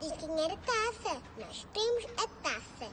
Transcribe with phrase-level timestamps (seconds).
[0.00, 1.16] diz quem era taça.
[1.38, 2.92] Nós temos a taça.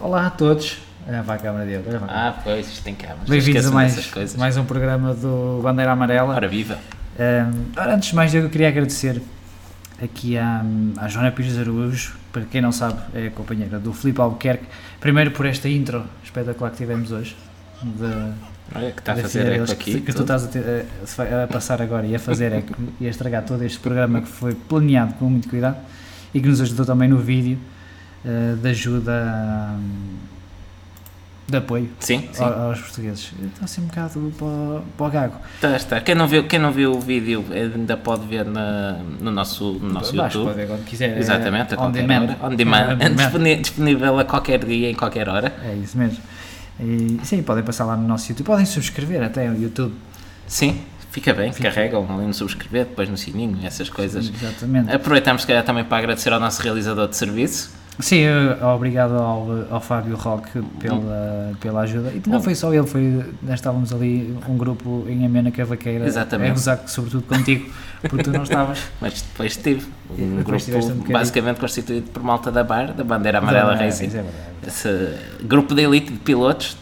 [0.00, 0.78] Olá a todos.
[1.08, 2.08] Ah, vai a câmara de agora vai.
[2.10, 3.28] Ah, pois, isto tem câmaras.
[3.28, 6.34] Bem-vindos a mais, mais um programa do Bandeira Amarela.
[6.34, 6.78] Ora viva.
[7.18, 9.20] Um, ora, antes de mais, eu queria agradecer
[10.00, 10.64] aqui à,
[10.98, 14.66] à Joana Pires Araújo, para quem não sabe, é a companheira do Filipe Albuquerque.
[15.00, 17.36] Primeiro por esta intro espetacular que tivemos hoje.
[17.82, 18.32] De,
[18.74, 19.92] Olha que está a fazer eco aqui.
[19.94, 23.62] que, que tu estás a, passar agora e a fazer eco e a estragar todo
[23.64, 25.76] este programa que foi planeado com muito cuidado
[26.34, 27.58] e que nos ajudou também no vídeo
[28.26, 30.16] eh, de ajuda hum,
[31.46, 32.42] de apoio Sim, sim.
[32.44, 33.32] ao- aos portugueses.
[33.54, 35.34] Está assim um bocado para, o- para o gago.
[35.54, 36.00] Está, está.
[36.02, 39.88] Quem, não viu, quem não viu o vídeo ainda pode ver na, no nosso, no
[39.94, 40.44] nosso que YouTube.
[40.44, 41.16] pode ver quando quiser.
[41.16, 42.22] é Exatamente, a on qualquer demand.
[42.24, 42.52] hora.
[42.52, 42.92] On demand.
[42.92, 43.60] On demand.
[43.62, 45.54] Disponível a qualquer dia, em qualquer hora.
[45.64, 46.18] É isso mesmo.
[46.80, 48.46] E, sim, podem passar lá no nosso YouTube.
[48.46, 49.94] Podem subscrever até o YouTube.
[50.46, 51.52] Sim, fica bem.
[51.52, 54.30] Carregam ali no subscrever, depois no sininho, essas coisas.
[54.34, 54.92] Exatamente.
[54.92, 57.77] Aproveitamos, se calhar, também para agradecer ao nosso realizador de serviço.
[58.00, 58.22] Sim,
[58.74, 62.10] obrigado ao, ao Fábio Roque pela, pela ajuda.
[62.12, 66.50] E não foi só ele, foi, nós estávamos ali um grupo em Amena Cavaqueira Exatamente.
[66.50, 67.68] a gozar sobretudo contigo,
[68.02, 68.78] porque tu não estavas.
[69.00, 69.84] Mas depois tive
[70.16, 71.12] um depois um grupo bocadinho.
[71.12, 74.10] basicamente constituído por malta da BAR, da Bandeira Amarela É, Racing.
[74.16, 74.24] é.
[74.66, 76.76] Esse grupo de elite de pilotos.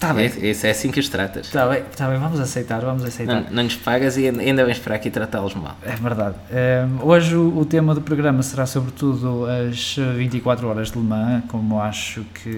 [0.00, 1.48] Está bem, É, é assim que os tratas.
[1.48, 3.42] está bem, está bem, vamos aceitar, vamos aceitar.
[3.42, 5.76] Não, não lhes pagas e ainda vens para aqui tratá-los mal.
[5.82, 6.36] É verdade.
[6.50, 11.44] Um, hoje o, o tema do programa será sobretudo as 24 horas de Le Mans,
[11.48, 12.50] como acho que,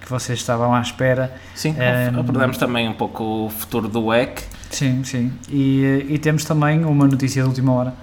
[0.00, 1.34] que vocês estavam à espera.
[1.54, 4.42] Sim, Ehm, abordamos também um pouco o futuro do WEC.
[4.70, 5.32] Sim, sim.
[5.50, 7.94] E, e temos também uma notícia de última hora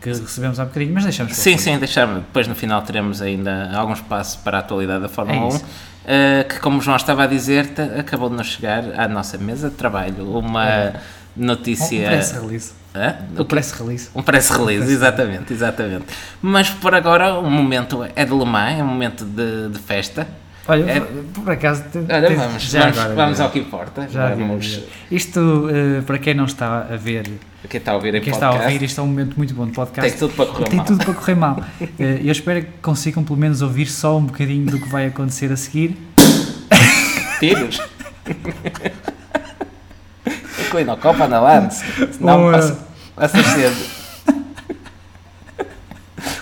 [0.00, 2.20] que recebemos há bocadinho, mas deixamos Sim, sim, deixar-me.
[2.20, 5.60] Depois no final teremos ainda algum espaço para a atualidade da Fórmula É 1.
[6.08, 9.68] Eh, que, como o João estava a dizer, acabou de nos chegar à nossa mesa
[9.68, 10.92] de trabalho uma É.
[11.36, 12.08] Um notícia.
[12.08, 12.72] press release.
[12.94, 13.14] Hã?
[13.38, 14.08] O press release.
[14.14, 16.06] Um press release, exatamente, exatamente.
[16.42, 20.26] Mas por agora o momento é de Le Mans, é um momento de, de festa.
[20.70, 21.00] Olha, É-
[21.34, 21.82] por acaso.
[21.94, 24.06] Olha, vamos, já vamos, agora, vamos ao que importa.
[24.10, 24.80] já vamos.
[25.10, 27.24] Isto, eh, para quem não está a ver,
[27.68, 29.66] quem está a ouvir em quem está a ouvir, isto é um momento muito bom
[29.66, 30.10] de podcast.
[30.10, 30.86] tem tudo para correr Tem mal.
[30.86, 31.64] tudo para correr mal.
[31.98, 35.50] Eh, Eu espero que consigam pelo menos ouvir só um bocadinho do que vai acontecer
[35.50, 35.96] a seguir.
[37.40, 37.80] Tiros.
[40.70, 41.82] Coi na Copa na Lance.
[42.20, 42.78] Não, Um, passa,
[43.16, 43.97] passa cedo.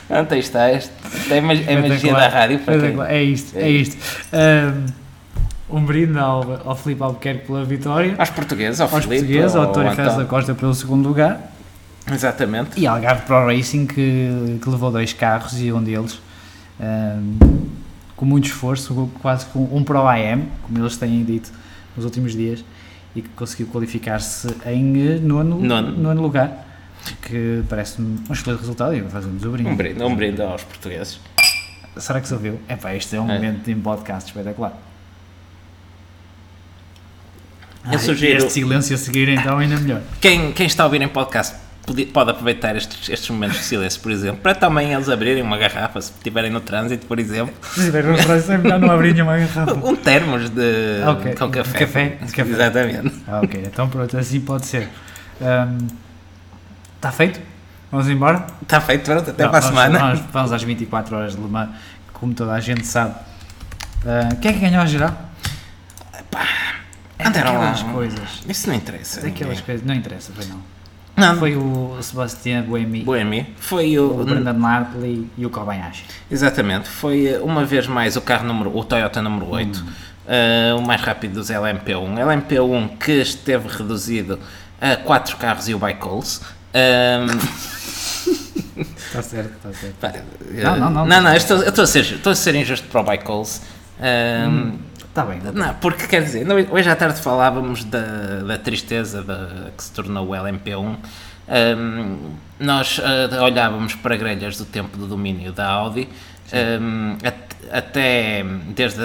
[0.08, 0.72] Não, aí está.
[0.72, 0.90] Este,
[1.30, 2.90] é mag- é magia da rádio para quem...
[2.90, 3.10] Espetacular.
[3.12, 3.96] É isto, é É isto.
[5.70, 9.56] Um, um brinde ao, ao Filipe Albuquerque pela vitória, Aos portugueses, ao aos Filipe, portugueses,
[9.56, 10.24] ao António Ferraz da.
[10.24, 11.52] Costa pelo segundo lugar
[12.10, 12.78] Exatamente.
[12.80, 16.20] e Algarve Pro Racing que, que levou dois carros e um deles
[16.78, 17.66] um,
[18.14, 21.50] com muito esforço, quase com um Pro AM, como eles têm dito
[21.96, 22.64] nos últimos dias,
[23.14, 25.90] e que conseguiu qualificar-se em eh, nono, Nono.
[25.92, 26.64] nono lugar,
[27.26, 29.68] que parece-me um excelente resultado e fazemos o brinde.
[29.68, 31.18] Um brinde, um brinde aos portugueses.
[31.96, 32.60] Será que se ouviu?
[32.68, 33.34] É pá, este é um É.
[33.34, 34.72] momento de um podcast espetacular.
[37.84, 40.00] Eu Ai, sugiro- Este silêncio a seguir então ainda melhor.
[40.20, 41.54] Quem, quem está a ouvir em podcast
[42.12, 46.00] pode, aproveitar estes, estes momentos de silêncio, por exemplo, para também eles abrirem uma garrafa,
[46.00, 47.54] se estiverem no trânsito, por exemplo.
[47.62, 49.74] Se tiver um refrão, é melhor não abrir nenhuma garrafa.
[49.86, 51.34] Um termos de Ah, ok.
[51.34, 51.78] com De café.
[51.78, 52.08] café?
[52.22, 52.50] De café.
[52.50, 53.12] Exatamente.
[53.28, 54.88] Ah, ok, então pronto, assim pode ser.
[56.96, 57.40] Está feito?
[57.90, 58.46] Vamos embora?
[58.62, 59.98] Está feito, pronto, até Não, para a semana.
[59.98, 61.70] Vamos, vamos às 24 horas de Le Mans,
[62.12, 63.14] como toda a gente sabe.
[64.04, 65.14] Ah, quem é que ganhou a geral?
[67.18, 67.74] É Andaram lá.
[67.92, 68.42] coisas.
[68.48, 69.20] Isso não interessa.
[69.22, 70.60] Daquelas coisas, não interessa, foi não.
[71.16, 73.54] Não, Foi o Sebastián Buemi, Boemi.
[73.58, 74.24] Foi o o.
[74.24, 76.04] Brendan Hartley e o Kobayashi.
[76.30, 76.90] Exatamente.
[76.90, 78.76] Foi eh, uma vez mais o carro número.
[78.76, 79.78] O Toyota número 8.
[79.80, 79.92] Hum.
[80.28, 82.18] eh, o mais rápido dos LMP1.
[82.18, 84.38] LMP1 que esteve reduzido
[84.78, 86.42] a 4 carros e o Bicoles.
[86.42, 86.55] Ahm,
[88.76, 89.94] Está certo, está certo.
[90.00, 90.12] pá,
[90.50, 91.06] Não, não, não.
[91.06, 93.60] Não, não, eu estou, eu estou a ser, estou a ser injusto para o.
[94.00, 94.72] Ahm,
[95.08, 95.40] Está bem.
[95.54, 100.26] Não, porque quer dizer, hoje à tarde falávamos da, da tristeza da, que se tornou
[100.28, 100.96] o LMP1.
[101.48, 102.16] Ahm,
[102.60, 106.06] nós ah, olhávamos para grelhas do tempo do domínio da Audi,
[107.24, 108.44] at- até
[108.74, 109.00] desde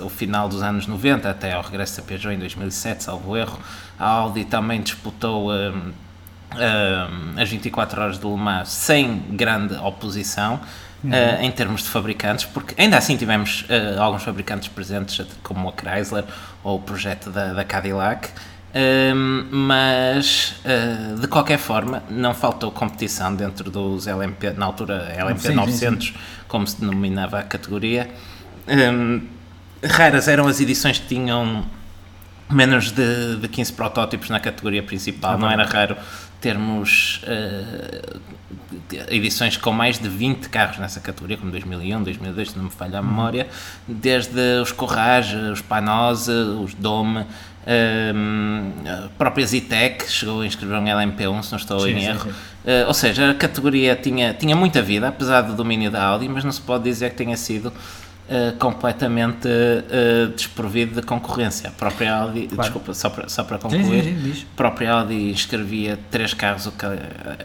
[0.00, 3.58] o final dos anos 90 até ao regresso da Peugeot em 2007, salvo erro,
[3.98, 5.90] a Audi também disputou ahm,
[6.56, 10.60] ahm, as 24 horas de Le Mans sem grande oposição.
[11.10, 15.72] eh, em termos de fabricantes, porque ainda assim tivemos eh, alguns fabricantes presentes, como a
[15.72, 16.24] Chrysler
[16.62, 18.28] ou o projeto da, da Cadillac,
[18.74, 25.40] Hum, mas uh, de qualquer forma não faltou competição dentro dos LMP, na altura LMP
[25.40, 26.14] Sim, sim, 900,
[26.48, 28.10] como se denominava a categoria.
[28.66, 29.26] Hum,
[29.84, 31.66] raras eram as edições que tinham
[32.50, 35.36] menos de, de 15 protótipos na categoria principal.
[35.38, 35.96] Não era raro
[36.42, 38.20] termos uh,
[39.08, 42.98] edições com mais de 20 carros nessa categoria, como 2001, 2002, se não me falha
[42.98, 43.46] a memória,
[43.86, 47.24] desde os Corrage, os Panose, os Dome,
[47.64, 52.06] um, a própria Zitec chegou a inscrever um LMP1, se não estou Sim, em sim,
[52.06, 52.24] erro.
[52.24, 52.30] sim.
[52.30, 56.42] Uh, ou seja, a categoria tinha, tinha muita vida, apesar do domínio da Audi, mas
[56.44, 57.72] não se pode dizer que tenha sido
[58.28, 61.68] uh, completamente uh, desprovido de concorrência.
[61.68, 64.42] A própria Audi, desculpa, só para, só para Sim, concluir, sim, sim, diz.
[64.52, 66.86] a própria Audi inscrevia três carros, o que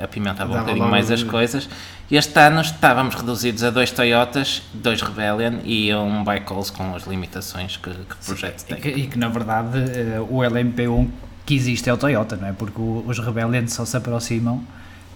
[0.02, 1.70] apimentava um bocadinho mais as coisas.
[2.10, 7.76] Este ano estávamos reduzidos a dois Toyotas, dois Rebellion e um Bicalls com as limitações
[7.76, 8.78] que, que o projeto E tem.
[8.80, 11.10] que, e que, na verdade eh, o LMP1
[11.46, 12.54] que existe é o Toyota, não é?
[12.54, 14.64] Porque os Rebellion só se aproximam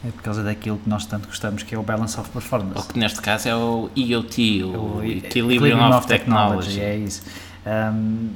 [0.05, 2.87] é por causa daquilo que nós tanto gostamos, que é o Balance of O Performance.
[2.87, 6.79] que neste caso é o EOT, o, O Equilibrium, of Technology.
[6.79, 7.21] É isso.
[7.65, 8.29] Ahm,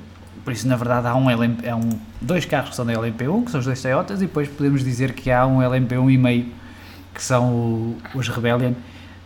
[0.44, 1.90] por isso, na verdade, há um, LMP, há um
[2.22, 5.14] dois carros que são da LMP1, que são os dois Toyotas, e depois podemos dizer
[5.14, 6.46] que há um LMP1 e meio,
[7.14, 8.74] que são o- os Rebellion.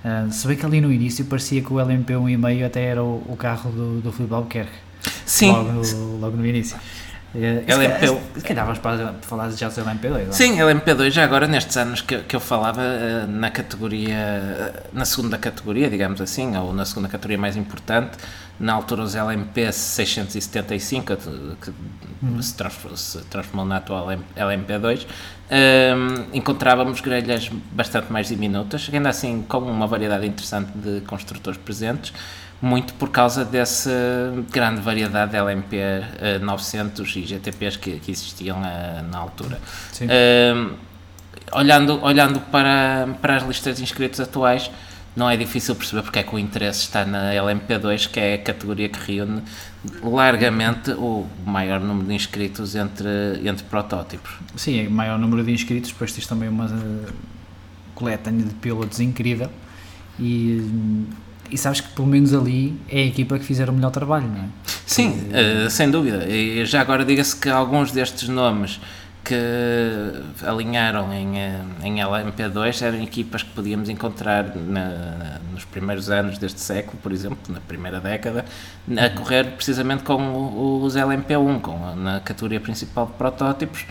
[0.05, 3.03] Ah, se bem que ali no início parecia que o LMP1 e meio até era
[3.03, 4.71] o, o carro do, do Filipe Albuquerque.
[5.25, 6.77] Sim, logo no, logo no início.
[7.35, 7.99] Eh, se LMP1.
[7.99, 10.25] calhar- Se calhar vais para falar já seu LMP2.
[10.25, 10.33] não?
[10.33, 15.05] Sim, LMP2 já agora nestes anos que, que eu falava eh, na categoria, eh, na
[15.05, 18.17] segunda categoria, digamos assim, ou na segunda categoria mais importante,
[18.59, 21.15] na altura os LMP 675,
[21.61, 21.71] que
[22.21, 22.41] Uhum.
[22.41, 25.05] se, transformou, se transformou na atual LMP2,
[25.49, 32.11] ehm, encontrávamos grelhas bastante mais diminutas, ainda assim com uma variedade interessante de construtores presentes,
[32.61, 33.91] muito por causa dessa
[34.51, 39.59] grande variedade de LMP eh, 900 e GTPs que, que existiam eh, na altura.
[39.93, 40.07] Sim.
[40.09, 40.71] Ehm,
[41.53, 44.69] olhando, olhando para, para as listas de inscritos atuais,
[45.15, 48.37] não é difícil perceber porque é que o interesse está na LMP2, que é a
[48.37, 49.41] categoria que reúne
[50.03, 53.09] largamente o maior número de inscritos entre,
[53.43, 54.31] entre protótipos.
[54.55, 57.11] Sim, é o maior número de inscritos, depois tens também uma eh,
[57.95, 59.49] coletânea de pilotos incrível
[60.19, 60.61] e,
[61.51, 64.43] e sabes que pelo menos ali é a equipa que fizeram o melhor trabalho, não
[64.43, 64.47] é?
[64.85, 66.25] Sim, eh, sem dúvida.
[66.27, 68.79] E já agora diga-se que alguns destes nomes
[69.23, 69.35] que
[70.45, 76.59] alinharam em, eh, em LMP2 eram equipas que podíamos encontrar na- nos primeiros anos deste
[76.61, 78.45] século, por exemplo, na primeira década,
[78.97, 83.85] a correr precisamente com o- os LMP1, com, na categoria principal de protótipos,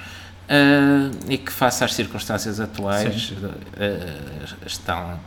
[0.48, 3.32] eh, e que, face às circunstâncias atuais,
[3.78, 4.16] eh,
[4.66, 5.20] estão,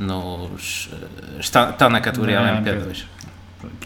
[0.00, 3.04] nos, eh, estão na categoria Na LMP2.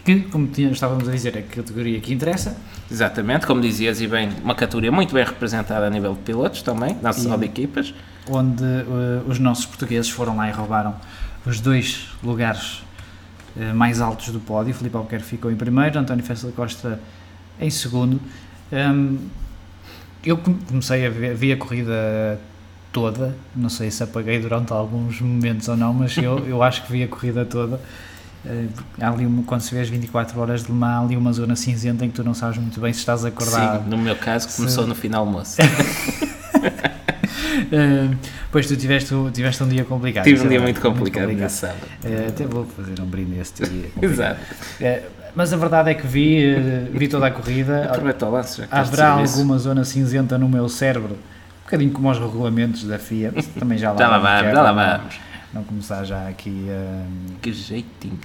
[0.05, 2.55] Que, como estávamos a dizer, é a categoria que interessa
[2.89, 6.95] Exatamente, como dizias, e bem, uma categoria muito bem representada a nível de pilotos também,
[7.01, 7.93] não só de equipas.
[8.29, 10.95] onde eh, os nossos portugueses foram lá e roubaram
[11.45, 12.83] os dois lugares
[13.59, 14.73] eh, mais altos do pódio.
[14.73, 16.99] Filipe Albuquerque ficou em primeiro, António Festa da Costa
[17.59, 18.21] em segundo.
[18.71, 19.17] Hum,
[20.23, 22.39] eu come- comecei a ver, vi a corrida
[22.95, 26.93] toda, não sei se apaguei durante alguns momentos ou não, mas eu, eu acho que
[26.93, 27.77] vi a corrida toda.
[28.45, 28.67] Eh,
[29.01, 31.57] há ali, quando se vê as 24 horas de Le Mans, há ali uma zona
[31.57, 34.47] cinzenta em que tu não sabes muito bem se estás acordado Sim, no meu caso
[34.55, 35.61] começou Se- no final almoço.
[37.65, 38.15] Uh,
[38.49, 40.23] pois tu tiveste, tiveste um dia complicado.
[40.23, 41.81] Tive um é dia muito complicado nesse sábado.
[42.01, 43.89] Uh, até vou fazer um brinde esse teu dia.
[44.01, 44.39] Exato.
[44.79, 45.01] Uh,
[45.35, 46.55] mas a verdade é que vi,
[46.93, 47.91] vi toda a corrida.
[47.91, 51.17] Estás de Haverá alguma zona cinzenta no meu cérebro,
[51.65, 53.33] bocadinho como os regulamentos da FIA.
[53.59, 55.15] Também já lá, Já lá vamos, que é vamos, já lá vamos.
[55.53, 58.19] Não começar já aqui uh, Que jeitinho.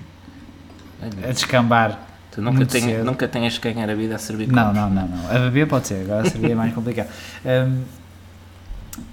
[1.03, 1.99] a Olha, descambar.
[2.33, 3.05] tu nunca, tenho, cedo.
[3.05, 5.31] nunca tenhas que ganhar a vida a servir Não, não, não, não.
[5.31, 7.09] A beber pode ser, agora seria mais complicado.
[7.45, 7.83] Um,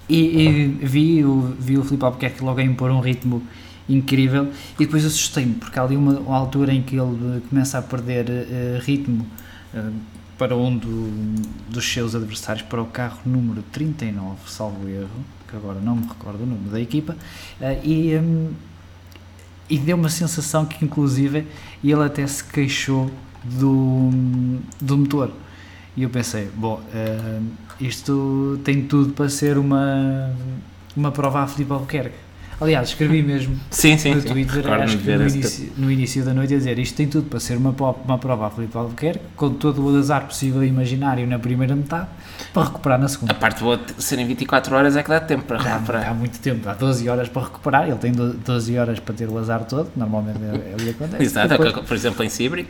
[0.08, 3.42] e, e vi, o, vi o Filipe Albuquerque logo a impor um ritmo
[3.88, 7.82] incrível e depois assustei-me, porque há ali uma, uma altura em que ele começa a
[7.82, 9.26] perder eh, ritmo
[9.74, 9.90] eh,
[10.38, 15.08] para um do- dos seus adversários, para o carro número 39, salvo erro,
[15.48, 17.16] que agora não me recordo o nome da equipa,
[17.60, 18.50] eh, e, hum,
[19.68, 21.46] e deu uma sensação que inclusive
[21.82, 23.10] ele até se queixou
[23.44, 24.10] do,
[24.80, 25.30] do motor.
[25.96, 27.40] E eu pensei, bom, eh,
[27.80, 30.30] isto tem tudo para ser uma,
[30.96, 32.27] uma prova a Filipe Albuquerque.
[32.60, 34.28] Aliás, escrevi mesmo Sim, sim, no sim.
[34.28, 37.28] Twitter, Recordo-me acho que no início, no início da noite, a dizer isto tem tudo
[37.28, 37.70] para ser uma,
[38.04, 42.08] uma prova a Filipe Albuquerque, com todo o azar possível e imaginário na primeira metade,
[42.52, 43.32] para recuperar na segunda.
[43.32, 46.08] A parte boa de serem 24 horas é que dá tempo para Dá, recuperar.
[46.10, 49.28] há muito tempo, há 12 horas para recuperar, ele tem do- 12 horas para ter
[49.28, 51.22] o azar todo, normalmente é, é o que acontece.
[51.22, 52.66] Exato, Depois- por exemplo em Sibri,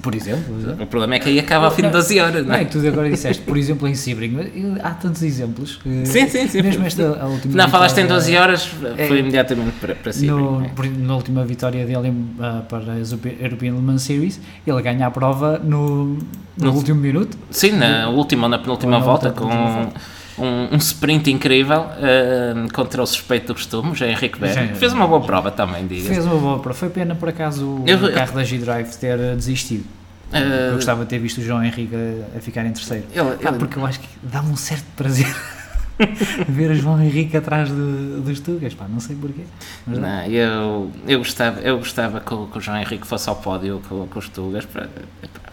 [0.00, 0.54] Por exemplo.
[0.80, 2.64] O problema é que aí acaba ao fim de 12 horas, não Não é é?
[2.64, 5.78] que tu agora disseste, por exemplo, em Sebring, mas eu- há tantos exemplos.
[6.04, 6.62] Sim, sim, sim.
[6.62, 9.06] Mesmo esta a última Não, falaste em vitória- 12 horas, É.
[9.06, 10.70] foi imediatamente para, para no, é?
[10.98, 15.10] na última vitória dele ah, para a Europe- European Le Mans Series, ele ganha a
[15.10, 16.18] prova no, no,
[16.58, 17.36] No- último minuto.
[17.50, 19.92] Sim, na última ou na penúltima volta, outra com penúltima
[20.44, 24.68] um, um sprint incrível eh, contra o suspeito do costume, o Henrique Berg.
[24.68, 26.08] Já- Fez uma boa prova também, diga.
[26.08, 26.78] Fez uma boa prova.
[26.78, 29.84] Foi pena, por acaso, o Eu- carro da G-Drive ter ah, desistido.
[30.32, 33.04] Eh, Eu gostava de ter visto o João Henrique a, a ficar em terceiro.
[33.12, 35.26] ele- Ah, ele- porque eu acho que dá-me um certo prazer
[36.48, 39.42] ver o João Henrique atrás do- dos Tugas, pá, não sei porquê.
[39.86, 40.06] Mas dá.
[40.06, 43.80] Não, eu, eu gostava, eu gostava que, o, que o João Henrique fosse ao pódio
[43.88, 44.88] com, com os Tugas, para-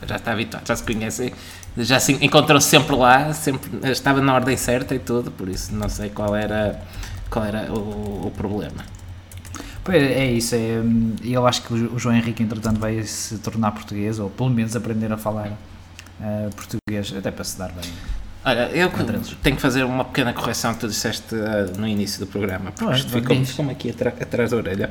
[0.08, 1.34] já está habituado, já se conhecem,
[1.77, 5.89] já se encontrou sempre lá, sempre, estava na ordem certa e tudo, por isso não
[5.89, 6.79] sei qual era,
[7.29, 8.84] qual era o, o problema.
[9.84, 10.81] Pois, é isso, é,
[11.24, 15.12] eu acho que o João Henrique, entretanto, vai se tornar português, ou pelo menos aprender
[15.12, 15.51] a falar
[16.22, 17.89] ah, português, até para se dar bem.
[18.43, 18.89] Olha, eu
[19.43, 22.93] tenho que fazer uma pequena correção que tu disseste ah, no início do programa, porque
[22.93, 24.89] Ah, isto ficou- ficou-me aqui atrás da orelha.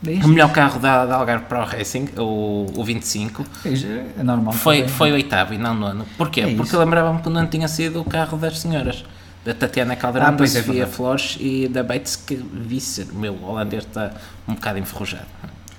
[0.00, 0.24] Diz?
[0.24, 4.52] O melhor carro da, da Algarve Pro Racing, o, o 25, Diz, É normal.
[4.52, 4.88] foi, também.
[4.90, 6.04] foi oitavo e não nono.
[6.18, 6.40] Porquê?
[6.40, 9.04] É Porque lembrava-me que o nono tinha sido o carro das senhoras.
[9.44, 10.92] Da Tatiana Calderón, Ah, da é Sofia verdade.
[10.92, 13.06] Flores e da Bates que Visser.
[13.12, 14.12] O meu holandês está
[14.46, 15.26] um bocado enferrujado.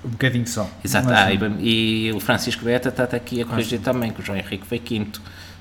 [0.04, 0.68] Um bocadinho só.
[0.84, 1.06] Exato.
[1.08, 4.36] Mas, Ah, e, e o Francisco Beta está aqui a corrigir também, que o João
[4.38, 5.20] Henrique foi quinto.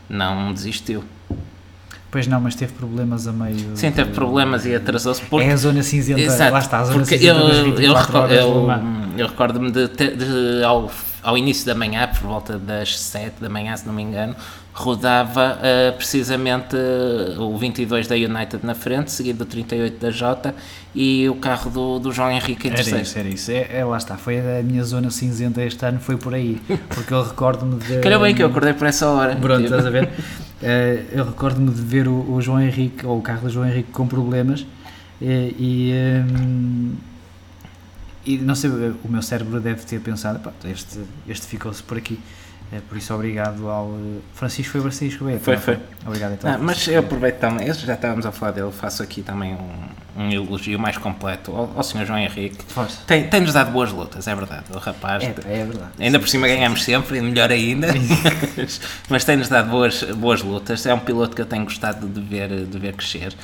[0.10, 1.04] Não desistiu.
[2.12, 3.76] Pois não, mas teve problemas a meio.
[3.76, 6.22] Sim, teve de- problemas e atrasou-se porque É a zona cinzenta.
[6.22, 9.20] Exato, Lá está, a zona porque cinzenta eu, eu, 24 recordo- horas de Le eu,
[9.20, 10.92] eu recordo-me de, ter- de ao,
[11.24, 14.36] ao início da manhã, por volta das 7 da manhã, se não me engano,
[14.74, 20.56] rodava eh, precisamente eh, o 22 da United na frente, seguido do 38 da Jota
[20.96, 23.02] e o carro do, do João Henrique em Era terceiro.
[23.04, 23.52] isso, era isso.
[23.52, 26.60] É, é, lá está, foi a minha zona cinzenta este ano, foi por aí.
[26.90, 28.00] Porque eu recordo-me de.
[28.00, 29.36] Calhou bem que eu acordei por essa hora.
[29.36, 30.10] Pronto, Tipo, estás a ver?
[30.66, 33.92] Eh, eu recordo-me de ver o, o João Henrique, ou o carro do João Henrique
[33.92, 34.66] com problemas
[35.22, 35.92] e,
[36.26, 36.94] hum,
[38.26, 42.18] e não sei, o meu cérebro deve ter pensado, "Pá, este, este ficou-se por aqui.
[42.74, 45.40] Eh, por isso, obrigado ao eh, Francisco, foi Francisco Beto.
[45.44, 45.80] Foi, não foi.
[46.08, 46.52] Obrigado então.
[46.52, 50.32] Ah, mas eu aproveito também, já estávamos a falar dele, faço aqui também um, um
[50.32, 52.06] elogio mais completo ao, ao Sr.
[52.06, 52.58] João Henrique.
[52.68, 52.98] Força.
[53.06, 54.64] Tem- Tem-nos dado boas lutas, é verdade.
[54.74, 55.92] O rapaz É, é verdade.
[56.00, 57.88] Ainda por cima ganhamos sempre, e melhor ainda.
[58.58, 60.84] mas, mas tem-nos dado boas, boas lutas.
[60.86, 63.36] É um piloto que eu tenho gostado de ver, de ver crescer.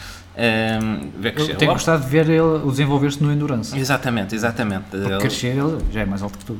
[1.22, 1.51] Crescer.
[1.51, 3.77] Eu tenho gostado de ver ele desenvolver-se no Endurance.
[3.77, 4.84] Exatamente, exatamente.
[4.91, 6.58] Porque Ele- crescer ele já é mais alto que tu.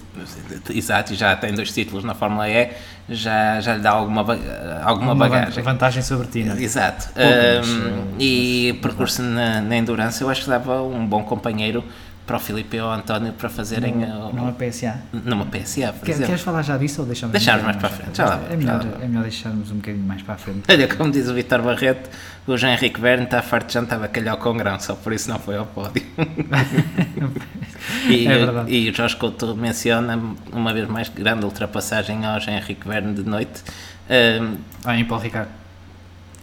[0.74, 2.72] Exato, e já tem dois títulos na Fórmula E,
[3.10, 4.22] já, já lhe dá alguma,
[4.84, 5.64] alguma Uma bagagem.
[5.64, 6.62] vantagem sobre ti, não é?
[6.62, 7.10] Exato.
[7.14, 11.84] Poucas, Ahm, e percurso na, na Endurance, eu acho que dava um bom companheiro
[12.30, 15.00] para o Filipe e ao António para fazerem Não é PSA.
[15.12, 16.28] numa PSA, por Quer- exemplo.
[16.28, 17.36] Queres falar já disso ou deixamos?
[17.36, 20.04] Um mais bocadinho para a frente, já lá É melhor, é melhor deixarmos um bocadinho
[20.06, 20.62] mais para a frente.
[20.70, 22.08] Olha, como diz o Vitor Barreto,
[22.46, 25.40] o João Henrique Verne está farto de jantar bacalhau com grão, só por isso não
[25.40, 26.04] foi ao pódio.
[28.08, 28.72] e, É verdade.
[28.72, 30.20] e o Jorge Couto menciona,
[30.52, 33.64] uma vez mais, grande ultrapassagem ao João Henrique Verne de noite.
[34.10, 34.56] Ahm,
[34.86, 35.50] Ah, em Paulo Ricardo.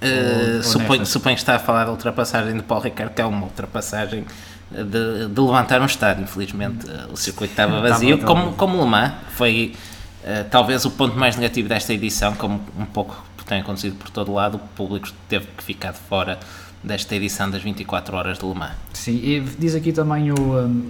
[0.02, 3.24] Uh, ou suponho, suponho que está a falar da ultrapassagem de Paulo Ricardo, que é
[3.24, 4.24] uma ultrapassagem
[4.70, 6.24] de, de levantar um estádio.
[6.24, 9.12] Infelizmente, uh, o circuito estava vazio, como, como Le Mans.
[9.30, 9.74] Foi
[10.22, 14.32] uh, talvez o ponto mais negativo desta edição, como um pouco tem acontecido por todo
[14.32, 14.56] lado.
[14.56, 16.38] O público teve que ficar de fora
[16.82, 18.74] desta edição das 24 horas de Le Mans.
[18.92, 20.88] Sim, e diz aqui também o, um,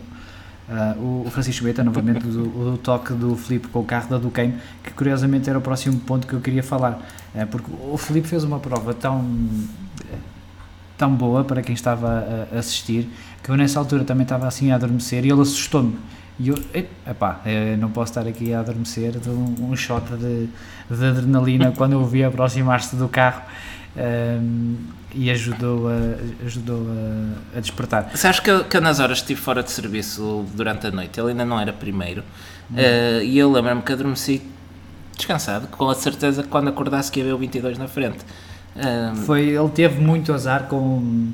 [0.69, 4.55] ah, o Francisco Beta, novamente, do, do toque do Filipe com o carro da Duqueine,
[4.83, 7.01] que curiosamente era o próximo ponto que eu queria falar.
[7.35, 9.25] Eh, porque o Filipe fez uma prova tão,
[10.01, 10.17] eh,
[10.99, 13.09] tão boa para quem estava a assistir,
[13.47, 15.97] que eu nessa altura também estava assim a adormecer e ele assustou-me.
[16.37, 20.05] E eu, "Ei, epá, eh, não posso estar aqui a adormecer, de um, um shot
[20.17, 20.49] de,
[20.91, 23.43] de adrenalina quando eu o vi aproximar-se do carro
[23.97, 24.75] ehm,
[25.15, 26.89] e ajudou, a, ajudou
[27.55, 28.11] a, a despertar.
[28.17, 31.31] Sabes que eu, que eu nas horas estive fora de serviço durante a noite, ele
[31.31, 32.23] ainda não era primeiro,
[32.73, 34.43] uh, e eu lembro-me que adormeci
[35.17, 38.19] descansado, com a certeza que quando acordasse que ia ver o 22 na frente.
[38.75, 41.31] Um, Foi, ele teve muito azar com,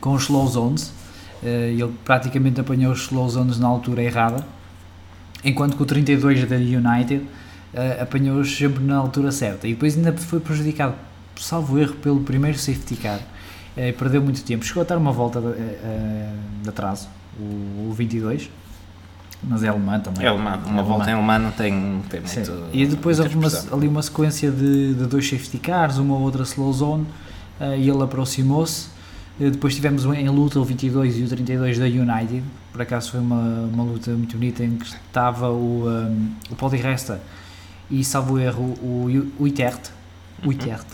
[0.00, 0.92] com os slow zones,
[1.48, 4.44] ele praticamente apanhou os slow zones na altura errada,
[5.44, 7.22] enquanto que o 32 da United
[7.74, 10.94] eh, apanhou-os sempre na altura certa, e depois ainda foi prejudicado,
[11.36, 13.20] salvo erro, pelo primeiro safety car,
[13.76, 16.32] eh, perdeu muito tempo, chegou a estar uma volta de, eh, eh,
[16.62, 17.08] de atraso,
[17.38, 18.48] o, o 22,
[19.46, 20.24] mas é alemã também.
[20.24, 21.38] é alemão, uma É volta em alemã.
[21.38, 22.40] não tem, tem Sim.
[22.50, 22.64] muito.
[22.72, 26.44] E depois houve uma- ali uma sequência de, de dois safety cars, uma ou outra
[26.44, 27.06] slow zone,
[27.60, 28.93] eh, e ele aproximou-se.
[29.40, 32.44] Eh, depois tivemos em luta o 22 e o 32 da United.
[32.72, 36.70] Por acaso foi uma, uma luta muito bonita em que estava o, um, o Paul
[36.70, 37.20] Di Resta
[37.90, 39.06] e, salvo erro, o
[39.40, 39.90] Uitert.
[40.44, 40.86] Uitert.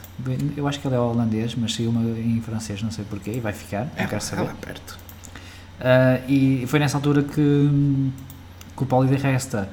[0.57, 3.53] Eu acho que ele é holandês, mas saiu em francês, não sei porquê, e vai
[3.53, 4.51] ficar, não quero saber.
[4.51, 4.99] É perto.
[5.81, 8.13] Uh, e foi nessa altura que,
[8.77, 9.69] que o de Resta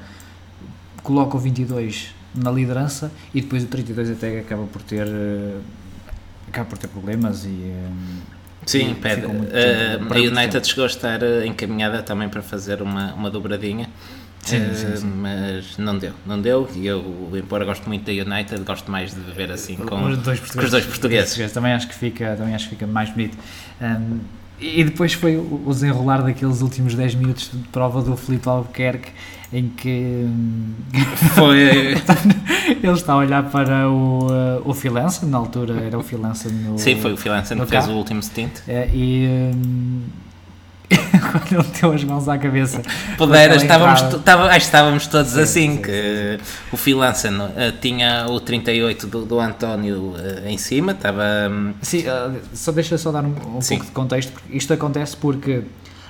[1.04, 5.62] coloca o 22 na liderança e depois o 32 até acaba por ter uh,
[6.48, 8.37] acaba por ter problemas e uh,
[8.68, 9.26] sim, e pede.
[9.26, 13.90] Uh, a United chegou a estar uh, encaminhada também para fazer uma, uma dobradinha.
[14.44, 15.08] Sim, Uh, sim, sim.
[15.08, 16.70] Mas não deu, não deu.
[16.76, 20.40] E eu, embora gosto muito da United, gosto mais de ver assim com, os dois
[20.40, 21.52] com os dois portugueses.
[21.52, 23.38] Também acho que fica, também acho que fica mais bonito.
[23.82, 24.20] Um,
[24.60, 29.12] e depois foi o o desenrolar daqueles últimos 10 minutos de prova do Filipe Albuquerque
[29.52, 30.74] em que hum,
[31.36, 31.60] Foi.
[32.84, 36.78] ele está a olhar para o, uh, o Filança, na altura era o Filança no.
[36.78, 37.94] Sim, foi o no que fez carro.
[37.94, 38.52] o último stint.
[38.68, 40.02] É, e hum,
[41.32, 42.82] quando ele meteu as mãos à cabeça.
[43.18, 46.40] Pudera, estávamos, estava- acho que estávamos todos Sim, assim, sim, que
[46.72, 51.24] o Phil Hansen eh, tinha o 38 do, do António eh, em cima, estava...
[51.52, 53.76] hum, Sim, uh, só deixa só dar um, um Sim.
[53.76, 55.64] pouco de contexto, porque isto acontece porque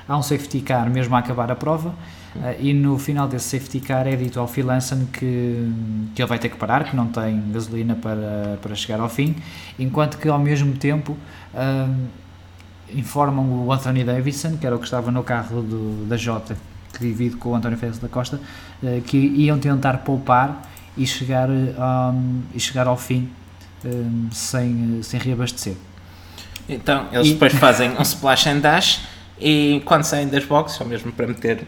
[0.07, 2.16] há um safety car mesmo a acabar a prova uh,
[2.59, 4.67] e no final desse safety car é dito ao Phil
[5.13, 5.71] que,
[6.13, 9.35] que ele vai ter que parar, que não tem gasolina para, para chegar ao fim,
[9.79, 11.17] enquanto que ao mesmo tempo
[11.53, 12.07] um,
[12.93, 16.55] informam o Anthony Davidson, que era o que estava no carro do, da Jota,
[16.93, 18.39] que divide com o António Félix da Costa,
[18.81, 20.61] uh, que iam tentar poupar
[20.95, 23.29] e chegar, um, e chegar ao fim
[23.85, 25.75] um, sem, sem reabastecer.
[26.67, 29.01] Então, eles E- depois fazem um splash and dash
[29.39, 31.65] e quando saem das boxes, só mesmo para meter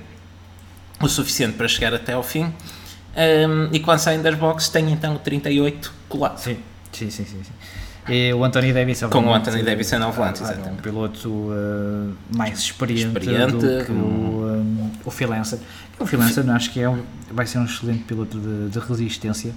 [1.01, 5.15] o suficiente para chegar até ao fim, hum, e quando saem das boxes têm então
[5.15, 6.37] o 38 colado.
[6.37, 6.57] Sim,
[6.91, 7.43] sim, sim, sim.
[7.43, 7.53] sim.
[8.07, 9.09] E o Anthony Davidson.
[9.09, 13.85] Com o Anthony Davidson ao volante, ah, é um piloto uh, mais experiente, Experiente, do
[13.85, 15.59] que o, um, o Phil Hansen.
[15.99, 19.53] O Phil Hansen acho que é um, vai ser um excelente piloto de, de resistência,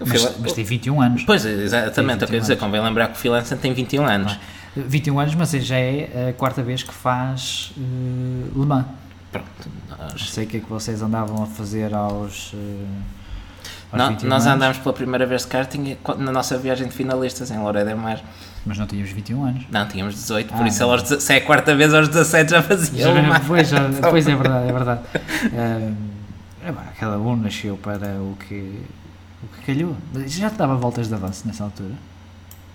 [0.00, 1.22] mas, Phil- mas tem 21 anos.
[1.24, 3.72] Pois, é, exatamente, Tem eu queria dizer, 21 convém lembrar que o Phil Hansen tem
[3.72, 4.36] 21 anos.
[4.74, 8.86] 21 anos, mas já é a quarta vez que faz uh, Le Mans.
[9.32, 9.48] Pronto,
[9.90, 12.52] Não nós, sei o que é que vocês andavam a fazer aos.
[13.92, 17.58] Nó- 21 nós andámos pela primeira vez de karting na nossa viagem de finalistas em
[17.58, 18.20] Louré de Mar.
[18.64, 19.64] Mas não tínhamos 21 anos.
[19.70, 22.50] Não, tínhamos 18, por Ah, isso ela aos, se é a quarta vez aos 17
[22.52, 23.40] já fazia Já, uma.
[23.40, 23.78] pois, já,
[24.08, 25.00] pois é verdade, é verdade.
[26.74, 28.80] Pá, cada um nasceu para o que,
[29.42, 29.96] o que calhou.
[30.26, 31.94] Já te dava voltas de avanço nessa altura?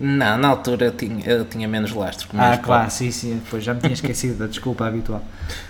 [0.00, 2.28] Não, na altura eu tinha, eu tinha menos lastro.
[2.34, 2.92] Ah, claro, pobres.
[2.94, 3.40] sim, sim.
[3.44, 5.22] Depois já me tinha esquecido da desculpa habitual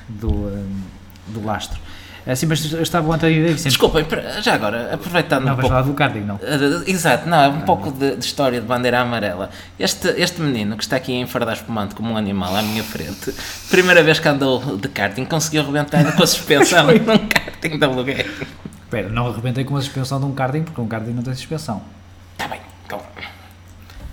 [0.08, 0.82] do, ahm,
[1.28, 1.80] do lastro.
[2.26, 3.70] Assim, mas estava o António Davidson.
[3.70, 4.04] Desculpem,
[4.42, 5.68] já agora, aproveitando Não, um pouco.
[5.70, 6.34] falar do karting, não.
[6.34, 9.48] Uh, Exato, não, é um pouco de, de história de bandeira amarela.
[9.78, 13.34] Este, este menino que está aqui a enfardar espumante como um animal à minha frente,
[13.70, 18.26] primeira vez que andou de karting, conseguiu arrebentar com a suspensão num karting de aluguel.
[18.84, 21.80] Espera, não arrebentei com uma suspensão de um karting, porque um karting não tem suspensão.
[22.32, 22.60] Está bem,
[22.90, 23.00] com...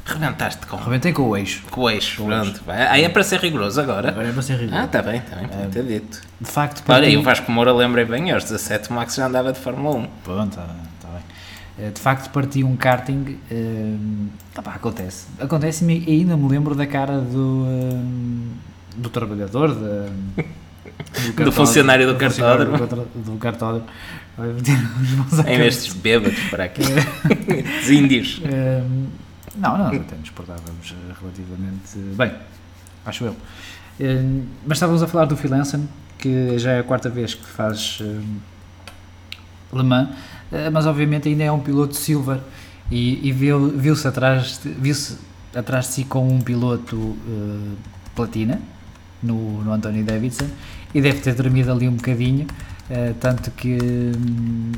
[0.05, 1.63] Rebentaste com, Arrebentei com o eixo.
[1.71, 2.61] com o eixo, pronto.
[2.65, 2.85] vai.
[2.87, 4.09] Aí é para ser rigoroso agora.
[4.09, 4.85] Agora é para ser Ah, ridículo.
[4.85, 6.21] está bem, está bem, pode ter dito.
[6.39, 9.25] De facto, Olha, parti- e o Vasco Moura lembrei bem, aos 17 o Max já
[9.25, 10.07] andava de Fórmula 1.
[10.23, 10.61] Pronto, está
[11.09, 11.23] bem.
[11.87, 13.37] Eh, De facto, parti um karting.
[13.51, 15.25] hum, ah pá, acontece.
[15.39, 18.49] Acontece-me e ainda me lembro da cara do, hum,
[18.95, 20.43] do trabalhador, da- do,
[21.33, 22.77] cartódromo- funcionário do funcionário cartódromo.
[22.77, 23.85] Do, cartó- do cartódromo.
[25.47, 26.83] Em vez destes bêbados para aqui.
[27.79, 28.41] Dos índios.
[28.45, 29.07] Hum,
[29.57, 32.31] não, nós até nos portávamos eh, relativamente bem,
[33.05, 33.35] acho eu.
[33.99, 35.87] Hum, mas estávamos a falar do Phil Hansen,
[36.17, 37.99] que já é a quarta vez que faz
[39.73, 40.09] Le Mans,
[40.51, 42.39] eh, mas obviamente ainda é um piloto silver
[42.91, 45.17] e, e viu- viu-se atrás, viu-se
[45.55, 47.75] atrás de si com um piloto eh,
[48.15, 48.59] platina,
[49.23, 50.47] no, no Anthony Davidson,
[50.93, 52.47] e deve ter dormido ali um bocadinho,
[52.89, 53.77] eh, tanto que
[54.15, 54.71] hum,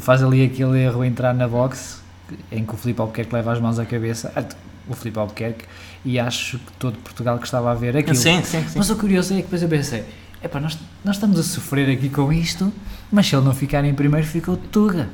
[0.00, 2.02] faz ali aquele erro entrar na box,
[2.50, 4.44] em que o Filipe Albuquerque leva as mãos à cabeça, ah,
[4.88, 5.64] o Filipe Albuquerque,
[6.04, 8.16] e acho que todo Portugal que estava a ver aquilo.
[8.16, 8.74] Sim, sim, sim.
[8.76, 10.04] Mas o curioso é que depois eu pensei,
[10.42, 12.72] epá, nós, nós estamos a sofrer aqui com isto,
[13.10, 15.08] mas se ele não ficar em primeiro, ficou Tuga.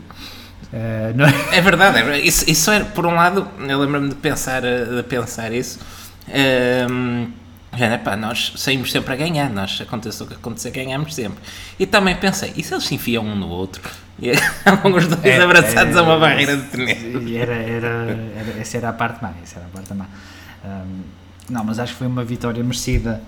[0.72, 1.32] Eh, não é?
[1.58, 2.26] É verdade, é verdade.
[2.26, 5.78] Isso, isso era, por um lado, eu lembro-me de pensar, eh, de pensar isso.
[6.28, 7.26] Ehm,
[7.74, 11.38] já, pá, nós saímos sempre a ganhar, nós aconteça o que acontecer, ganhamos sempre.
[11.78, 13.82] E também pensei, e se eles se enfiam um no outro?
[14.18, 16.82] E acabam os dois abraçados a uma barreira de.
[16.82, 17.88] E Era, era,
[18.36, 20.06] era, essa era a parte má, essa era a parte má.
[20.64, 21.02] Ahm,
[21.48, 23.20] não, mas acho que foi uma vitória merecida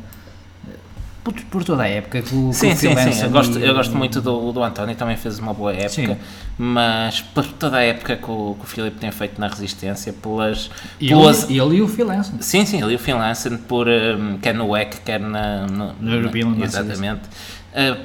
[1.24, 3.22] por, por toda a época que o, que Sim, o sim, sim.
[3.24, 5.88] Eu gosto, e- eu gosto muito do, do António, também fez uma boa época.
[5.88, 6.16] Sim.
[6.58, 10.70] Mas por toda a época que o, que o Filipe tem feito na Resistência, pelas.
[11.00, 12.34] E pelas ele, ele e o Phil Hansen.
[12.40, 16.12] Sim, sim, ali o Phil Hansen, por, um, quer no WEC, quer na, no, No
[16.14, 16.54] European.
[16.62, 17.22] Exatamente.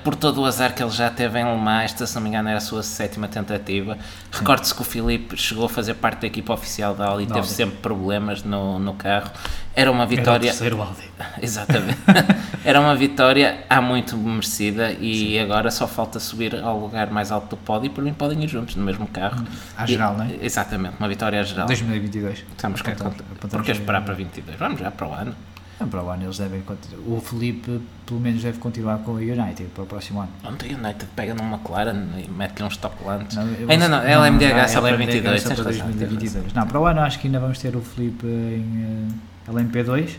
[0.03, 2.29] Por todo o azar que ele já teve em Le Mans, esta, se não me
[2.29, 3.97] engano, era a sua sétima tentativa.
[4.31, 7.39] Recorde-se que o Filipe chegou a fazer parte da equipa oficial da Audi e teve
[7.39, 7.51] Audi.
[7.51, 9.29] sempre problemas no, no carro.
[9.75, 10.49] Era uma Era o vitória.
[10.49, 11.03] terceiro Audi.
[11.41, 11.99] Exatamente.
[12.65, 17.51] Era uma vitória há muito merecida e agora só falta subir ao lugar mais alto
[17.51, 19.45] do pódio e por mim podem ir juntos no mesmo carro.
[19.77, 20.31] À E- geral, não é?
[20.41, 21.67] Exatamente, uma vitória à geral.
[21.67, 22.43] 2022.
[22.51, 23.05] Estamos conta.
[23.05, 24.57] apontamos Porque esperar para 22?
[24.57, 25.35] Vamos já para o ano.
[25.79, 27.01] Não, para o ano eles devem continuar.
[27.07, 30.29] O Felipe, pelo menos, deve continuar com o United para o próximo ano.
[30.43, 33.37] Ontem o United pega numa McLaren e mete-lhe uns tocolantes.
[33.37, 35.41] Não, eu- Ainda não, LMDH ah, só para LMDH 22.
[35.41, 36.53] só tens para razão, tens 2022.
[36.53, 39.09] Não, para o ano acho que ainda vamos ter o Felipe em
[39.47, 40.17] eh, LMP2.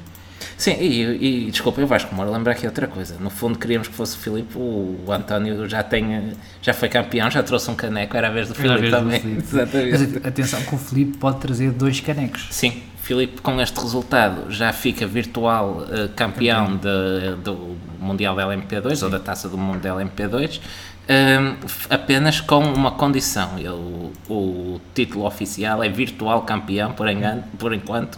[0.56, 3.16] Sim, e, e desculpa, eu Vasco Moura, lembrar aqui outra coisa.
[3.18, 7.42] No fundo queríamos que fosse o Filipe, o, António já tem, já foi campeão, já
[7.42, 9.20] trouxe um caneco, era a vez do Filipe também.
[9.20, 9.42] Filipe.
[9.52, 9.90] Exatamente.
[9.90, 12.48] Mas atenção que o Felipe pode trazer dois canecos.
[12.50, 19.02] Sim, Filipe com este resultado já fica virtual eh, campeão de- do Mundial da LMP2
[19.02, 20.60] ou da Taça do Mundo da LMP2
[21.08, 21.56] ehm,
[21.90, 23.58] apenas com uma condição.
[23.58, 28.16] Ele- o título oficial é virtual campeão, por, engano, por enquanto,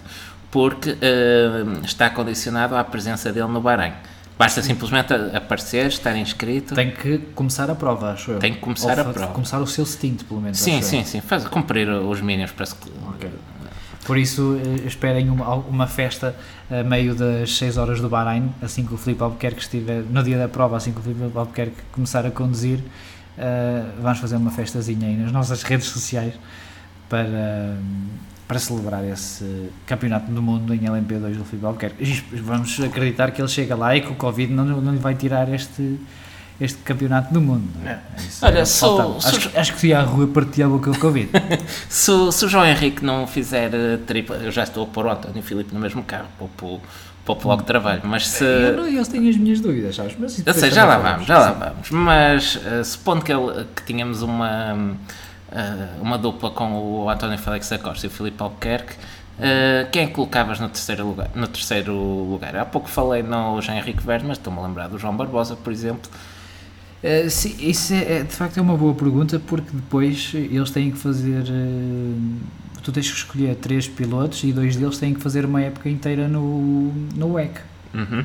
[0.51, 3.95] porque ehm, está condicionado à presença dele no Bahrein.
[4.39, 6.75] Basta simplesmente aparecer, estar inscrito.
[6.75, 8.39] Tem que começar a prova, acho eu.
[8.39, 9.33] Tem que começar Ou a prova.
[9.33, 10.59] Começar o seu stint, pelo menos.
[10.59, 10.83] sim, eu.
[10.83, 12.53] sim, sim, faz, cumprir os mínimos.
[12.53, 12.91] Parece que,
[14.05, 16.35] Por isso, eh, esperem uma, uma festa
[16.71, 20.39] a meio das 6 horas do Bahrein, assim que o Filipe Albuquerque estiver, no dia
[20.39, 22.81] da prova, assim que o Filipe Albuquerque começar a conduzir,
[23.39, 26.35] eh, vamos fazer uma festazinha aí nas nossas redes sociais
[27.09, 27.77] para,
[28.49, 32.25] para celebrar esse campeonato do mundo em LMP2 do Filipe Albuquerque.
[32.43, 35.49] Vamos acreditar que ele chega lá e que o Covid não, não lhe vai tirar
[35.53, 36.01] este,
[36.65, 37.69] este campeonato do mundo.
[37.83, 37.99] não é?
[38.19, 39.21] Isso Olha, o que sou- faltava.
[39.21, 41.29] sou- acho, que- acho que se ia à rua partilhava com o Covid.
[41.89, 45.07] Se, o- se o João Henrique não fizer eh, tripla, eu já estou a pôr
[45.07, 46.81] o António e o Filipe no mesmo carro, poupo,
[47.25, 48.45] poupo logo trabalho, mas se.
[48.45, 50.17] Eu, não, eu tenho as minhas dúvidas, sabes?
[50.19, 53.85] Mas Eu sei, já lá vamos, já lá vamos, mas eh, supondo que, ele- que
[53.85, 54.97] tínhamos uma,
[55.53, 58.95] eh, uma dupla com o António Félix da Costa e o Filipe Albuquerque,
[59.41, 61.29] eh, quem é que colocavas no terceiro lugar?
[61.35, 62.57] No terceiro lugar?
[62.57, 65.73] Há pouco falei no João Henrique Verde, mas estou-me a lembrar do João Barbosa, por
[65.73, 66.11] exemplo.
[67.03, 70.91] Eh, sim, isso é, é, de facto é uma boa pergunta porque depois eles têm
[70.91, 71.45] que fazer.
[71.49, 72.15] eh,
[72.83, 76.29] tu tens que escolher três pilotos e dois deles têm que fazer uma época inteira
[76.29, 77.61] no, no WEC.
[77.95, 78.25] Uhum.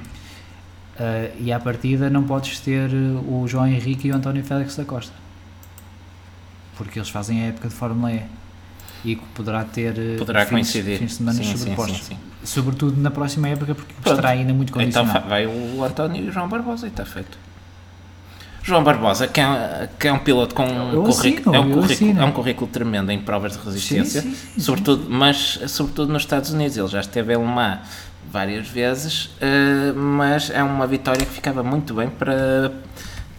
[0.99, 2.89] Eh, e à partida não podes ter
[3.27, 5.13] o João Henrique e o António Félix da Costa
[6.75, 8.21] porque eles fazem a época de Fórmula E
[9.05, 10.97] e que poderá ter Poderá fins, coincidir.
[10.99, 11.97] fins de semana Sim, sobrepostos.
[12.05, 12.17] sim, sim.
[12.43, 14.09] sobretudo na próxima época porque Pronto.
[14.15, 17.05] estará ainda muito Então condicionado fa- vai o António e o João Barbosa e está
[17.05, 17.37] feito.
[18.67, 21.71] João Barbosa, que é, que é um piloto com um Eu currículo, assino, é, um
[21.71, 24.59] currículo, é um currículo tremendo em provas de resistência, sim, sim, sim.
[24.59, 26.75] sobretudo, mas sobretudo nos Estados Unidos.
[26.75, 27.79] Ele já esteve em Le Mans
[28.29, 32.73] várias vezes, eh, mas é uma vitória que ficava muito bem para,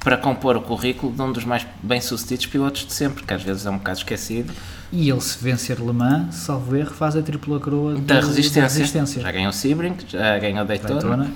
[0.01, 3.67] para compor o currículo de um dos mais bem-sucedidos pilotos de sempre, que às vezes
[3.67, 4.51] é um bocado esquecido,
[4.91, 8.63] E ele, se vencer Le Mans, salvo erro, faz a tripla coroa da resistência.
[8.63, 9.21] resistência.
[9.21, 11.01] Já ganhou Sebring, já ganhou Daytona.
[11.01, 11.31] Daytona.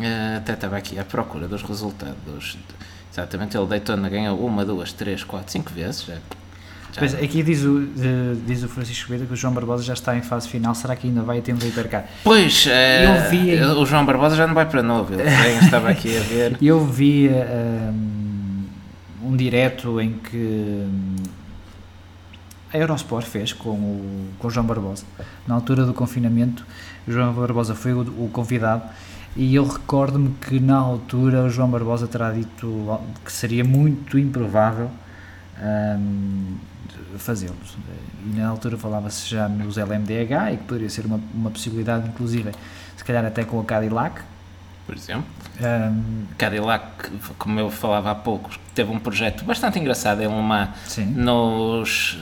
[0.00, 2.58] Eh, até estava aqui à procura dos resultados.
[3.18, 6.02] Exatamente, ele Daytona ganhou uma, duas, três, quatro, cinco vezes.
[6.06, 6.20] Já, já-
[6.98, 10.16] Pois, aqui diz o, de- diz o Francisco Vieira que o João Barbosa já está
[10.16, 10.74] em fase final.
[10.74, 12.06] Será que ainda vai ter um hipercar?
[12.24, 15.12] Pois, eh, Eu vi o João Barbosa já não vai para novo.
[15.14, 15.22] Ele
[15.64, 16.56] estava aqui a ver.
[16.62, 18.64] Eu vi um,
[19.30, 21.16] um direto em que hum,
[22.72, 25.04] a Eurosport fez com o, com o João Barbosa.
[25.46, 26.64] Na altura do confinamento,
[27.06, 28.82] o João Barbosa foi o, o convidado
[29.38, 34.90] e eu recordo-me que na altura o João Barbosa terá dito que seria muito improvável
[35.62, 36.56] hum,
[37.18, 37.54] fazê-lo.
[38.26, 42.50] E na altura falava-se já nos LMDH e que poderia ser uma, uma possibilidade, inclusive,
[42.96, 44.20] se calhar até com a Cadillac.
[44.86, 45.24] Por exemplo,
[45.60, 51.04] Hum, Cadillac, como eu falava há pouco, teve um projeto bastante engraçado Mans sim.
[51.04, 52.16] nos,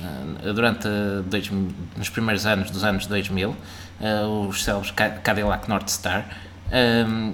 [0.55, 0.89] durante
[1.27, 1.51] dois,
[1.99, 3.55] nos primeiros anos dos anos 2000,
[4.01, 6.25] eh, os Ca- Cadillac North Star,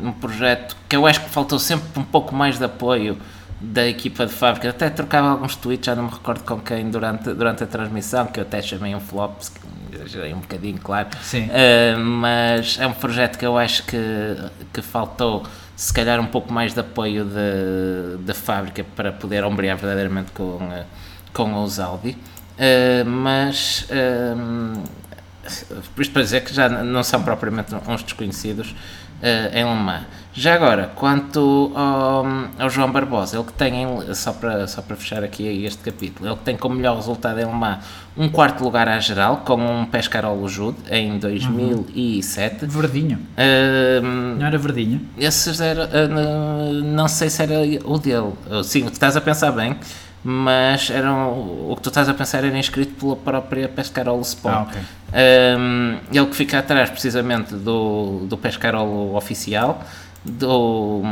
[0.02, 3.18] um projeto que eu acho que faltou sempre um pouco mais de apoio
[3.62, 7.32] da equipa de fábrica, até trocava alguns tweets, já não me recordo com quem durante,
[7.32, 9.40] durante a transmissão, que eu até chamei um flop,
[10.34, 11.44] um bocadinho claro, Sim.
[11.44, 13.98] Uh, mas é um projeto que eu acho que,
[14.72, 15.44] que faltou
[15.76, 17.24] se calhar um pouco mais de apoio
[18.18, 20.84] da fábrica para poder ombrear verdadeiramente com, uh,
[21.32, 22.18] com os Audi.
[22.58, 23.86] Uh, mas
[25.94, 28.74] por isto para dizer que já não são propriamente uns desconhecidos
[29.22, 30.04] uh, em Le Mans.
[30.34, 32.26] Já agora, quanto ao,
[32.58, 36.36] ao, João Barbosa, ele que tem, só para, só para fechar aqui este capítulo, ele
[36.36, 37.84] que tem como melhor resultado em Le Mans
[38.16, 42.64] um quarto lugar à geral, com um Pescarolo Jude em 2007.
[42.64, 42.70] Uhum.
[42.70, 43.18] Verdinho.
[43.18, 45.02] Uh, não era verdinho?
[45.18, 47.54] Esse era, uh, não sei se era
[47.84, 48.32] o dele.
[48.64, 49.76] Sim, estás a pensar bem
[50.24, 51.32] mas eram,
[51.68, 54.54] o que tu estás a pensar era inscrito pela própria Pescarolo Sport.
[54.54, 54.82] Ah, okay.
[55.58, 59.82] um, ele que fica atrás precisamente do, do Pescarolo oficial,
[60.24, 61.02] do,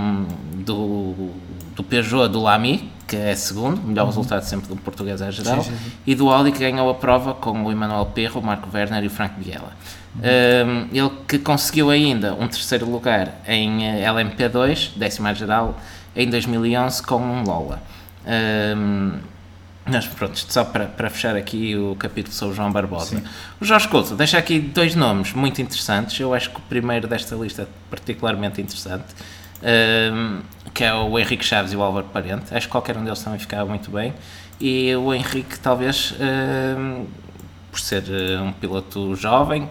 [0.54, 1.30] do,
[1.74, 4.08] do Peugeot do Lamy, que é segundo, melhor uhum.
[4.10, 5.92] resultado sempre do português em geral, sim, sim, sim.
[6.06, 9.08] e do Audi que ganhou a prova com o Emmanuel Perro, o Marco Werner e
[9.08, 9.72] o Frank Biela.
[10.14, 10.68] Uhum.
[10.68, 15.76] Um, ele que conseguiu ainda um terceiro lugar em eh, LMP2, décima geral,
[16.14, 17.82] em 2011 com um Lola.
[18.26, 19.18] Um,
[19.86, 23.16] mas pronto, isto só para, para fechar aqui o capítulo sobre o João Barbosa.
[23.16, 23.24] Sim.
[23.60, 26.18] O Jorge Couto deixa aqui dois nomes muito interessantes.
[26.20, 29.06] Eu acho que o primeiro desta lista é particularmente interessante,
[30.12, 30.40] um,
[30.72, 32.54] que é o Henrique Chaves e o Álvaro Parente.
[32.54, 34.12] Acho que qualquer um deles também ficava muito bem.
[34.60, 37.06] E o Henrique, talvez, um,
[37.70, 39.68] por ser uh, um piloto jovem,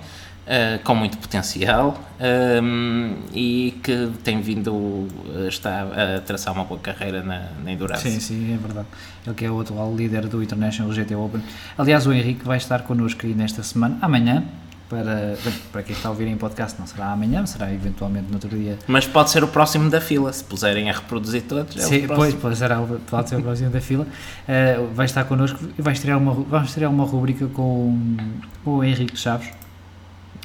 [0.49, 5.07] Uh, com muito potencial um, e que tem vindo
[5.47, 8.09] está a traçar uma boa carreira na, na Endurance.
[8.09, 8.87] Sim, sim, é verdade.
[9.27, 11.43] Ele que é o atual líder do International GT Open.
[11.77, 14.43] Aliás, o Henrique vai estar connosco aí nesta semana, amanhã,
[14.89, 15.37] para,
[15.71, 18.77] para quem está a ouvir em podcast, não será amanhã, será eventualmente no outro dia.
[18.87, 21.77] Mas pode ser o próximo da fila, se puserem a reproduzir todos.
[21.77, 22.69] É Sim, pois, pode ser,
[23.07, 24.07] pode ser o próximo da fila.
[24.47, 28.17] Uh, vai estar connosco e vai estrear uma, vamos estrear uma rubrica com,
[28.65, 29.49] com o Henrique Chaves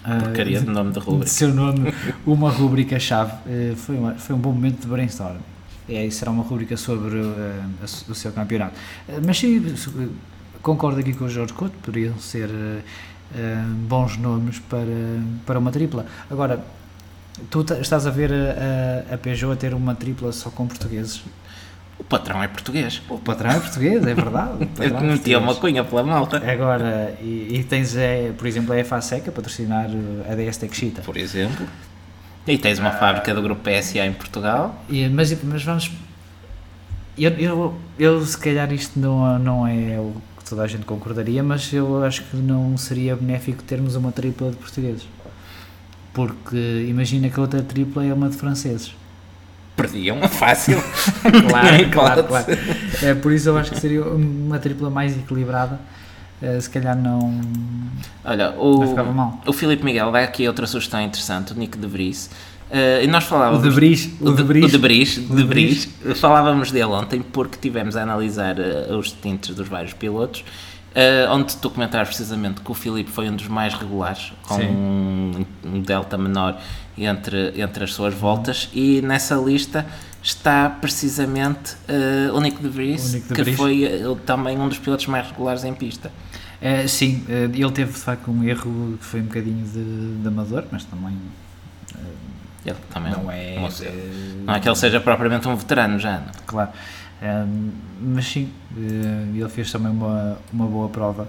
[0.05, 1.25] Porcaria de nome da rubrica.
[1.25, 1.93] De seu nome,
[2.27, 3.33] uma rubrica-chave.
[3.47, 5.39] Uh, foi, uma, foi um bom momento de brainstorm.
[5.89, 7.65] É, será uma rubrica sobre uh,
[8.09, 8.75] o seu campeonato.
[9.09, 9.75] Uh, mas sim,
[10.63, 12.51] concordo aqui com o Jorge Couto, poderiam ser
[13.89, 14.87] bons nomes para,
[15.45, 16.07] para uma tripla.
[16.31, 16.65] Agora,
[17.51, 21.23] tu estás a ver a, a, a Peugeot a ter uma tripla só com portugueses?
[21.99, 23.01] O patrão é português.
[23.09, 24.69] O patrão é português, é verdade.
[24.83, 26.43] Eu metia uma cunha pela malta.
[26.51, 31.03] Agora, e, e tens, é, por exemplo, a EFASEC a patrocinar eh, a DS Texita.
[31.03, 31.67] Por exemplo.
[32.47, 34.85] E tens uma ah, fábrica do grupo PSA em Portugal.
[34.89, 35.91] E, mas, mas vamos.
[37.17, 41.45] Eu, eu, eu, se calhar, isto não, não é o que toda a gente concordaria,
[41.45, 45.07] mas eu acho que não seria benéfico termos uma tripla de portugueses.
[46.13, 48.95] Porque imagina que a outra tripla é uma de franceses
[49.77, 50.83] perdiam fácil.
[51.49, 52.47] claro, claro, claro.
[53.03, 55.79] É, por isso eu acho que seria uma tripla mais equilibrada.
[56.43, 57.41] Uh, se calhar não.
[58.25, 59.41] Olha, o, mal.
[59.47, 62.31] o Filipe Miguel dá aqui outra sugestão interessante, o Nick de Vries.
[62.71, 63.65] Uh, e nós falávamos.
[63.65, 64.11] O de Vries.
[64.21, 64.65] O de Vries.
[64.65, 65.15] O de Vries.
[65.17, 65.89] De Vries.
[66.21, 70.45] Falávamos dele ontem porque tivemos a analisar uh, os tintes dos vários pilotos.
[70.95, 75.45] Uh, onde tu comentaste precisamente que o Filipe foi um dos mais regulares, com um,
[75.65, 76.57] um, delta menor
[76.97, 79.87] entre, entre as suas voltas, e nessa lista
[80.23, 83.57] está precisamente uh, o Nico de Vries, de que Vries.
[83.57, 86.11] foi uh, também um dos pilotos mais regulares em pista.
[86.61, 90.65] É, sim, ele teve de facto um erro que foi um bocadinho de, de amador,
[90.71, 91.15] mas também.
[92.65, 93.57] ele também não é,
[94.47, 96.21] não é que ele seja propriamente um veterano já.
[96.21, 96.33] Não?
[96.47, 96.71] Claro.
[97.23, 101.29] Um, mas sim, uh, ele fez também uma, uma boa prova.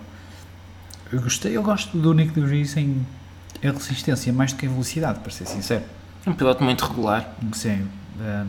[1.11, 3.05] Eu gostei, eu gosto do Nick de Vries em,
[3.67, 5.83] em resistência, mais do que em velocidade, para ser sincero.
[6.25, 7.35] Um piloto muito regular.
[7.53, 7.87] Sim.
[8.19, 8.47] Uh,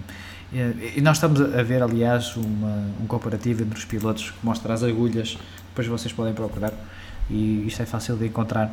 [0.94, 4.82] e nós estamos a ver, aliás, uma, um comparativo entre os pilotos que mostra as
[4.82, 5.36] agulhas,
[5.68, 6.72] depois vocês podem procurar,
[7.28, 8.66] e isto é fácil de encontrar.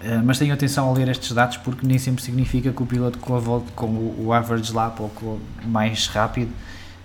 [0.00, 3.18] Uh, mas tenham atenção a ler estes dados porque nem sempre significa que o piloto
[3.18, 6.52] com a volta com o average lap ou com o mais rápido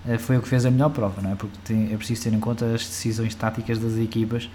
[0.08, 1.36] eh, foi o que fez a melhor prova, não é?
[1.36, 4.50] Porque tem, é preciso ter em conta as decisões táticas das equipas.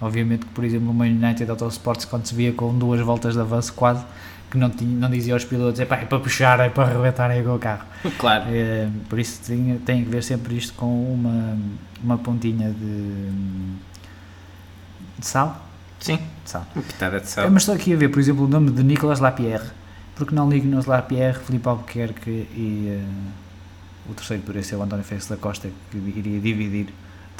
[0.00, 3.72] Obviamente que, por exemplo, uma United Autosports, quando se via com duas voltas de avanço
[3.74, 4.04] quase,
[4.50, 7.30] que não, tinha, não dizia aos pilotos, é, pá, é para puxar, é para arrebentar
[7.42, 7.84] com o carro.
[8.18, 8.44] Claro.
[8.48, 11.56] É, por isso tem, tem que ver sempre isto com uma,
[12.02, 13.30] uma pontinha de,
[15.18, 15.66] de sal.
[16.00, 16.66] Sim, de sal.
[16.74, 17.44] uma pitada de sal.
[17.44, 19.68] É, mas estou aqui a ver, por exemplo, o nome de Nicolas Lapierre.
[20.16, 22.98] Porque não Nicolas Lapierre, Filipe Albuquerque e...
[22.98, 23.40] Uh,
[24.10, 26.88] o terceiro poderia ser o António Félix da Costa, que iria dividir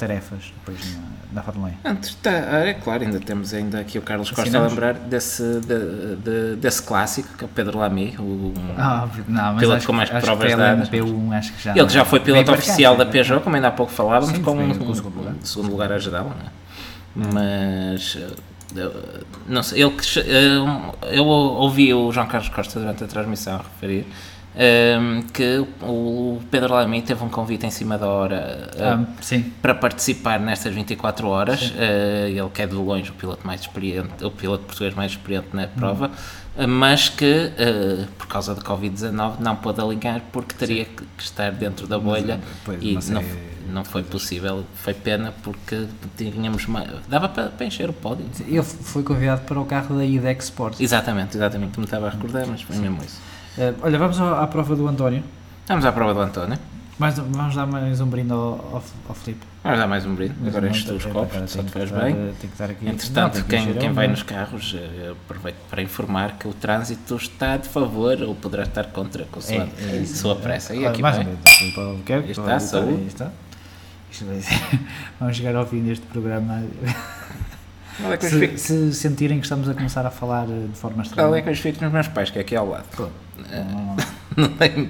[0.01, 1.01] tarefas depois na,
[1.33, 1.89] na Fórmula 1.
[1.89, 6.15] Antes, tá, é claro, ainda temos ainda aqui o Carlos Costa a lembrar desse, de,
[6.15, 10.09] de, desse clássico, que é o Pedro Lamy, o ah, não, piloto acho, com mais
[10.09, 10.89] acho provas dadas.
[10.89, 13.91] P1, acho que já ele já foi piloto oficial da Peugeot, como ainda há pouco
[13.91, 16.33] falávamos, Sim, com, um, com segundo lugar, segundo lugar a geral.
[17.15, 17.21] Hum.
[17.33, 18.17] Mas
[19.47, 19.93] não sei, ele,
[20.25, 24.07] eu, eu ouvi o João Carlos Costa durante a transmissão a referir
[24.55, 28.69] ehm, que o Pedro Lamy teve um convite em cima da hora
[29.21, 29.51] sim.
[29.61, 31.73] para participar nestas 24 horas.
[31.77, 35.47] Eh, ele que é de longe o piloto mais experiente, o piloto português mais experiente
[35.53, 36.11] na prova,
[36.57, 41.23] eh, mas que eh, por causa da Covid-19 não pôde alinhar porque teria que que
[41.23, 44.63] estar dentro da bolha pois, e não, série não foi possível.
[44.75, 45.87] Foi pena porque
[46.17, 48.25] tínhamos mais, dava para, para encher o pódio.
[48.45, 50.79] Ele foi convidado para o carro da IDEX Sports.
[50.79, 53.19] Exatamente, exatamente, me estava a recordar, mas foi mesmo isso.
[53.57, 55.23] Eh, olha, vamos ao- à prova do António.
[55.67, 56.57] Vamos à prova do António.
[56.99, 59.43] Mais, vamos dar mais um brinde ao, ao, ao Filipe.
[59.63, 60.35] Vamos dar mais um brinde.
[60.39, 62.13] Mais Agora enches os copos, cara, só te faz bem.
[62.13, 62.87] eh, Tem que estar aqui.
[62.87, 67.15] Entretanto, Não, quem, quem é vai nos carros, eh, aproveito para informar que o trânsito
[67.15, 70.17] está de favor ou poderá estar contra com a sua, É, é isso.
[70.17, 70.75] sua pressa.
[70.75, 71.25] E Olha, aqui mais vai.
[71.25, 71.37] um.
[71.47, 73.07] Filipe Albuquerque, Aí está, saúde.
[73.07, 73.31] está.
[75.19, 76.63] Vamos chegar ao fim deste programa.
[77.99, 81.03] Qual é que Se, se sentirem que estamos a começar a falar eh, de forma
[81.03, 81.41] Qual é estranha.
[81.43, 82.85] que eu fico nos meus pais, que é aqui ao lado?
[82.91, 83.11] Pronto.
[83.37, 83.95] Não,
[84.37, 84.89] não, tenho-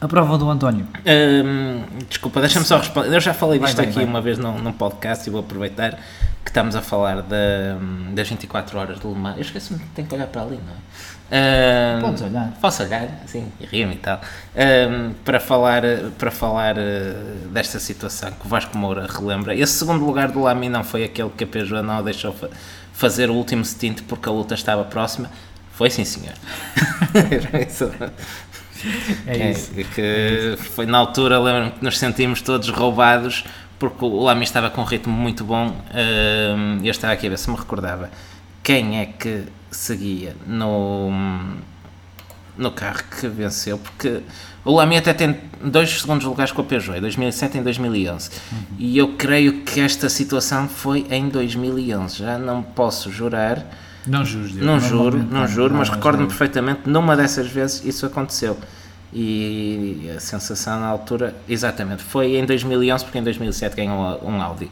[0.00, 0.86] A prova do António.
[1.06, 3.14] Hum, desculpa, deixa-me só responder.
[3.14, 4.04] Eu já falei disto vai, aqui vai.
[4.04, 5.92] uma vez num, num podcast e vou aproveitar
[6.44, 7.78] que estamos a falar da,
[8.14, 9.36] das 24 horas de Le Mans.
[9.36, 10.76] Eu esqueci-me que tenho que olhar para ali, não é?
[11.30, 12.52] Hum, Podes olhar.
[12.60, 14.20] Posso olhar, sim, e rio-me e tal.
[14.54, 15.82] Hum, para falar,
[16.18, 17.14] para falar eh,
[17.50, 19.54] desta situação que o Vasco Moura relembra.
[19.54, 22.48] Esse segundo lugar do Lamy não foi aquele que a Peugeot não deixou fa-
[22.92, 25.28] fazer o último stint porque a luta estava próxima.
[25.72, 26.34] Foi sim, senhor.
[27.66, 27.90] Isso.
[29.26, 29.72] É É, isso.
[29.72, 33.42] que foi na altura, lembro-me que nos sentimos todos roubados
[33.78, 35.74] porque o Lamy estava com um ritmo muito bom
[36.82, 38.10] e eu estava aqui a ver se me recordava
[38.62, 39.44] quem é que
[39.76, 41.10] seguia no,
[42.56, 44.22] no carro que venceu, porque
[44.64, 48.30] o Lamy até tem dois segundos lugares com a Peugeot, em 2007 e em 2011,
[48.78, 53.64] e eu creio que esta situação foi em 2011, já não posso jurar,
[54.06, 58.56] Não juro, não juro, não juro, mas recordo-me perfeitamente, numa dessas vezes isso aconteceu.
[59.12, 64.70] E a sensação na altura, exatamente, foi em 2011, porque em 2007 ganhou um Audi.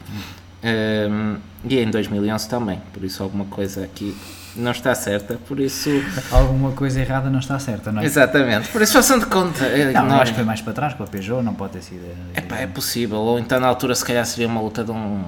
[0.62, 1.36] Um,
[1.68, 4.14] e em 2011 também, por isso alguma coisa aqui
[4.56, 5.90] não está certa, por isso...
[6.30, 8.04] Alguma coisa errada não está certa, não é?
[8.04, 9.64] Exatamente, por isso façam de conta.
[9.64, 11.72] eh, Não, eu nós- acho que foi mais para trás com a Peugeot, não pode
[11.74, 12.04] ter sido.
[12.34, 15.24] eh, Epá, é possível, ou então na altura se calhar seria uma luta de um,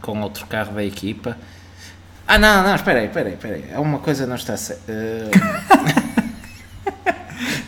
[0.00, 1.36] com outro carro da equipa.
[2.26, 4.92] Ah não, não, espera aí, espera aí, espera aí, alguma coisa não está certa.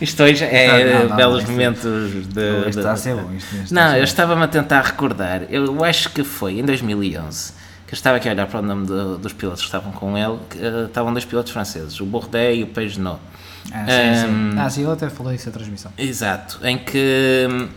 [0.00, 2.68] Isto hoje é Não, não, não, belos isto- momentos de...
[2.68, 3.32] Isto está a ser bom.
[3.34, 7.52] Isto, isto Não, eu estava-me a tentar recordar, eu acho que foi em 2011,
[7.92, 10.38] que estava aqui a olhar para o nome do- dos pilotos que estavam com ele,
[10.48, 13.18] que, eh, estavam dois pilotos franceses, o Bourdais e o Peugeot.
[13.70, 14.58] Ah, sim, Hum, sim.
[14.58, 15.92] Ah, sim, ele até falou isso na transmissão.
[15.98, 17.68] Exato, em que hum,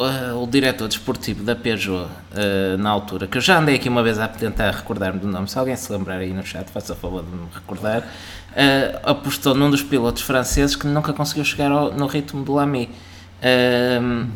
[0.00, 4.02] uh, o diretor desportivo da Peugeot, uh, na altura, que eu já andei aqui uma
[4.02, 6.96] vez a tentar recordar-me do nome, se alguém se lembrar aí no chat, faça a
[6.96, 11.92] favor de me recordar, uh, apostou num dos pilotos franceses que nunca conseguiu chegar ao-
[11.92, 12.90] no ritmo do Lamy.
[13.40, 14.26] Um,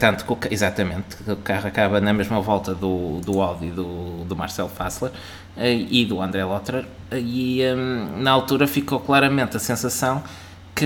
[0.00, 4.34] tanto que exatamente, que o carro acaba na mesma volta do, do Audi do, do
[4.34, 5.12] Marcel Fassler
[5.56, 10.22] uh, e do André Lotterer, e um, na altura ficou claramente a sensação
[10.74, 10.84] que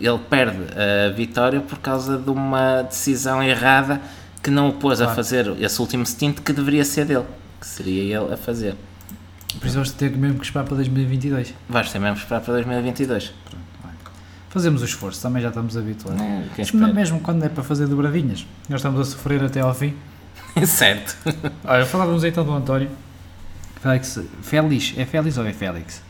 [0.00, 4.00] ele perde a vitória por causa de uma decisão errada
[4.42, 5.16] que não o pôs a Claro.
[5.16, 7.24] fazer esse último stint que deveria ser dele,
[7.60, 8.74] que seria ele a fazer.
[9.58, 11.54] Por isso vamos ter mesmo que esperar para 2022.
[11.68, 13.32] Vais ter mesmo que esperar para 2022.
[14.52, 16.20] Fazemos o esforço, também já estamos habituados.
[16.20, 16.92] É, Mas espera.
[16.92, 19.94] mesmo quando é para fazer dobradinhas, nós estamos a sofrer até ao fim.
[20.66, 21.16] certo.
[21.64, 22.90] Olha, falávamos então do António.
[23.80, 26.02] Félix, Félix, é Félix ou é Félix?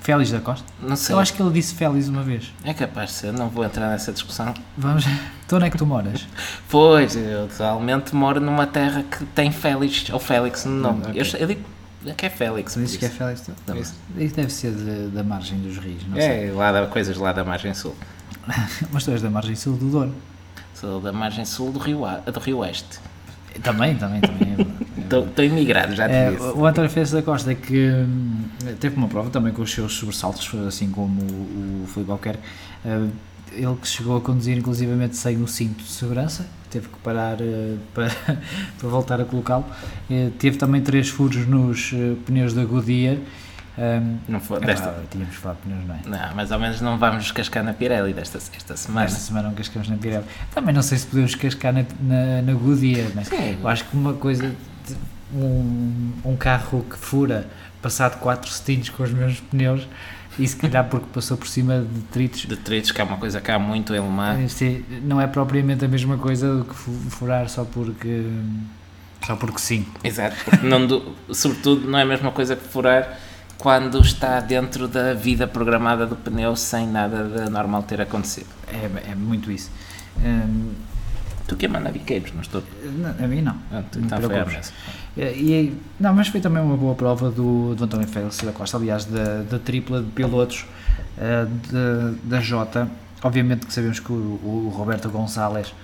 [0.00, 0.64] Félix da Costa?
[0.80, 1.12] Não sei.
[1.12, 2.52] Eu acho que ele disse Félix uma vez.
[2.62, 4.54] É capaz de ser, não vou entrar nessa discussão.
[4.78, 5.04] Vamos.
[5.44, 6.26] Então onde é que tu moras?
[6.70, 11.02] Pois, eu atualmente moro numa terra que tem Félix ou Félix no nome.
[11.04, 11.20] Hum, ok.
[11.20, 11.60] Eu, eu digo
[12.12, 12.74] que é Félix.
[12.74, 13.08] Dizes que é.
[13.08, 13.48] Félix?
[13.66, 13.76] Não.
[13.78, 16.48] Isso, isso deve ser de- da margem dos rios, não sei.
[16.48, 17.94] É, lá da, coisas lá da margem sul.
[18.92, 20.14] Mas tu és da margem sul do Douro.
[20.74, 22.98] Sou da margem sul do Rio, A- do Rio Oeste.
[23.62, 24.56] Também, também, também.
[24.98, 25.00] É.
[25.00, 26.42] Estou estou imigrado, já te É, disse.
[26.42, 28.44] o António Félix da Costa que hum,
[28.80, 32.42] teve uma prova também com os seus sobressaltos, assim como o, o Filipe Alquerque.
[32.84, 33.10] Uh,
[33.56, 37.78] ele que chegou a conduzir inclusivamente sem o cinto de segurança, teve que parar uh,
[37.94, 38.08] para,
[38.78, 39.64] para voltar a colocá-lo.
[40.10, 43.16] Uh, teve também três furos nos uh, pneus da Goodyear.
[43.76, 46.26] Um, Não foi, desta, tínhamos falar de pneus, não é?
[46.28, 49.06] não, mais ou menos não vamos descascar na Pirelli desta esta semana.
[49.06, 50.24] Esta semana não cascamos na Pirelli.
[50.54, 53.24] Também não sei se podemos cascar na, na, na Goodyear, é?
[53.24, 53.58] Sim.
[53.60, 54.48] Eu acho que uma coisa,
[54.86, 54.96] de-
[55.36, 57.48] um, um carro que fura
[57.82, 59.86] passado quatro stints com os mesmos pneus
[60.38, 63.50] e se calhar porque passou por cima de detritos, Detritos, que é uma coisa que
[63.50, 64.52] há muito em Le Mans.
[64.52, 68.24] se- não é propriamente a mesma coisa do que fu- furar só porque
[69.26, 69.86] só porque sim.
[70.02, 73.18] Exato, porque não, do- sobretudo não é a mesma coisa que furar
[73.56, 78.46] quando está dentro da vida programada do pneu sem nada de normal ter acontecido.
[78.68, 79.70] É, é muito isso.
[80.18, 80.72] Hum,
[81.46, 82.62] Tu que manda biqueiros, não estou.
[82.96, 83.54] não, a mim não.
[83.70, 84.54] Ah, tu- Não preocupes.
[84.54, 84.72] mesa.
[85.16, 85.22] E,
[85.52, 89.04] e- não, mas foi também uma boa prova do, do António Félix da Costa, aliás,
[89.04, 90.64] da, da tripla de pilotos
[91.18, 92.88] eh, de- da Jota.
[93.22, 95.74] Obviamente que sabemos que o, o Roberto Gonçalves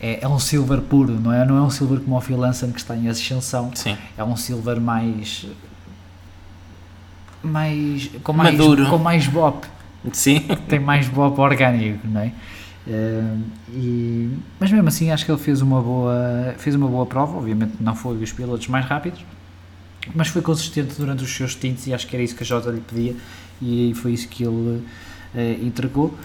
[0.00, 1.44] é, é um silver puro, não é?
[1.46, 3.96] Não é um silver como o Phil Lanson que está em ascensão, Sim.
[4.18, 5.46] é um silver mais.
[7.42, 8.10] mais.
[8.22, 8.86] com mais, Maduro.
[8.90, 9.66] com mais bop
[10.12, 10.40] Sim.
[10.68, 12.32] tem mais bop orgânico, não é?
[12.88, 13.36] Eh,
[13.70, 14.30] e-
[14.60, 17.96] mas mesmo assim acho que ele fez uma boa fez uma boa prova, obviamente não
[17.96, 19.24] foi os pilotos mais rápidos,
[20.14, 22.70] mas foi consistente durante os seus tintes e acho que era isso que a Jota
[22.70, 23.16] lhe pedia
[23.60, 24.82] e foi isso que ele
[25.34, 26.16] eh, entregou.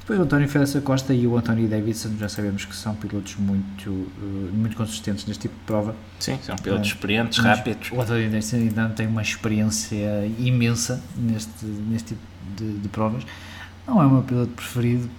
[0.00, 3.90] Depois o António Félix Costa e o António Davidson já sabemos que são pilotos muito,
[3.90, 5.94] eh, muito consistentes neste tipo de prova.
[6.20, 6.92] Sim, são pilotos É.
[6.92, 7.90] experientes, rápidos.
[7.92, 12.20] O António Davidson ainda tem uma experiência imensa neste, neste tipo
[12.56, 13.22] de, de provas.
[13.86, 15.10] Não é o meu piloto preferido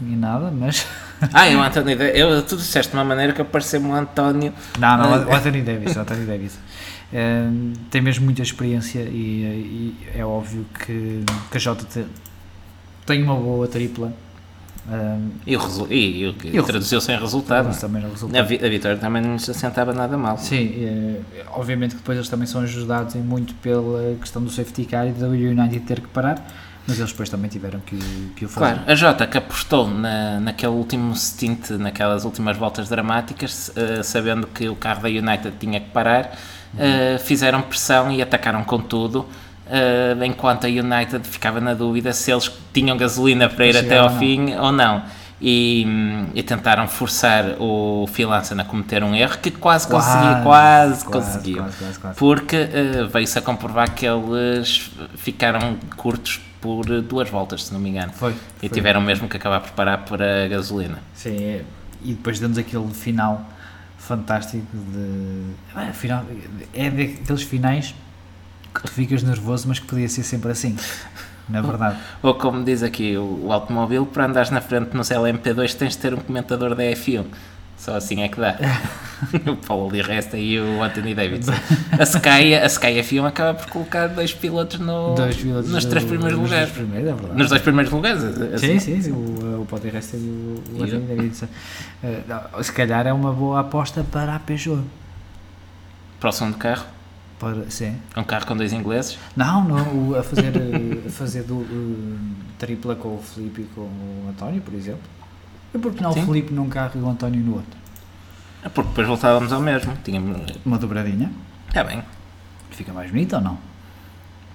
[0.00, 0.86] nem nada, mas.
[1.32, 4.52] Ah, eu, António, eu, tu disseste de uma maneira que pareceu-me um António.
[4.78, 5.98] Não, não, o António Davidson.
[6.00, 6.58] o António Davidson.
[7.10, 12.04] Ehm, tem mesmo muita experiência e, e é óbvio que, que a te-
[13.06, 14.12] tem uma boa tripla.
[14.92, 17.68] Ehm, E, o e, e, o E o traduziu-se em resultado.
[17.68, 18.40] mas também no A, resultado.
[18.42, 20.36] a vitória também não se assentava nada mal.
[20.36, 21.20] Sim, eh,
[21.52, 25.28] obviamente que depois eles também são ajudados muito pela questão do safety car e da
[25.28, 26.46] United ter que parar,
[26.86, 28.74] mas eles depois também tiveram que, o- que o fazer.
[28.74, 34.46] Claro, a Jota que apostou na, naquele último stint, naquelas últimas voltas dramáticas, eh, sabendo
[34.46, 36.36] que o carro da United tinha que parar,
[36.78, 39.26] eh, fizeram pressão e atacaram com tudo,
[39.68, 44.10] eh, enquanto a United ficava na dúvida se eles tinham gasolina para ir até ao
[44.10, 44.18] não.
[44.18, 45.02] fim ou não.
[45.38, 45.86] E,
[46.34, 51.58] e tentaram forçar o Phil Lanson a cometer um erro que quase conseguia, quase, conseguiu.
[51.58, 52.18] Quase, quase, quase.
[52.18, 57.80] Porque eh, veio-se a comprovar que eles ficaram curtos por eh, duas voltas, se não
[57.80, 58.12] me engano.
[58.12, 58.32] Foi.
[58.32, 58.68] E foi.
[58.68, 60.98] tiveram mesmo que acabar por parar para a gasolina.
[61.14, 61.64] Sim, é-
[62.02, 63.44] e depois damos aquele final
[63.98, 65.80] fantástico de.
[65.80, 66.24] É, final,
[66.74, 67.94] é daqueles finais
[68.74, 70.76] que tu ficas nervoso, mas que podia ser sempre assim.
[71.48, 71.98] Na verdade.
[72.22, 75.98] Ou como diz aqui o, o automóvel, para andares na frente no LMP2 tens de
[75.98, 77.24] ter um comentador da F1.
[77.76, 78.56] Só assim é que dá.
[79.50, 81.52] o Paulo Di Resta e o Anthony Davidson.
[81.98, 86.04] A Sky, a Sky F1 acaba por colocar dois pilotos, no, Dois pilotos nos três
[86.04, 86.72] primeiros nos lugares.
[86.72, 87.34] dois primeiros, é.
[87.34, 88.24] Nos dois primeiros lugares.
[88.24, 88.58] assim.
[88.58, 91.46] Sim, sim, sim, o, o Potter Resta e o, o Anthony Davidson.
[92.02, 94.82] Eh, não, se calhar é uma boa aposta para a Peugeot.
[96.18, 96.86] Próximo de carro.
[97.38, 97.94] Para, sim.
[98.16, 99.18] Um carro com dois ingleses.
[99.36, 103.64] Não, não, o- a fazer, eh, a fazer do, eh, tripla com o Felipe e
[103.74, 105.00] com o António, por exemplo.
[105.76, 106.22] E por que não Sim.
[106.22, 107.78] o Felipe num carro e o António no outro?
[108.64, 109.92] Ah, Porque depois voltávamos ao mesmo.
[110.02, 110.40] Tínhamos.
[110.64, 111.30] Uma dobradinha.
[111.68, 112.02] Está bem.
[112.70, 113.58] Fica mais bonito ou não?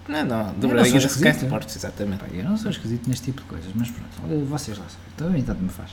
[0.08, 0.46] Não, não.
[0.46, 1.44] sou Dobradinha da Sky esquisito.
[1.44, 2.20] Sports, exatamente.
[2.24, 5.08] Pá, eu não sou esquisito neste tipo de coisas, mas pronto, olha, vocês lá sabem.
[5.16, 5.92] Também tanto me faz.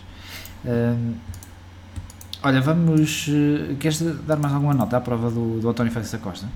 [2.43, 3.27] Olha, vamos.
[3.29, 6.47] eh, queres dar mais alguma nota à prova do, do António Félix da Costa?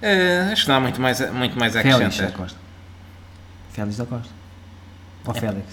[0.00, 2.32] Eh, acho que não há muito mais, muito mais a Félix da acrescentar.
[2.32, 2.58] Costa.
[3.72, 4.28] Félix da Costa.
[5.26, 5.66] Ou Félix?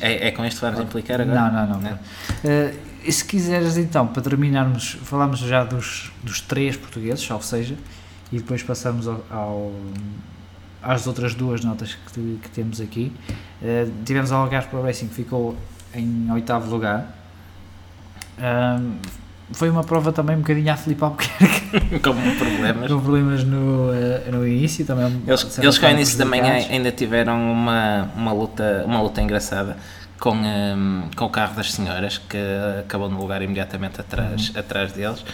[0.00, 1.40] É, é com isto que vamos implicar agora?
[1.50, 1.80] Não, não, não.
[1.90, 1.98] Não.
[2.44, 2.74] Eh,
[3.04, 7.76] e se quiseres então, para terminarmos, falamos já dos, dos três portugueses, ou seja,
[8.32, 9.72] e depois passamos ao, ao-
[10.82, 13.12] às outras duas notas que, que temos aqui.
[13.62, 15.56] Eh, tivemos o Algarve Pro Racing que ficou
[15.94, 17.14] em oitavo lugar.
[19.52, 22.90] Foi uma prova também um bocadinho a Filipe Albuquerque, com problemas.
[22.90, 25.06] com problemas no, eh, no início também.
[25.26, 26.76] Eles, disseram eles que que ao início da manhã prejudicados.
[26.76, 29.76] ainda tiveram uma, uma, luta, uma luta engraçada
[30.18, 32.36] com, hum, com o carro das senhoras, que
[32.80, 34.60] acabou no lugar imediatamente atrás, Uhum.
[34.60, 35.24] atrás deles.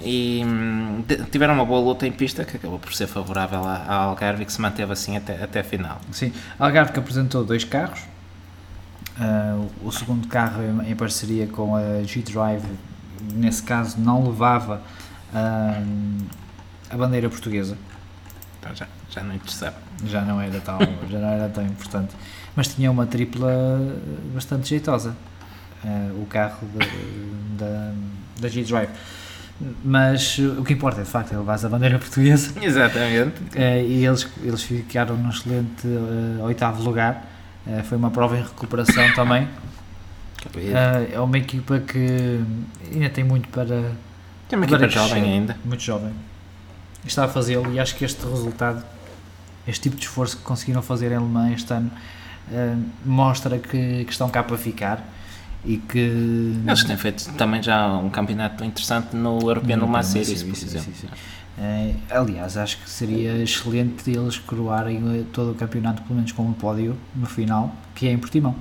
[0.00, 3.94] E hum, tiveram uma boa luta em pista que acabou por ser favorável à, à
[4.04, 6.00] Algarve e que se manteve assim até, até a final.
[6.12, 8.00] Sim, Algarve que apresentou dois carros.
[9.20, 12.62] Ah, o- o segundo carro em, em parceria com a G-Drive,
[13.34, 14.82] nesse caso não levava
[15.34, 15.82] ah,
[16.90, 17.76] a bandeira portuguesa,
[18.60, 19.76] Então já, já não interessava.
[20.06, 20.78] já não era tão,
[21.10, 22.14] já não era tão importante,
[22.56, 23.52] mas tinha uma tripla
[24.34, 25.14] bastante jeitosa,
[25.84, 26.66] ah, o carro
[27.58, 27.92] da,
[28.40, 28.90] da G-Drive.
[29.84, 33.34] Mas o que importa é de facto é levar a bandeira portuguesa Exatamente.
[33.56, 37.26] Eh, e eles, eles ficaram num excelente eh, oitavo lugar.
[37.84, 39.48] Foi uma prova em recuperação também.
[40.56, 42.40] Eh, é uma equipa que
[42.92, 43.92] ainda tem muito para.
[44.48, 45.08] Tem uma para equipa crescer.
[45.08, 45.56] jovem ainda.
[45.64, 46.12] Muito jovem.
[47.04, 48.84] Está a fazê-lo e acho que este resultado,
[49.66, 51.90] este tipo de esforço que conseguiram fazer em Le Mans este ano,
[52.52, 52.74] eh,
[53.04, 55.04] mostra que, que estão cá para ficar
[55.64, 56.60] e que.
[56.66, 60.92] Eles têm feito também já um campeonato interessante no European Le Mans Series, por exemplo.
[60.94, 61.08] sim, sim.
[61.60, 66.44] Eh, aliás, acho que seria excelente eles coroarem eh, todo o campeonato, pelo menos com
[66.44, 68.54] um pódio no final, que é em Portimão,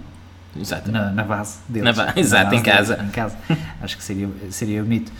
[0.59, 0.91] Exato.
[0.91, 1.95] na, na base deles.
[1.95, 3.03] Na ba- exato, em base deles, casa.
[3.03, 3.37] em casa.
[3.81, 5.11] Acho que seria, seria bonito.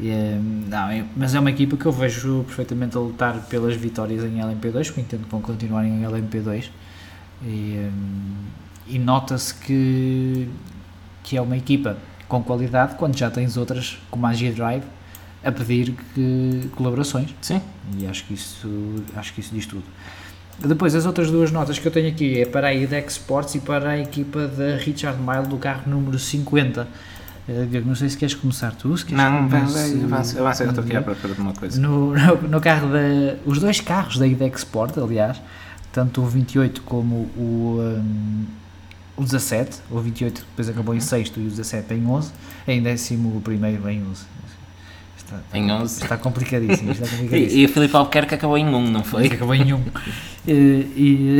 [0.00, 4.38] Eh, não, mas é uma equipa que eu vejo perfeitamente a lutar pelas vitórias em
[4.38, 6.68] LMP2, porque entendo que vão continuar em LMP2.
[7.42, 7.90] E, eh,
[8.88, 10.48] e nota-se que,
[11.22, 11.96] que é uma equipa
[12.28, 14.82] com qualidade quando já tens outras, como a G-Drive,
[15.44, 17.34] a pedir que, colaborações.
[17.40, 17.60] Sim.
[17.98, 19.84] E acho que isso, acho que isso diz tudo.
[20.58, 23.60] Depois, as outras duas notas que eu tenho aqui é para a IDEX Sports e
[23.60, 26.88] para a equipa da Richard Mille do carro número 50.
[27.48, 29.78] Eh, não sei se queres começar tu, se queres Não, avança,
[30.38, 31.80] avança, eu estou aqui à procura de uma coisa.
[31.80, 33.36] no, no, no carro da.
[33.44, 35.40] Os dois carros da IDEX Sport, aliás,
[35.92, 38.44] tanto o 28 como o, um,
[39.16, 40.98] o 17, o 28 depois acabou Uhum.
[40.98, 42.32] em sexto e o 17 em 11,
[42.66, 44.24] em décimo primeiro em 11.
[45.26, 46.02] Está, Em 11.
[46.02, 47.58] está complicadíssimo, está complicadíssimo.
[47.58, 49.26] E, e o Filipe Albuquerque acabou em 1, não foi?
[49.26, 49.82] acabou em um.
[50.46, 51.38] Eh, e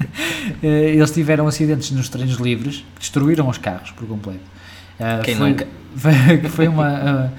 [0.62, 4.40] eh, eles tiveram acidentes nos treinos livres que destruíram os carros por completo.
[4.98, 5.66] Eh, Quem foi, nunca?
[6.50, 7.30] Foi, uma, eh,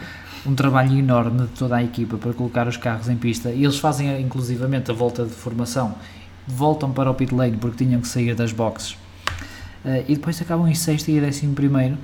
[0.46, 3.78] um trabalho enorme de toda a equipa para colocar os carros em pista e eles
[3.78, 5.96] fazem inclusivamente a volta de formação,
[6.48, 8.96] voltam para o pit lane porque tinham que sair das boxes
[9.86, 11.98] eh, e depois acabam em sexto e décimo primeiro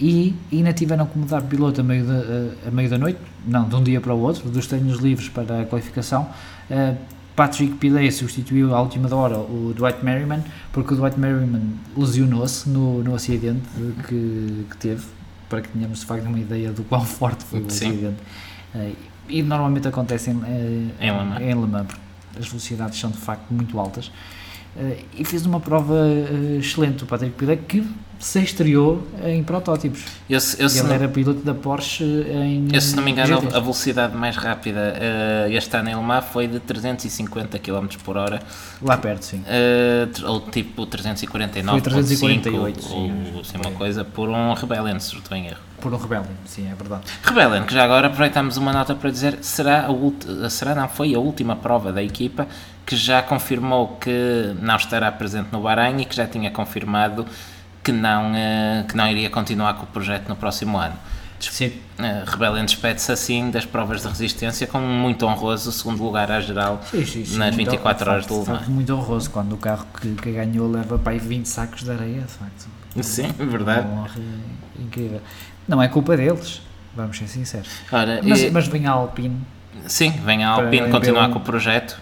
[0.00, 0.34] e
[1.06, 3.82] que mudar de piloto a meio da, eh, a meio da noite, não, de um
[3.82, 6.28] dia para o outro, dos treinos livres para a qualificação.
[6.70, 6.94] Eh,
[7.36, 10.42] Patrick Pilet substituiu à última hora o Dwight Merriman,
[10.72, 11.62] porque o Dwight Merriman
[11.96, 13.62] lesionou-se no, no acidente
[14.08, 15.04] que, que teve,
[15.48, 17.88] para que tenhamos de facto uma ideia do quão forte foi o Sim.
[17.88, 18.16] acidente.
[18.74, 18.92] Eh,
[19.28, 20.34] e normalmente acontece em,
[20.98, 21.40] Em Le Mans.
[21.40, 22.00] em Le Mans, porque
[22.38, 24.10] as velocidades são de facto muito altas.
[24.80, 27.86] Eh, e fez uma prova eh, excelente o Patrick Pilet, que
[28.18, 30.04] se estreou em protótipos.
[30.28, 32.68] Eu, se- eu, se Ele não, era piloto da Porsche em.
[32.72, 33.56] eu, se não me engano, GTs.
[33.56, 38.16] a velocidade mais rápida eh, este ano em Le Mans foi de 350 km por
[38.16, 38.40] hora,
[38.82, 39.42] Lá perto, sim.
[39.46, 42.54] eh, tr- ou tipo 349, Foi 348,
[42.84, 43.40] ou sim.
[43.40, 45.60] assim, uma coisa, por um Rebellion, se estou em erro.
[45.80, 47.04] Por um Rebellion, sim, é verdade.
[47.22, 49.88] Rebellion, que já agora aproveitamos uma nota para dizer, será,
[50.44, 52.46] a será não, foi a última prova da equipa
[52.86, 57.24] que já confirmou que não estará presente no Bahrein e que já tinha confirmado
[57.82, 60.94] que não, eh, que não iria continuar com o projeto no próximo ano.
[61.38, 61.68] Sim.
[61.98, 66.38] Uh, Rebellion despede-se assim das provas de resistência com um muito honroso segundo lugar à
[66.38, 68.68] geral Sim, sim, sim, nas muito- 24 de horas de Le Mans.
[68.68, 72.20] Muito honroso quando o carro que, que ganhou leva para aí 20 sacos de areia,
[72.20, 72.68] de facto.
[73.02, 73.86] Sim, verdade.
[73.88, 74.20] Uma honra
[74.78, 75.22] incrível.
[75.66, 76.60] Não é culpa deles,
[76.94, 77.70] vamos ser sinceros.
[77.90, 79.40] Ora, Mas, e- mas vem a Alpine,
[79.86, 81.32] sim, vem a Alpine continuar MP1.
[81.32, 81.98] com o projeto.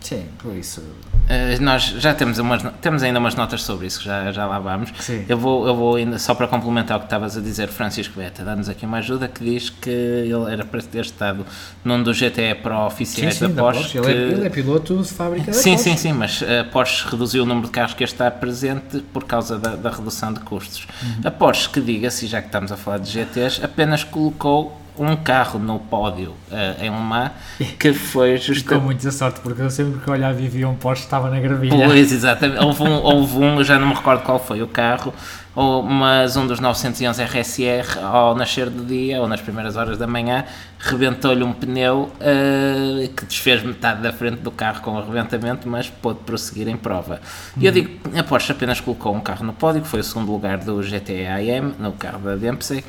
[0.00, 0.80] Sim, por isso.
[0.80, 4.60] Uh, nós já temos, umas, temos ainda umas notas sobre isso, que já, já lá
[4.60, 4.92] vamos.
[5.00, 5.24] Sim.
[5.28, 8.44] Eu vou, eu vou ainda, só para complementar o que estavas a dizer, Francisco Beta,
[8.44, 11.44] dá-nos aqui uma ajuda que diz que ele era para ter estado
[11.84, 13.98] num dos GTE Pro Sim, oficiais sim, da da Porsche.
[13.98, 13.98] Porsche.
[13.98, 15.90] Ele, é, que- ele é piloto de fábrica da Sim, Porsche.
[15.90, 19.58] sim, sim, mas a Porsche reduziu o número de carros que está presente por causa
[19.58, 20.86] da, da redução de custos.
[21.02, 21.20] Uhum.
[21.24, 25.58] A Porsche, que diga-se, já que estamos a falar de GTs, apenas colocou um carro
[25.58, 27.32] no pódio eh, em Le Mans,
[27.78, 28.82] que foi Com justamente...
[28.84, 31.86] muita sorte, porque eu sempre que olhava e via um Porsche estava na gravilha.
[31.86, 32.64] Pois, exatamente.
[32.64, 35.12] Houve um, houve um, já não me recordo qual foi o carro,
[35.54, 40.06] ou, mas um dos 911 RSR, ao nascer do dia, ou nas primeiras horas da
[40.06, 40.44] manhã,
[40.78, 45.88] rebentou-lhe um pneu eh, que desfez metade da frente do carro com o arrebentamento, mas
[45.88, 47.20] pôde prosseguir em prova.
[47.56, 50.30] E eu digo, a Porsche apenas colocou um carro no pódio, que foi o segundo
[50.30, 52.84] lugar do GT AM, no carro da Dempsey.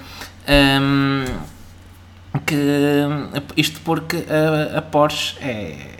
[0.47, 1.25] Ahm,
[2.39, 2.55] que
[3.55, 5.93] isto porque a, a Porsche é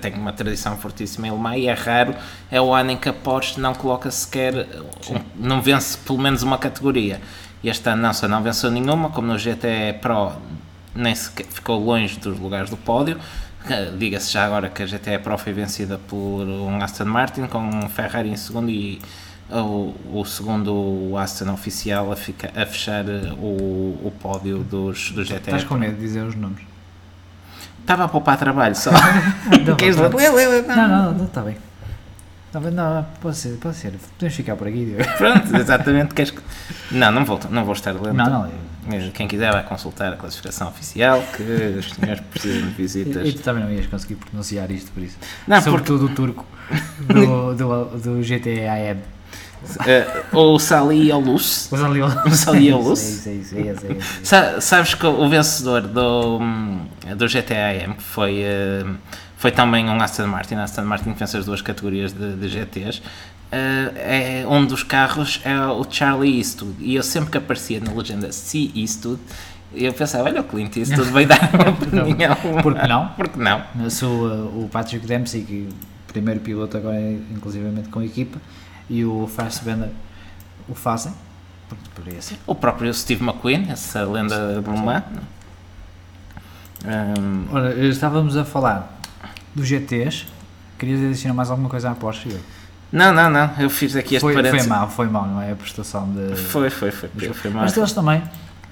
[0.00, 2.14] tem uma tradição fortíssima em Le Mans e é raro,
[2.50, 4.66] é o ano em que a Porsche não coloca sequer,
[5.08, 7.20] um- não vence pelo menos uma categoria.
[7.62, 10.32] E Este ano não só não venceu nenhuma, como no GTE Pro
[10.94, 13.18] nem sequer ficou longe dos lugares do pódio.
[13.70, 17.58] Eh, Diga-se já agora que a GTE Pro foi vencida por um Aston Martin com
[17.58, 19.00] um Ferrari em segundo e
[19.50, 25.24] o, o segundo Aston oficial a, fica, a fechar eh, o, o pódio dos, do
[25.24, 26.62] GTE Estás com medo de dizer os nomes?
[27.80, 28.90] Estava a poupar trabalho só.
[29.66, 30.10] Não, Queres Não,
[30.88, 31.56] não, não, está bem.
[32.46, 33.92] Está bem, não, pode ser, pode ser.
[33.92, 34.96] Podemos ficar por aqui.
[35.18, 36.14] Pronto, exatamente.
[36.14, 36.40] Queres que...
[36.90, 38.14] Não, não vou, não vou estar lendo.
[38.14, 38.50] Não, não.
[38.90, 43.28] Eh, Quem quiser vai consultar a classificação oficial, que os senhores precisam de E, visitas.
[43.28, 45.18] e tu também não ias conseguir pronunciar isto por isso.
[45.46, 46.46] Não, Sobretudo o turco
[47.06, 48.98] do, do, do GTAM.
[49.86, 51.10] Eh, ou Sali.
[51.70, 53.26] Mas ali O Sali isso.
[54.22, 56.38] Sa- Sabes que o vencedor do,
[57.16, 58.84] do GTA que foi, eh,
[59.36, 62.98] Foi também um Aston Martin, Aston Martin que vence as duas categorias de, de GTs.
[63.50, 67.90] Uh, é, um dos carros é o Charlie Eastwood e eu sempre que aparecia na
[67.92, 69.18] legenda C Eastwood
[69.74, 71.70] eu pensava, olha o Clint Eastwood vai dar a minha
[72.32, 73.08] opinião Porque não?
[73.08, 75.66] porque não Eu sou uh, o Patrick Dempsey, que
[76.06, 78.38] primeiro piloto agora, inclusivamente com a equipa,
[78.88, 79.90] e o Fassbender
[80.68, 81.12] o fazem.
[82.46, 85.04] O próprio Steve McQueen essa lenda Mans
[86.84, 89.00] Um, Ora, estávamos a falar
[89.52, 90.26] dos GTs.
[90.78, 92.30] Querias adicionar mais alguma coisa à Porsche?
[92.30, 92.40] Eu.
[92.92, 95.50] não, não, não, eu fiz aqui este Foi, foi parênteses mal, foi mal, não é?
[95.50, 96.36] A prestação de.
[96.36, 97.64] foi, foi, foi, foi, foi mal.
[97.64, 98.22] Mas deles também.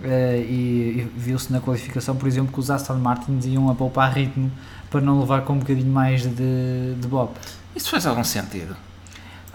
[0.04, 4.12] eh, e e viu-se na qualificação, por exemplo, que os Aston Martins iam a poupar
[4.12, 4.52] ritmo
[4.88, 7.34] para não levar com um bocadinho mais de, de bop.
[7.74, 8.76] isso faz algum sentido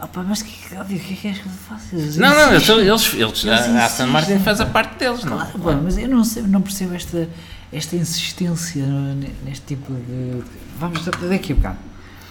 [0.03, 1.99] Ah, pá, mas o que, que, que, que queres que eu?
[1.99, 5.59] Eles não, não, eles, eles, Eles a Aston Martin faz a parte deles não Claro,
[5.59, 7.29] pá, mas eu não, sei, não percebo esta,
[7.71, 10.41] esta insistência ne- neste tipo de.
[10.79, 11.77] Vamos daqui a bocado.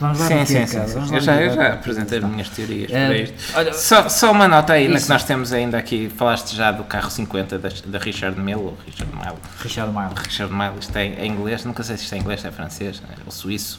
[0.01, 1.15] Vamos lá Sim, a sim, sim, sim.
[1.15, 3.35] Eu já, a eu já apresentei as minhas teorias Eh, para isto.
[3.55, 5.07] olha, Só, só uma nota ainda Isso.
[5.07, 8.79] que nós temos ainda aqui, falaste já do carro 50 da, da Richard Mille, ou
[8.87, 9.37] Richard Mille.
[9.63, 10.15] Richard Mille.
[10.27, 13.01] Richard Mille, isto é em inglês, nunca sei se isto é inglês, se é francês,
[13.27, 13.79] ou suíço.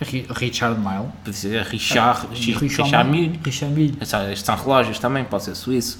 [0.00, 1.08] Ri- Richard Mille.
[1.24, 3.40] Pode ser Richard, Richard, Richard Richard Mille.
[3.44, 3.90] Richard Mille.
[3.92, 5.98] Estes são- Estes são relógios também, pode ser suíço.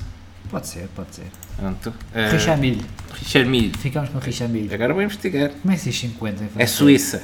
[0.50, 1.26] Pode ser, pode ser.
[1.56, 1.92] Pronto.
[2.12, 2.84] Eh, Richard Mille.
[3.18, 3.72] Richard Mille.
[3.78, 4.72] Ficamos com Richard Mille.
[4.74, 5.50] Agora vou investigar.
[5.50, 6.66] Como é que se diz 50 em É?
[6.66, 7.22] Suíça.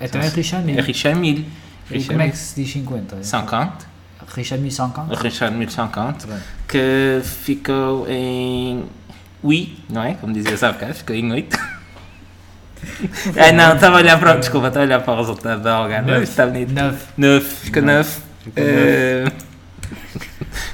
[0.00, 0.86] Então é Richard É Mille.
[0.86, 1.48] Richard Mille.
[1.90, 3.22] E como é que se diz 50?
[3.22, 3.86] 50.
[4.34, 5.14] Richard Mille 50?
[5.22, 6.26] Richard Mille 50.
[6.26, 6.42] Pronto.
[6.68, 8.84] que ficou em
[9.42, 10.14] 8, não é?
[10.14, 11.58] Como dizia há bocado, ficou em 8.
[13.36, 16.10] Ah, não, estava a olhar para, desculpa, estava a olhar para o resultado da Algarve.
[16.10, 16.22] Neuf.
[16.24, 16.72] Está bonito.
[16.72, 17.06] Neuf.
[17.16, 18.10] 9, fica 9.
[18.42, 18.64] Ficou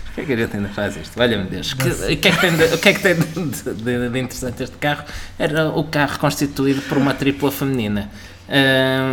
[0.06, 1.16] Porquê que a gente ainda faz isto?
[1.16, 1.72] Valha-me Deus.
[1.74, 4.18] Que- O que é que tem, de, o que é que tem de, de- de
[4.18, 5.04] interessante este carro?
[5.38, 8.10] Era o carro constituído por uma tripla feminina.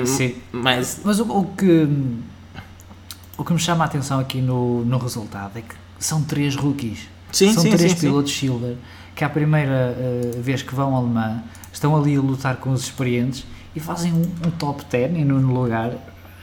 [0.06, 0.36] Sim.
[0.52, 1.88] Mas, Mas o, o que
[3.38, 7.02] o que me chama a atenção aqui no, no resultado é que são três rookies.
[7.32, 8.08] Sim, são sim, três sim, sim.
[8.08, 8.76] pilotos Silver
[9.16, 11.42] que à primeira eh, vez que vão alemã
[11.78, 15.54] estão ali a lutar com os experientes e fazem um, um top 10 em nono
[15.54, 15.92] lugar.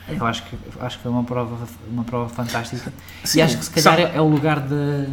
[0.07, 2.91] Eu acho que, acho que foi uma prova, uma prova fantástica.
[3.23, 5.07] Sim, e acho que se calhar é, é o lugar de,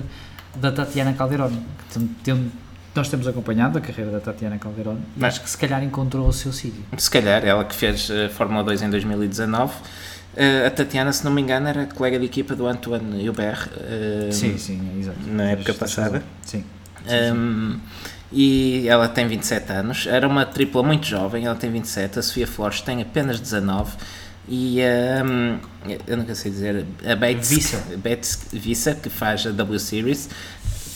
[0.56, 1.56] da Tatiana Calderone.
[1.88, 2.52] que tem- tem-
[2.94, 6.32] nós temos acompanhado a carreira da Tatiana Calderone e acho que se calhar encontrou o
[6.32, 6.84] seu sítio.
[6.98, 9.72] Se calhar, ela que fez eh, Fórmula 2 em 2019.
[10.36, 13.68] Eh, a Tatiana, se não me engano, era colega de equipa do Antoine Hubert.
[13.78, 15.18] eh, Sim, sim, é exato.
[15.26, 16.22] na época passada.
[16.44, 16.62] razão.
[17.06, 17.32] Sim.
[17.32, 17.80] Um,
[18.32, 22.46] e ela tem 27 anos, era uma tripla muito jovem, ela tem 27, a Sofia
[22.46, 23.92] Flores tem apenas 19
[24.48, 24.80] e
[25.24, 25.58] um,
[26.06, 27.50] eu nunca sei dizer, a Bates
[28.52, 28.94] Vissa.
[28.94, 30.28] Que faz a W Series,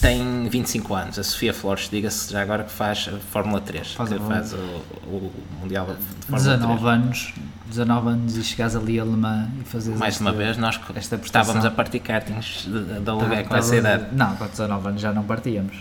[0.00, 1.18] tem 25 anos.
[1.18, 4.56] A Sofia Flores, diga-se já agora que faz a Fórmula 3, Faz que faz o,
[5.06, 6.94] o Mundial de Fórmula 19 3.
[6.94, 7.34] anos,
[7.68, 11.64] 19 anos e chegares ali a alemã e fazes Mais uma vez, nós esta estávamos
[11.64, 14.06] a partir kartings de aluguel Tá, com essa idade.
[14.12, 15.76] Não, com 19 anos já não partíamos.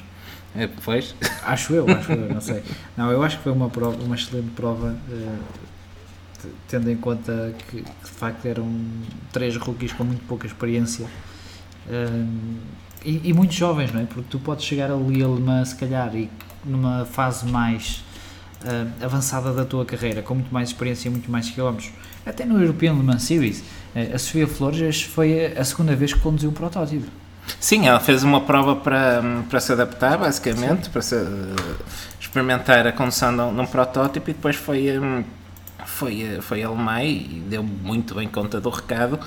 [0.56, 2.64] Eh, Pois, Acho eu, acho eu, não sei.
[2.96, 5.38] Não, eu acho que foi uma prova, uma excelente prova, eh,
[6.68, 8.68] tendo em conta que, que, de facto eram
[9.32, 11.06] três rookies com muito pouca experiência
[11.90, 12.26] eh,
[13.04, 14.06] e, e muito jovens, não é?
[14.06, 16.30] Porque tu podes chegar ali alemã, se calhar, e
[16.64, 18.04] numa fase mais
[18.64, 21.92] eh, avançada da tua carreira, com muito mais experiência e muito mais quilómetros,
[22.26, 23.64] até no European Le Mans Series,
[24.14, 27.06] a Sofia Flores foi a segunda vez que conduziu um protótipo.
[27.60, 31.20] Sim, ela fez uma prova para, para se adaptar, basicamente, para se, eh,
[32.20, 35.24] experimentar a condução num, protótipo e depois foi, hum,
[35.86, 39.20] foi, eh, foi a Alemã e deu muito bem conta do recado.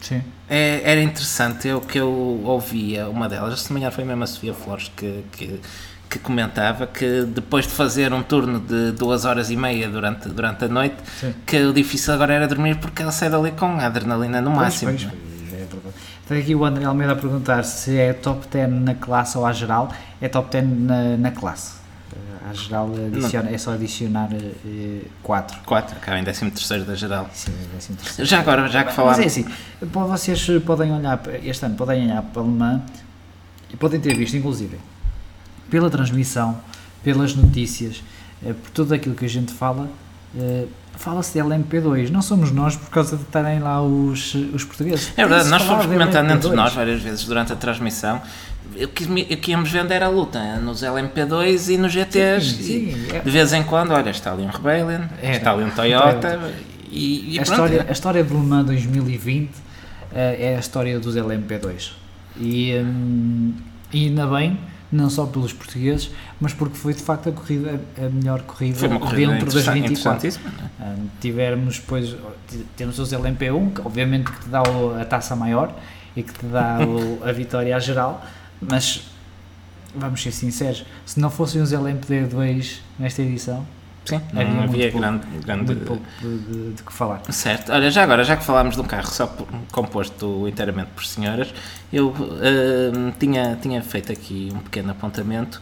[0.00, 0.22] Sim.
[0.48, 4.24] é- era interessante o que eu ouvia, uma delas, se não me engano foi mesmo
[4.24, 5.60] a Sofia Flores que, que,
[6.08, 10.64] que comentava que depois de fazer um turno de duas horas e meia durante, durante
[10.64, 11.34] a noite, Sim.
[11.44, 14.92] que o difícil agora era dormir porque ela sai dali com a adrenalina no máximo.
[14.92, 15.31] Pois, pois, pois, verdade.
[16.28, 19.52] Tem aqui o André Almeida a perguntar se é top 10 na classe ou à
[19.52, 19.92] geral.
[20.20, 21.74] É top 10 na, na classe.
[22.14, 24.28] Eh, À geral adiciona, é só adicionar
[25.22, 25.60] 4.
[25.66, 27.28] 4, acaba em 13 terceiro da geral.
[27.32, 28.24] Sim, é assim interessante.
[28.28, 29.18] Já agora, já que Mas falámos.
[29.18, 29.46] é assim,
[29.80, 32.82] vocês podem olhar, este ano podem olhar para a Alemã
[33.72, 34.78] e podem ter visto, inclusive,
[35.70, 36.58] pela transmissão,
[37.02, 38.02] pelas notícias,
[38.44, 39.88] eh, por tudo aquilo que a gente fala,
[40.38, 40.66] eh,
[40.96, 42.10] fala-se de LMP2.
[42.10, 45.12] Não somos nós por causa de estarem lá os, os portugueses.
[45.16, 46.54] É verdade, nós fomos comentando entre LMP2.
[46.54, 48.20] nós várias vezes durante a transmissão.
[48.74, 52.46] O que, o que íamos vendo era a luta nos LMP2 e nos GTs.
[52.46, 53.20] Sim, sim, é.
[53.20, 56.40] De vez em quando, olha, está ali um Rebellion, É, está ali um Toyota.
[56.90, 59.50] E, e a, pronto, história, a história de Le Mans 2020
[60.14, 61.92] eh, é a história dos LMP2
[62.36, 63.54] e, hum,
[63.92, 64.58] e ainda bem
[64.92, 68.88] não só pelos portugueses, mas porque foi de facto a corrida a melhor corrida, Foi
[68.88, 70.26] uma corrida dentro das interessante- 24.
[70.28, 70.70] interessantíssima.
[70.78, 70.96] não é?
[71.20, 72.14] Tivermos depois
[72.76, 74.60] temos os LMP1, que obviamente que te dá
[75.00, 75.74] a taça maior
[76.14, 76.76] e que te dá
[77.26, 78.22] a vitória à geral,
[78.60, 79.02] mas
[79.94, 83.66] vamos ser sinceros, se não fossem os LMP2 nesta edição,
[84.04, 87.22] Sim, Havia não muito havia pouco- grande, grande muito pouco de, de- de que falar.
[87.30, 87.70] Certo.
[87.72, 91.54] Olha, já agora, já que falámos de um carro só por- composto inteiramente por senhoras,
[91.92, 95.60] eu hum, tinha, tinha feito aqui um pequeno apontamento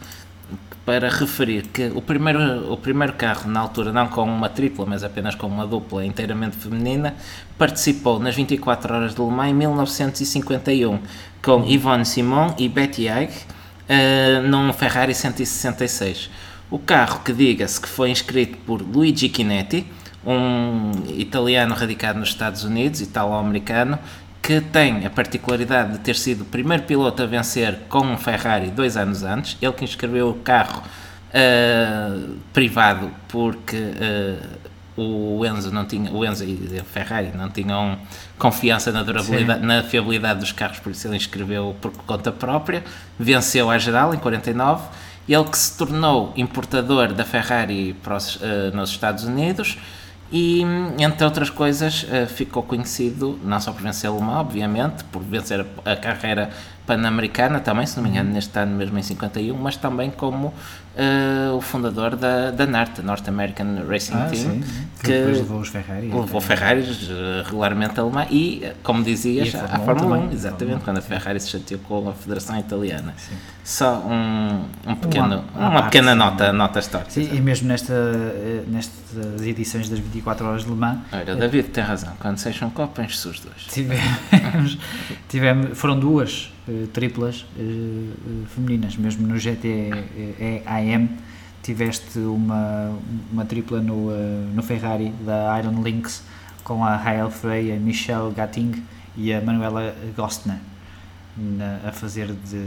[0.83, 5.03] para referir que o primeiro, o primeiro carro, na altura, não com uma tripla, mas
[5.03, 7.13] apenas com uma dupla inteiramente feminina,
[7.59, 10.99] participou nas 24 horas de Le Mans em 1951
[11.43, 16.31] com Yvonne Simon e Betty Haig uh, num Ferrari 166.
[16.71, 19.85] O carro, que diga-se que foi inscrito por Luigi Chinetti,
[20.25, 23.99] um italiano radicado nos Estados Unidos, italo-americano,
[24.41, 28.71] que tem a particularidade de ter sido o primeiro piloto a vencer com um Ferrari
[28.71, 29.57] dois anos antes.
[29.61, 34.61] Ele que inscreveu o carro uh, privado porque uh,
[35.01, 37.99] o Enzo não tinha, o Enzo e a Ferrari não tinham
[38.37, 42.81] confiança na durabilidade, na fiabilidade dos carros, por isso ele inscreveu por conta própria,
[43.19, 44.83] venceu a geral em 49
[45.33, 48.39] ele que se tornou importador da Ferrari os, uh,
[48.73, 49.77] nos Estados Unidos
[50.31, 50.61] e,
[50.97, 55.65] entre outras coisas, uh, ficou conhecido não só por vencer o Mans, obviamente, por vencer
[55.85, 56.49] a, a carreira
[56.85, 61.55] pan-americana também, se não me engano, neste ano mesmo em 51, mas também como uh,
[61.55, 64.63] o fundador da, da NART, North American Racing Ah, Team, sim,
[65.03, 66.07] que, levou os Ferrari.
[66.07, 70.17] levou Ferraris uh, regularmente a Le Mans e, como dizias, E a a Fórmula Fórmula
[70.17, 70.33] 1, 1 também.
[70.35, 73.13] exatamente, quando a Ferrari se chateou com a Federação Italiana.
[73.17, 73.35] Sim.
[73.63, 76.17] Só um, um pequeno, uma uma, parte, pequena sim.
[76.17, 77.11] nota, nota histórica.
[77.11, 81.37] Sim, e mesmo nesta, eh, nestas edições das 24 horas de Le Mans, Olha, o
[81.37, 83.63] David tem razão, quando se enche um copo, enche-se os dois.
[83.69, 84.77] tivemos,
[85.29, 86.60] tivemos, foram duas eh,
[86.93, 89.89] triplas eh, eh, femininas, mesmo no GT
[90.39, 91.09] eh, AM
[91.61, 92.97] tiveste uma,
[93.31, 96.23] uma tripla no, eh, no Ferrari da Iron Lynx
[96.63, 98.83] com a Rael Frey, a Michelle Gatting
[99.15, 100.70] e a Manuela Gostner
[101.37, 102.61] na- a fazer de,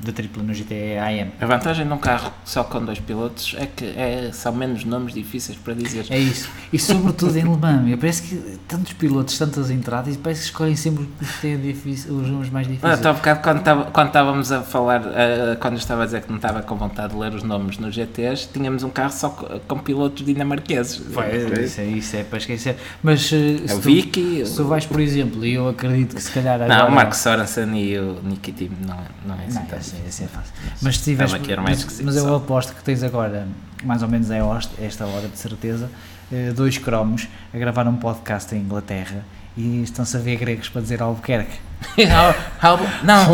[0.00, 1.30] de tripla no GT AM.
[1.40, 5.12] A vantagem de um carro só com dois pilotos é que é, são menos nomes
[5.14, 6.06] difíceis para dizer.
[6.10, 6.48] É isso.
[6.72, 10.76] E sobretudo em Le Mans, parece que tantos pilotos, tantas entradas, e parece que escolhem
[10.76, 11.08] sempre
[11.62, 12.94] difícil, os nomes mais difíceis.
[12.94, 13.40] Estou a bocado
[13.92, 17.12] quando, estávamos a falar, ah, quando eu estava a dizer que não estava com vontade
[17.12, 20.98] de ler os nomes nos GTs, tínhamos um carro só com, com pilotos dinamarqueses.
[21.12, 22.76] Vai, isso, é, isso é para esquecer.
[23.02, 26.14] Mas eh, É se, o tu, Vicky, se tu vais, por exemplo, e eu acredito
[26.14, 26.78] que se calhar agora...
[26.84, 29.78] Não, o Mark Sorensen e o Nicky Tim não, é- não é assim Não, tão
[29.78, 29.98] difícil.
[30.06, 30.52] esse é fácil.
[30.82, 33.46] Mas se tiveres, era mais mas, mas eu aposto que tens agora,
[33.84, 35.88] mais ou menos a host- esta hora de certeza,
[36.32, 39.24] eh, dois cromos a gravar um podcast em Inglaterra
[39.56, 41.58] e estão-se a ver gregos para dizer Albuquerque.
[43.04, 43.24] Não,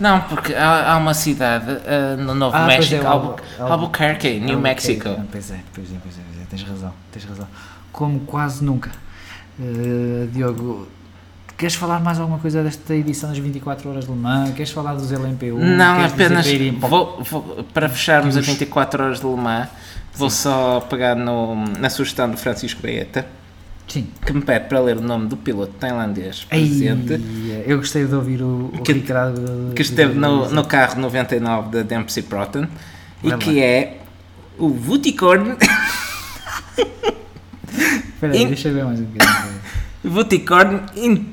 [0.00, 3.72] não, porque há, há uma cidade ah, no Novo Ah, México, é, Albu- Albu- Albu-
[3.72, 4.62] Albuquerque, New Albuquerque.
[4.62, 5.08] Mexico.
[5.08, 7.46] Ah, Pois é, pois é, pois é, pois é, tens razão, tens razão.
[7.90, 8.90] Como quase nunca.
[9.60, 10.86] Eh, Diogo,
[11.62, 14.50] queres falar mais alguma coisa desta edição das 24 horas de Le Mans?
[14.54, 15.52] Queres falar dos LMP1?
[15.58, 19.26] Não, Queres apenas para para o- vou, vou- para fecharmos as Os- 24 horas de
[19.26, 19.68] Le Mans,
[20.12, 23.24] vou só pegar no, na sugestão do Francisco Baeta,
[23.86, 24.08] Sim.
[24.26, 27.20] que me pede para ler o nome do piloto tailandês Ei, presente,
[27.66, 29.72] eu gostei de ouvir o, o Que- Ricardo.
[29.74, 32.66] que esteve no, no carro 99 da Dempsey Proton,
[33.22, 33.60] e Vai que lá.
[33.64, 33.98] é
[34.58, 35.54] o Vuticorn,
[38.14, 39.60] Espera aí, deixa eu ver mais um bocadinho.
[40.04, 41.26] Vuticorn, in,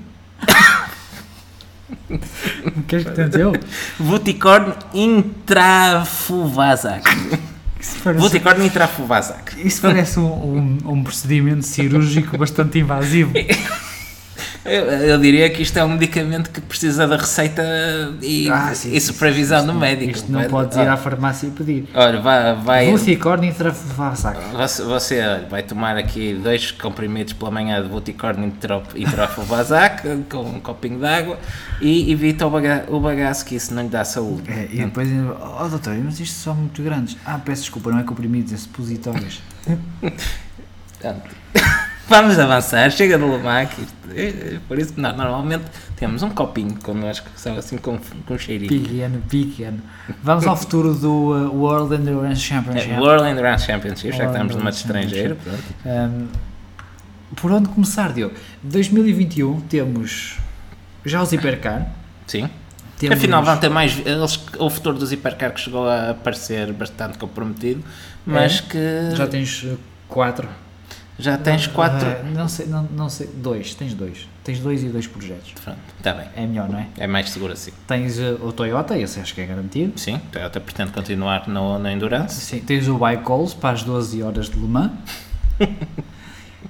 [2.88, 3.54] Queres que tente eu?
[4.00, 7.04] Vuticorn Intrafuvazak.
[7.80, 9.56] Isso parece, Vuticorn Intrafuvazak.
[9.66, 13.32] isso parece um, um, um procedimento cirúrgico bastante invasivo.
[14.66, 17.64] Eu, eu diria que isto é um medicamento que precisa da receita
[18.22, 20.12] e, Ah, sim, e supervisão sim, do médico.
[20.12, 21.88] Isto não Vai- podes ir à farmácia e pedir.
[21.93, 24.38] Olha, vai, vai, Vucicórnio intrafasac.
[24.53, 28.51] você, você olha, vai tomar aqui dois comprimidos pela manhã de Buticórnio
[28.95, 31.39] e Troflovazac com um copinho de água
[31.82, 34.43] e evita o, baga o bagaço que isso não lhe dá saúde.
[34.51, 35.07] É, e depois,
[35.62, 37.16] oh doutor, mas isto são muito grandes.
[37.26, 39.41] Ah, peço desculpa, não é comprimidos, é supositórios.
[42.10, 43.76] Vamos avançar, chega do Lamac.
[44.16, 48.38] É, é por isso que nós normalmente temos um copinho connosco, só assim com, com
[48.38, 48.82] cheirinho.
[48.82, 49.82] Pequeno, pequeno.
[50.24, 52.91] Vamos ao futuro do uh, World Endurance Championship.
[52.91, 55.38] É, World Endurance Championship, já que estamos numa de estrangeiro.
[55.86, 56.28] Um,
[57.36, 58.34] por onde começar, Diogo?
[58.64, 60.38] 2021 temos
[61.05, 61.91] já os Hipercar.
[62.26, 62.49] Sim.
[62.97, 63.97] Temos, Afinal, vão ter mais.
[64.05, 67.82] Eles, o futuro dos hipercar que chegou a parecer bastante comprometido,
[68.26, 69.16] mas que.
[69.16, 69.80] Já tens uh,
[70.10, 70.49] quatro.
[71.20, 72.07] Já tens quatro.
[72.07, 73.28] Ah, não sei, não, não sei.
[73.28, 74.28] Dois, tens dois.
[74.43, 75.53] Tens dois e dois projetos.
[75.63, 76.28] Pronto, está bem.
[76.36, 76.88] É melhor, não é?
[76.97, 77.72] É mais seguro assim.
[77.86, 79.99] Tens uh, o Toyota, esse acho que é garantido.
[79.99, 82.39] Sim, Toyota pretende continuar no, na Endurance.
[82.39, 84.91] Sim, tens o Bike Calls para as 12 horas de Le Mans.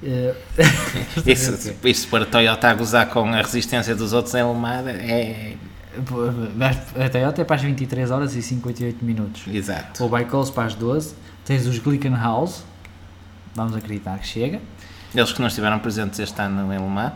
[0.04, 0.36] Eh,
[1.26, 5.56] Isso, isso para a Toyota a gozar com a resistência dos outros em Lemada é.
[7.04, 9.44] a Toyota é para as 23 horas e 58 minutos.
[9.52, 10.06] Exato.
[10.06, 11.16] O Bike Calls para as 12.
[11.44, 12.64] Tens os Glickenhaus.
[13.56, 14.62] Vamos acreditar que chega.
[15.14, 17.14] Eles que não estiveram presentes este ano em Le Mans.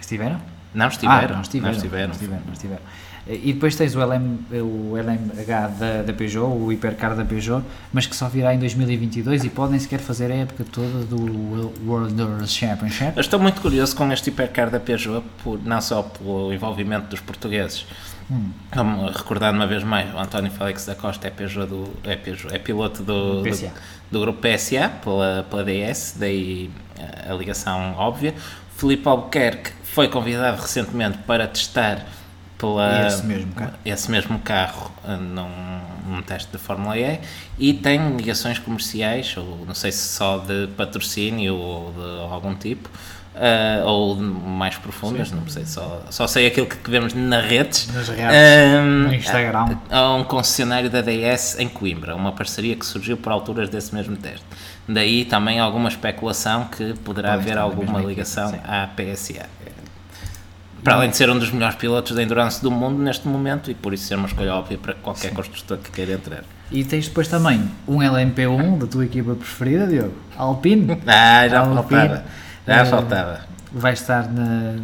[0.00, 0.40] Estiveram?
[0.74, 1.34] Não estiveram.
[1.34, 1.72] Ah, não estiveram.
[1.72, 2.06] Não estiveram.
[2.08, 2.82] não estiveram, não estiveram.
[3.26, 8.04] E depois tens o, LM, o LMH da, da Peugeot, o Hipercar da Peugeot, mas
[8.04, 13.12] que só virá em 2022 e podem sequer fazer a época toda do World Championship.
[13.14, 17.20] Eu estou muito curioso com este hipercar da Peugeot, por, não só pelo envolvimento dos
[17.20, 17.86] portugueses,
[18.30, 18.50] Hum.
[18.72, 22.54] como recordar uma vez mais, o António Félix da Costa é, Peugeot do, é, Peugeot,
[22.54, 23.70] é piloto do, do,
[24.10, 26.70] do grupo PSA, pela, pela DS, daí
[27.28, 28.34] a ligação óbvia.
[28.76, 32.06] Filipe Albuquerque foi convidado recentemente para testar
[32.62, 33.72] pela, Esse mesmo carro.
[33.84, 35.80] esse mesmo carro uh, num,
[36.14, 37.18] num teste de Fórmula E
[37.58, 42.88] e tem ligações comerciais, ou não sei se só de patrocínio ou de algum tipo,
[43.34, 47.88] uh, ou mais profundas, não sei, só, só sei aquilo que vemos nas redes.
[47.92, 49.76] Nas redes, Um, no Instagram.
[49.90, 53.94] a, a um concessionário da DS em Coimbra, uma parceria que surgiu por alturas desse
[53.94, 54.44] mesmo teste.
[54.88, 58.58] Daí também alguma especulação que poderá Pode haver na alguma equipe, ligação sim.
[58.64, 59.46] à PSA.
[60.82, 63.74] Para além de ser um dos melhores pilotos de endurance do mundo neste momento e
[63.74, 66.42] por isso ser uma escolha óbvia para qualquer construtor que queira entrar.
[66.72, 70.98] E tens depois também um LMP1 da tua equipa preferida, Diogo, Alpine.
[71.06, 71.76] Ah, já Alpine.
[72.00, 72.24] faltava.
[72.66, 73.40] Já Eh, faltava.
[73.72, 74.74] Vai estar na,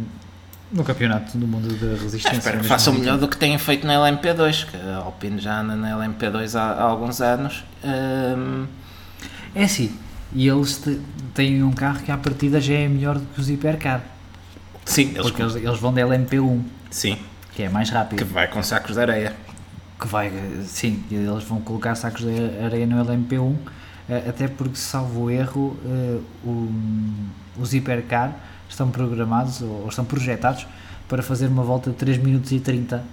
[0.71, 2.29] no Campeonato do Mundo de Resistência.
[2.31, 2.99] Ah, espero que façam 2021.
[3.03, 6.61] melhor do que têm feito na LMP2, que a Alpine já anda na LMP2 há,
[6.73, 7.63] há alguns anos.
[9.55, 9.91] É assim,
[10.33, 10.99] e eles te-
[11.33, 14.01] têm um carro que à partida já é melhor do que os Hipercar.
[14.89, 17.17] Sim, eles, Porque eles, eles vão da LMP1, sim,
[17.53, 18.17] que é mais rápido.
[18.17, 19.35] que vai com sacos de areia.
[19.99, 20.31] que vai,
[20.65, 23.55] sim, eles vão colocar sacos de areia no LMP1,
[24.09, 26.71] eh, até porque, salvo erro, eh, o-
[27.57, 28.33] os hipercar
[28.69, 30.65] estão programados ou estão projetados
[31.09, 33.03] para fazer uma volta de 3 minutos e 30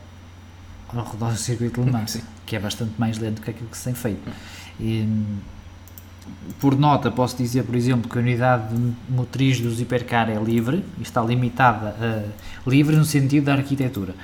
[0.95, 2.23] ao redor do circuito de Le Mans, Sim.
[2.47, 4.31] que é bastante mais lento que aquilo que se tem feito.
[4.79, 5.09] E,
[6.61, 8.75] por nota, posso dizer, por exemplo, que a unidade
[9.09, 14.15] motriz dos hipercar é livre e está limitada a, livre no sentido da arquitetura.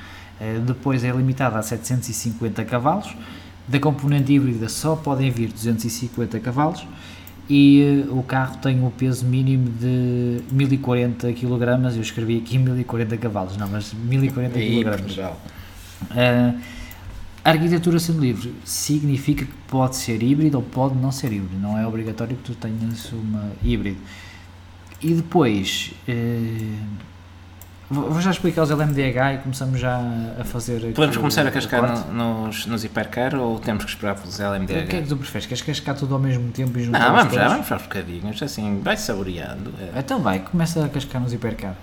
[0.41, 3.15] Eh, Depois é limitada a 750 cavalos.
[3.69, 6.85] Da componente híbrida só podem vir 250 cavalos
[7.49, 11.95] e eh, o carro tem o peso mínimo de 1040 kg.
[11.95, 14.91] Eu escrevi aqui 1040 cavalos, não, mas 1040 Aí, kg.
[17.45, 21.77] A arquitetura sendo livre significa que pode ser híbrido ou pode não ser híbrido, não
[21.77, 23.99] é obrigatório que tu tenhas uma híbrido.
[25.01, 26.77] E depois, uh,
[27.91, 29.99] vou já explicar os LMDH e começamos já
[30.41, 30.93] a fazer.
[30.95, 34.43] Podemos começar a cascar no- nos, nos hipercar ou temos que esperar pelos O que
[34.43, 34.87] é LMDH?
[35.03, 35.47] que tu preferes?
[35.47, 38.41] Queres cascar tudo ao mesmo tempo e juntar Não, os vamos já, vamos aos bocadinhos,
[38.41, 39.75] assim, vai saboreando.
[39.81, 39.99] é.
[39.99, 41.75] Então vai, começa a cascar nos hipercar.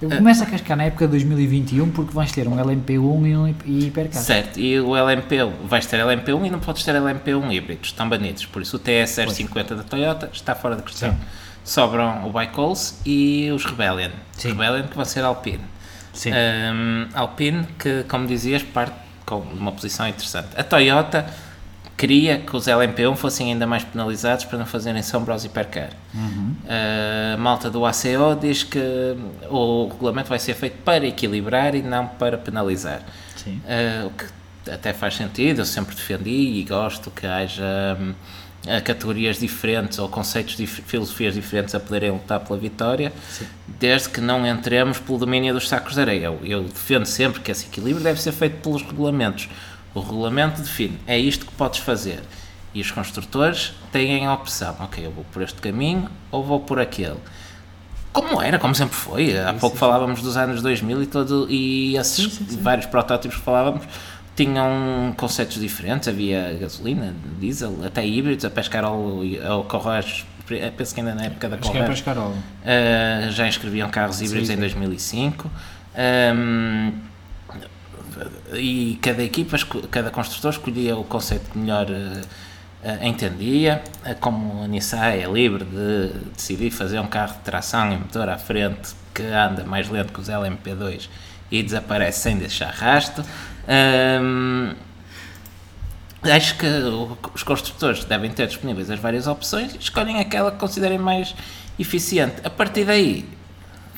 [0.00, 3.48] Eu começo a cascar na época de 2021 porque vais ter um LMP1 e um
[3.48, 4.22] hip- hipercar.
[4.22, 8.46] Certo, e o LMP1, vais ter LMP1 e não podes ter LMP1 híbridos, estão banidos.
[8.46, 11.10] Por isso o TS050 da Toyota está fora de questão.
[11.12, 11.18] Sim.
[11.62, 14.10] Sobram o Bicols e os Rebellion.
[14.32, 14.48] Sim.
[14.48, 15.60] Rebellion que vão ser Alpine.
[16.14, 16.30] Sim.
[16.32, 18.94] Um, Alpine, que como dizias, parte
[19.26, 20.48] com uma posição interessante.
[20.56, 21.26] A Toyota
[22.00, 25.90] queria que os LMP1 fossem ainda mais penalizados para não fazerem sombra aos hipercar.
[27.34, 28.80] A malta do ACO diz que
[29.50, 33.02] o regulamento vai ser feito para equilibrar e não para penalizar.
[33.36, 33.60] Sim.
[33.66, 34.24] Uh, o que
[34.72, 38.14] até faz sentido, eu sempre defendi e gosto que haja hum,
[38.84, 43.12] categorias diferentes ou conceitos, dif filosofias diferentes a poderem lutar pela vitória,
[43.78, 46.26] desde que não entremos pelo domínio dos sacos de areia.
[46.26, 49.50] Eu, eu defendo sempre que esse equilíbrio deve ser feito pelos regulamentos.
[49.94, 52.20] O regulamento define, é isto que podes fazer.
[52.72, 56.78] E os construtores têm a opção, ok, eu vou por este caminho ou vou por
[56.78, 57.18] aquele.
[58.12, 59.38] Como era, como sempre foi.
[59.38, 63.84] Há pouco falávamos dos anos 2000 e, todo, e esses vários protótipos que falávamos
[64.36, 66.08] tinham conceitos diferentes.
[66.08, 70.24] Havia gasolina, diesel, até híbridos, a pescar ao, ao Correios.
[70.76, 72.30] Penso que ainda na época da Acho que é Carol.
[72.30, 74.60] Uh, já inscreviam carros híbridos Sim, em sim.
[74.60, 75.50] 2005
[75.96, 76.92] Um,
[78.52, 79.56] e cada equipa,
[79.90, 83.82] cada construtor escolhia o conceito que melhor uh, entendia.
[84.04, 88.28] Uh, Como a Nissan é livre de decidir fazer um carro de tração e motor
[88.28, 91.08] à frente que anda mais lento que os LMP2
[91.50, 93.24] e desaparece sem deixar rastro.
[93.68, 94.74] Um,
[96.22, 96.66] Acho que
[97.34, 101.34] os construtores devem ter disponíveis as várias opções e escolhem aquela que considerem mais
[101.78, 102.42] eficiente.
[102.44, 103.26] A partir daí,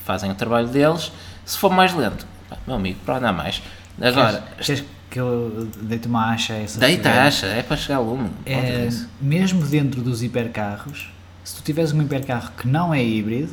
[0.05, 1.11] fazem o trabalho deles.
[1.43, 2.25] Se for mais lento,
[2.65, 3.61] meu amigo, para andar mais.
[4.01, 7.77] Agora, Queres, queres que eu deite uma acha a essa deita a acha, é para
[7.77, 8.29] chegar a lume.
[8.29, 8.89] pode É,
[9.21, 11.11] mesmo dentro dos hipercarros,
[11.43, 13.51] se tu tiveres um hipercarro que não é híbrido,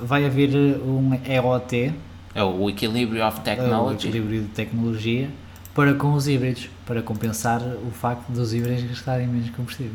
[0.00, 1.94] vai haver um EOT,
[2.34, 4.08] É o Equilibrio of o Technology.
[4.08, 5.30] equilíbrio de tecnologia,
[5.74, 9.92] para com os híbridos, para compensar o facto dos híbridos gastarem menos combustível.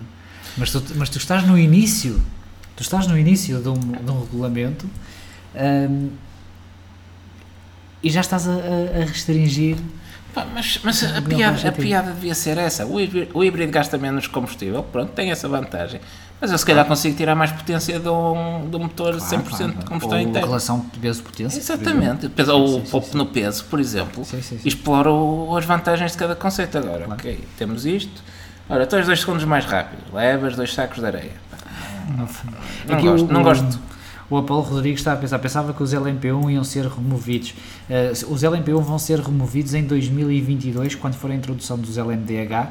[0.58, 2.22] Mas tu, mas tu estás no início,
[2.76, 4.90] tu estás no início de um, de um regulamento
[5.56, 6.10] hum,
[8.04, 9.78] e já estás a, a- restringir
[10.34, 12.88] Pá, mas mas a, Não piada, a piada devia ser essa.
[12.88, 16.02] O híbrido, o híbrido gasta menos combustível, pronto, tem essa vantagem.
[16.42, 19.86] Mas eu se calhar consigo tirar mais potência de um, de um motor 100% de
[19.86, 20.48] combustão Ou interna.
[20.48, 21.60] relação peso-potência.
[21.60, 22.30] Exatamente.
[22.30, 24.26] Peso, ou Sim, o sim, no peso, por exemplo.
[24.26, 24.68] Sim, sim, sim.
[24.68, 27.06] Explora o- as vantagens de cada conceito agora.
[27.06, 27.14] Claro.
[27.14, 28.24] Ok, temos isto.
[28.68, 30.02] Ora, tu és 2 segundos mais rápido.
[30.12, 31.32] Levas dois sacos de areia.
[32.10, 32.28] Não,
[32.88, 33.80] Não Aqui gosto, o, não gosto.
[34.34, 37.54] O Apolo Rodrigues está a pensar, pensava que os LMP1 iam ser removidos.
[37.88, 42.68] Eh, os LMP1 vão ser removidos em 2022, quando for a introdução dos LMDH.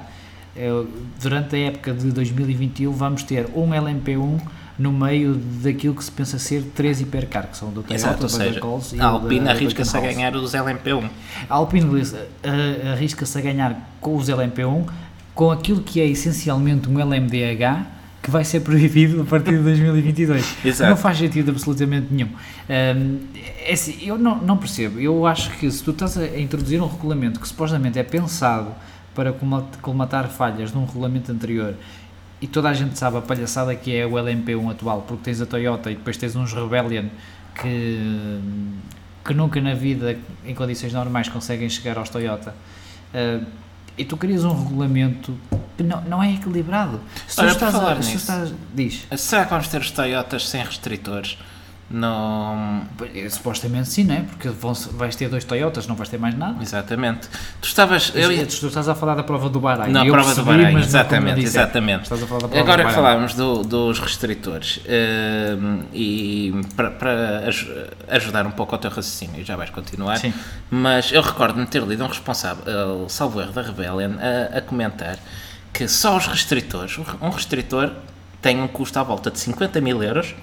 [0.56, 0.84] Eh,
[1.22, 4.40] durante a época de 2021 vamos ter um LMP1
[4.76, 8.92] no meio daquilo que se pensa ser três hipercar, que são do Toyota, Exato, Coles
[8.94, 11.08] e a Alpine arrisca-se a ganhar os LMP1.
[11.48, 12.02] A Alpine
[12.92, 14.88] arrisca-se a ganhar com os LMP1
[15.32, 20.64] com aquilo que é essencialmente um LMDH que vai ser proibido a partir de 2022.
[20.64, 20.90] Exato.
[20.90, 22.28] Não faz sentido absolutamente nenhum.
[22.28, 23.18] Hum,
[23.64, 25.00] é assim, eu não, não percebo.
[25.00, 28.72] Eu acho que se tu estás a introduzir um regulamento que supostamente é pensado
[29.12, 31.74] para colma- colmatar falhas num regulamento anterior
[32.40, 35.46] e toda a gente sabe a palhaçada que é o LMP1 atual, porque tens a
[35.46, 37.06] Toyota e depois tens uns Rebellion
[37.60, 38.40] que,
[39.24, 42.54] que nunca na vida, em condições normais, conseguem chegar aos Toyota.
[43.12, 43.44] Uh,
[43.96, 45.36] e tu crias um regulamento
[45.76, 47.00] que não, não é equilibrado.
[47.26, 50.48] Se tu Olha, estás falar a, se estás, diz, Será que vamos ter os Toyotas
[50.48, 51.38] sem restritores?
[51.90, 52.82] Não.
[53.28, 54.20] Supostamente sim, não é?
[54.20, 56.56] Porque vão, vais ter dois Toyotas, não vais ter mais nada.
[56.62, 57.28] Exatamente.
[57.60, 58.12] Tu estavas.
[58.14, 59.92] Eu, ia- Tu estás a falar da prova do Bahrein.
[59.92, 61.46] Na prova do percebi, Bahrein, não como exatamente, disse.
[61.58, 62.02] exatamente.
[62.04, 63.12] Estás a falar da prova Agora do que Bahrein.
[63.12, 64.80] falámos do- dos restritores,
[65.58, 67.68] hum, e para, para aj-
[68.08, 70.32] ajudar um pouco ao teu raciocínio, já vais continuar, Sim.
[70.70, 75.18] mas eu recordo-me ter lido um responsável, uh, salvo erro da Rebellion, a, a comentar
[75.72, 77.90] que só os restritores, um restritor
[78.40, 80.34] tem um custo à volta de 50 mil euros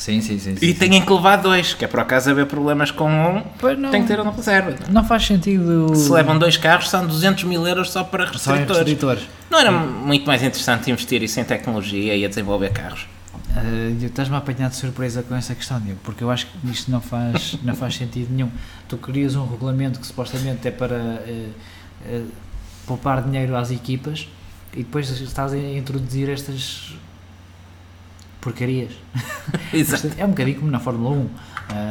[0.00, 0.56] Sim, sim, sim.
[0.56, 0.78] sim, e sim.
[0.78, 3.90] tem que levar dois, que é por acaso haver problemas com um, Pois não.
[3.90, 4.74] tem que ter um na reserva.
[4.88, 5.94] Não faz sentido.
[5.94, 9.24] Se levam dois carros, são 200 mil euros só para só restritores.
[9.50, 13.06] Não era muito mais interessante investir isso em tecnologia e a desenvolver carros?
[13.50, 16.90] Uh, Estás-me a apanhar de surpresa com essa questão, Diego, porque eu acho que isto
[16.90, 18.48] não faz, não faz sentido nenhum.
[18.88, 21.50] Tu crias um regulamento que supostamente é para uh,
[22.06, 22.26] uh,
[22.86, 24.26] poupar dinheiro às equipas
[24.72, 26.94] e depois estás a introduzir estas
[28.40, 28.92] porcarias.
[29.72, 30.10] Exato.
[30.18, 31.30] É um bocadinho como na Fórmula 1, uh,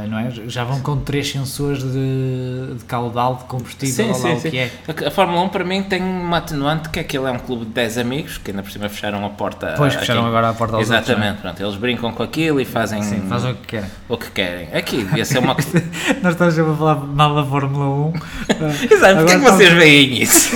[0.09, 0.31] não é?
[0.47, 4.71] Já vão com três sensores de, de caudal de combustível, ou lá o que é.
[4.87, 7.39] A, a Fórmula 1 para mim tem uma atenuante que é que ele é um
[7.39, 9.75] clube de 10 amigos que ainda por cima fecharam a porta.
[9.77, 12.65] Pois, a fecharam agora a porta aos outros, Exatamente, pronto, eles brincam com aquilo e
[12.65, 13.89] fazem, Sim, fazem o que querem.
[14.07, 14.67] o que querem.
[14.73, 15.55] Aqui devia ser uma.
[16.21, 17.89] Nós estamos sempre a falar mal da Fórmula 1.
[17.89, 18.13] uh,
[18.91, 20.51] Exato, porque é que vocês veem isso?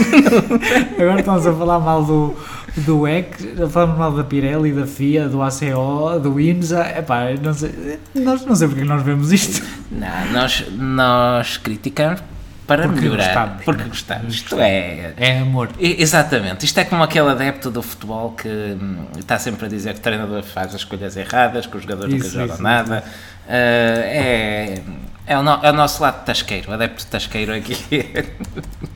[1.00, 2.36] Agora estamos a falar mal do,
[2.78, 3.36] do EC,
[3.70, 6.88] falar mal da Pirelli, da FIA, do ACO, do IMSA.
[6.98, 9.64] Epá, não sei, nós, não sei porque nós vemos isto.
[9.92, 12.22] Não, nós, nós criticamos
[12.66, 13.26] para Porque melhorar.
[13.26, 13.90] gostamos, porque né?
[13.90, 14.34] gostamos.
[14.36, 15.14] Isto é.
[15.18, 15.70] É amor.
[15.80, 20.00] Exatamente, isto é como aquele adepto do futebol que hum, está sempre a dizer que
[20.00, 23.04] o treinador faz as escolhas erradas, que os jogadores Isso, nunca jogam isso, nada.
[23.46, 24.82] Uh, é,
[25.28, 27.76] é, o no- é o nosso lado tasqueiro, o adepto tasqueiro aqui.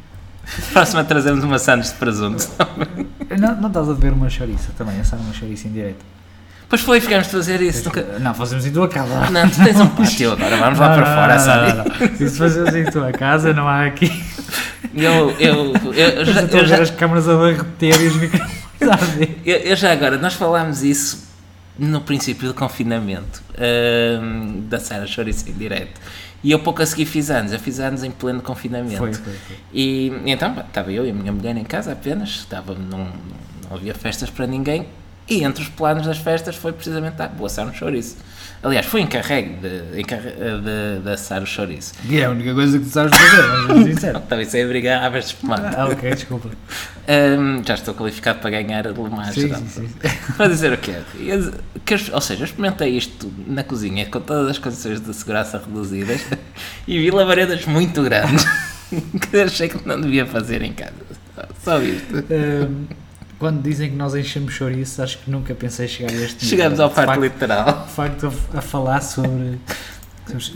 [0.74, 2.48] Próxima trazemos uma sandes de presunto.
[3.38, 6.04] Não, não estás a ver uma chouriça também, essa era uma chouriça em direto.
[6.70, 7.84] Pois foi, ficamos de fazer isso.
[7.86, 8.02] Nunca...
[8.20, 9.30] Não, fazemos em tua casa.
[9.30, 12.18] Não, tu tens um pátio agora, vamos lá Não, para não, fora, não, sabe?
[12.20, 12.26] não.
[12.28, 14.12] Isso fazemos em tua casa, não há aqui.
[14.96, 18.16] Eu, eu, eu, eu, já, a eu, ver já, as câmaras a derreter e os
[18.16, 21.28] microfones a eu- eu já agora, nós falámos isso
[21.78, 23.44] no princípio do confinamento
[24.22, 26.00] hum, da Sara Chouriça em direto.
[26.44, 28.98] E eu pouco a seguir fiz anos, eu fiz anos em pleno confinamento.
[28.98, 29.58] Foi, foi, foi.
[29.74, 33.12] E então estava eu e a minha mulher em casa apenas, estava, não,
[33.68, 34.88] não havia festas para ninguém.
[35.30, 38.18] E entre os planos das festas foi precisamente ah, vou assar um chouriço.
[38.64, 41.94] Aliás, fui encarregue de, encarre- de, de assar o chouriço.
[42.10, 44.18] E é a única coisa que tu sabes fazer, vamos ser sincero.
[44.20, 45.76] Estava isso brigar à vez de espumante.
[45.76, 46.50] Ah, ok, desculpa.
[47.08, 49.34] Hum, já estou qualificado para ganhar a Le Mans.
[49.34, 49.90] Sim, sim, sim.
[50.36, 50.96] Para dizer o quê?
[51.20, 51.54] Eu-
[51.86, 56.20] que ou seja, eu experimentei isto na cozinha com todas as condições de segurança reduzidas
[56.88, 58.46] e vi labaredas muito grandes
[59.32, 60.94] que achei que não devia fazer em casa.
[61.64, 62.26] Só isto.
[62.30, 62.86] Hum,
[63.40, 66.46] quando dizem que nós enchemos chouriço, acho que nunca pensei chegar a este.
[66.46, 67.86] Chegamos ao facto- literal.
[67.88, 69.60] De facto, a, a falar sobre.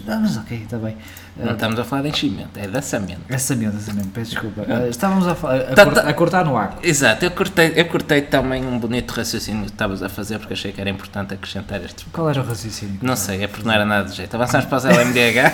[0.05, 0.97] Não, mas ok, está bem.
[1.37, 3.21] Não estamos a falar de enchimento, é de assamento.
[3.29, 4.65] Essa mesmo, essa mesmo, peço desculpa.
[4.67, 5.35] Ah, estávamos a, a,
[5.73, 6.85] Tá- cor- tá- a cortar no arco.
[6.85, 10.73] Exato, eu cortei, eu cortei também um bonito raciocínio que estavas a fazer porque achei
[10.73, 12.05] que era importante acrescentar estes.
[12.11, 12.99] Qual era o raciocínio?
[13.01, 14.35] Não sei, é porque não era nada de jeito.
[14.35, 15.53] Avançamos para os LMDH.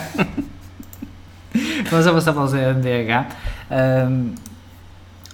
[1.90, 3.28] Vamos avançar para o ZMDH.
[3.72, 4.34] Ahm,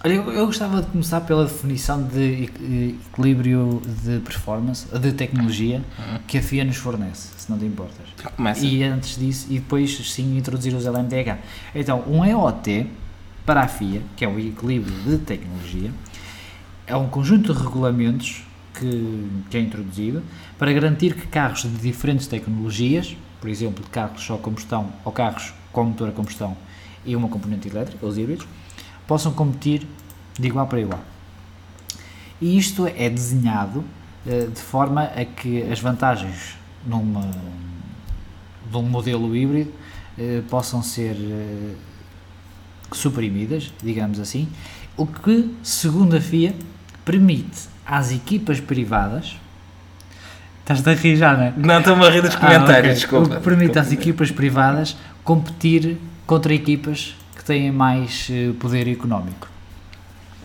[0.04, 5.84] olha, eu, eu gostava de começar pela definição de equi- equilíbrio de performance, de tecnologia,
[6.28, 8.06] que a FIA nos fornece, se não te importas.
[8.36, 8.66] Começa.
[8.66, 11.38] E antes disso, e depois sim introduzir os LMDH.
[11.76, 12.88] Então, um EOT
[13.46, 15.92] para a FIA, que é o equilíbrio de tecnologia,
[16.88, 18.44] é um conjunto de regulamentos
[18.78, 20.24] que, que é introduzido
[20.58, 25.54] para garantir que carros de diferentes tecnologias, por exemplo, de carros só combustão ou carros
[25.72, 26.56] com motor a combustão
[27.06, 28.46] e uma componente elétrica, os híbridos,
[29.14, 29.86] possam competir
[30.40, 31.00] de igual para igual.
[32.42, 33.84] E isto é desenhado
[34.26, 37.30] eh, de forma a que as vantagens numa,
[38.72, 39.72] de um modelo híbrido
[40.18, 41.76] eh, possam ser eh,
[42.92, 44.48] suprimidas, digamos assim,
[44.98, 46.56] o que, segundo a FIA,
[47.06, 49.36] permite às equipas privadas.
[50.62, 51.54] Estás a rir já, não é?
[51.56, 52.94] Não estou a rir dos Ah, comentários, ok.
[52.96, 53.36] desculpa.
[53.36, 59.50] O que permite às equipas privadas competir contra equipas que têm mais eh, poder económico.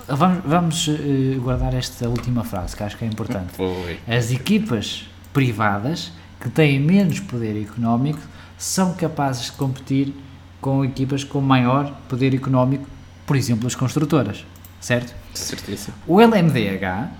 [0.08, 3.52] Vamos, vamos eh, guardar esta última frase, que acho que é importante.
[3.52, 4.00] Foi.
[4.08, 8.20] As equipas privadas que têm menos poder económico
[8.56, 10.12] são capazes de competir
[10.60, 12.88] com equipas com maior poder económico,
[13.24, 14.44] por exemplo, as construtoras,
[14.80, 15.14] certo?
[15.32, 15.94] Certíssimo.
[16.06, 17.10] O LMDH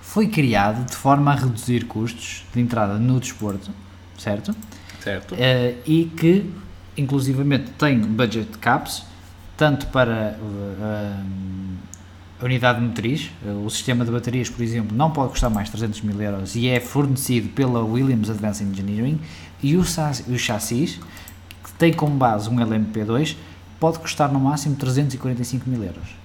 [0.00, 3.70] foi criado de forma a reduzir custos de entrada no desporto,
[4.16, 4.54] certo?
[5.00, 5.34] Certo.
[5.36, 6.48] Eh, e que,
[6.96, 9.04] inclusivamente, tem budget caps,
[9.56, 11.22] tanto para uh,
[12.40, 15.72] a unidade motriz, uh, o sistema de baterias, por exemplo, não pode custar mais de
[15.72, 19.20] 300 mil euros e é fornecido pela Williams Advanced Engineering,
[19.62, 20.98] e o, o chassis,
[21.62, 23.36] que tem como base um LMP2,
[23.78, 26.16] pode custar no máximo 345 mil euros.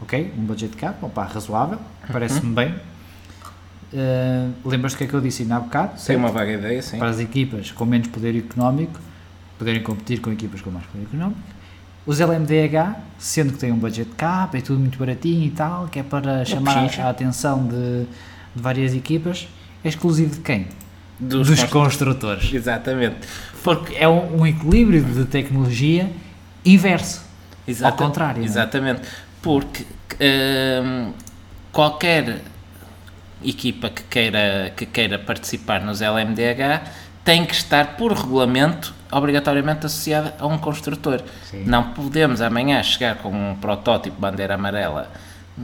[0.00, 0.32] Ok?
[0.38, 1.78] Um budget cap, opa, razoável,
[2.10, 2.74] parece-me bem.
[3.92, 5.90] Uh, Lembras-te o que é que eu disse ainda há bocado?
[5.90, 6.18] Tem certo?
[6.18, 6.98] uma vaga ideia, sim.
[6.98, 9.00] para as equipas com menos poder económico
[9.58, 11.40] poderem competir com equipas com mais poder económico.
[12.06, 15.98] Os LMDH, sendo que têm um budget cap, é tudo muito baratinho e tal, que
[15.98, 17.02] é para chamar pechincha.
[17.04, 18.04] a atenção de,
[18.54, 19.48] de várias equipas,
[19.84, 20.68] é exclusivo de quem?
[21.18, 22.52] Dos Dos const- construtores.
[22.52, 23.16] Exatamente.
[23.64, 26.12] Porque é um, um equilíbrio de tecnologia
[26.64, 27.24] inverso.
[27.66, 28.46] Exata- Ao contrário, não é?
[28.46, 29.00] Exatamente.
[29.42, 29.84] Porque
[30.84, 31.12] hum,
[31.72, 32.42] qualquer
[33.44, 36.82] equipa que queira, que queira participar nos LMDH
[37.24, 41.22] tem que estar, por regulamento, obrigatoriamente associada a um construtor.
[41.50, 41.64] Sim.
[41.64, 45.10] Não podemos amanhã chegar com um protótipo bandeira amarela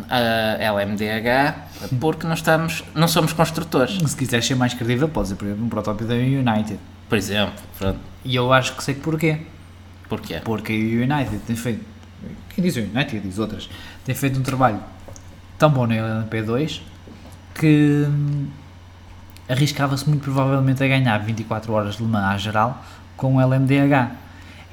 [0.08, 3.98] a LMDH porque não, estamos, não somos construtores.
[4.10, 6.78] Se quiseres ser mais credível, podes ser, por exemplo, um protótipo da United.
[7.08, 7.98] Por exemplo, pronto.
[8.24, 9.40] E eu acho que sei porquê.
[10.08, 10.40] Porquê?
[10.44, 11.84] Porque a United tem feito,
[12.54, 13.68] quem diz o United diz outras,
[14.04, 14.80] tem feito um trabalho
[15.58, 16.80] tão bom na LMP2
[17.54, 18.46] que hum,
[19.48, 22.82] arriscava-se muito provavelmente a ganhar 24 horas de Le Mans à geral
[23.22, 24.10] com o LMDH.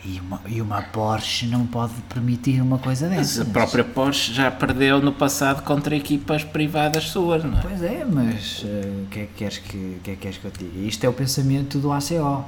[0.04, 3.42] E uma, e uma Porsche não pode permitir uma coisa Mas dessas.
[3.42, 7.62] a própria Porsche já perdeu no passado contra equipas privadas suas, não é?
[7.62, 10.46] Pois é, mas eh, o que, é que queres que, que é que queres que
[10.46, 10.88] eu te diga?
[10.88, 12.46] Isto é o pensamento do ACO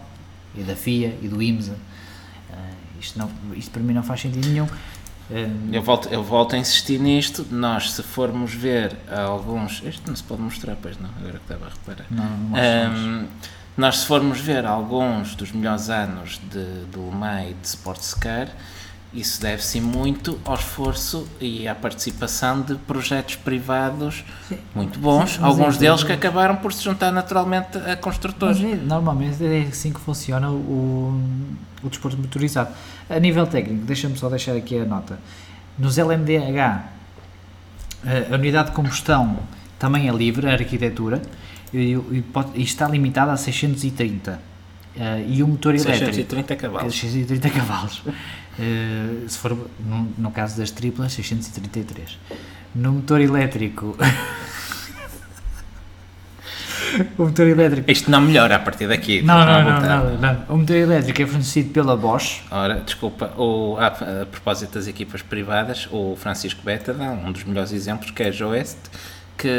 [0.55, 1.75] e da FIA e do IMSA.
[2.51, 2.55] Eh,
[2.99, 4.67] isto, não, isto para mim não faz sentido nenhum.
[5.29, 7.45] Eh, Eu volto, eu volto a insistir nisto.
[7.51, 9.83] Nós, se formos ver alguns.
[9.85, 12.05] Isto não se pode mostrar, pois não, agora que estava a reparar.
[12.09, 13.25] não, não acho- Ahm,
[13.77, 18.49] nós, se formos ver alguns dos melhores anos de, Mans e de Sports Car,
[19.13, 24.23] isso deve-se muito ao esforço e à participação de projetos privados
[24.73, 28.61] muito bons, Sim, alguns é- deles que acabaram por se juntar naturalmente a construtores.
[28.61, 31.21] É, normalmente é assim que funciona o,
[31.83, 32.69] o desporto motorizado.
[33.09, 35.19] A nível técnico, deixa-me só deixar aqui a nota.
[35.77, 36.83] Nos LMDH,
[38.31, 39.39] a unidade de combustão
[39.77, 41.21] também é livre, a arquitetura,
[41.73, 44.39] e, e pode- e está limitada a 630.
[44.95, 46.05] Eh, e o motor elétrico.
[46.13, 46.93] 630 cavalos.
[46.99, 48.03] 630 cavalos.
[48.59, 52.17] Eh, se for, no, no caso das triplas, 633.
[52.75, 53.95] No motor elétrico.
[57.17, 59.21] o motor elétrico Isto não melhora a partir daqui.
[59.21, 60.45] não, não, não, não, não.
[60.49, 62.41] O motor elétrico é fornecido pela Bosch.
[62.51, 67.43] Ora, desculpa, o, a, a propósito das equipas privadas, o Francisco Beta dá um dos
[67.45, 68.77] melhores exemplos, que é a Joest,
[69.41, 69.49] que,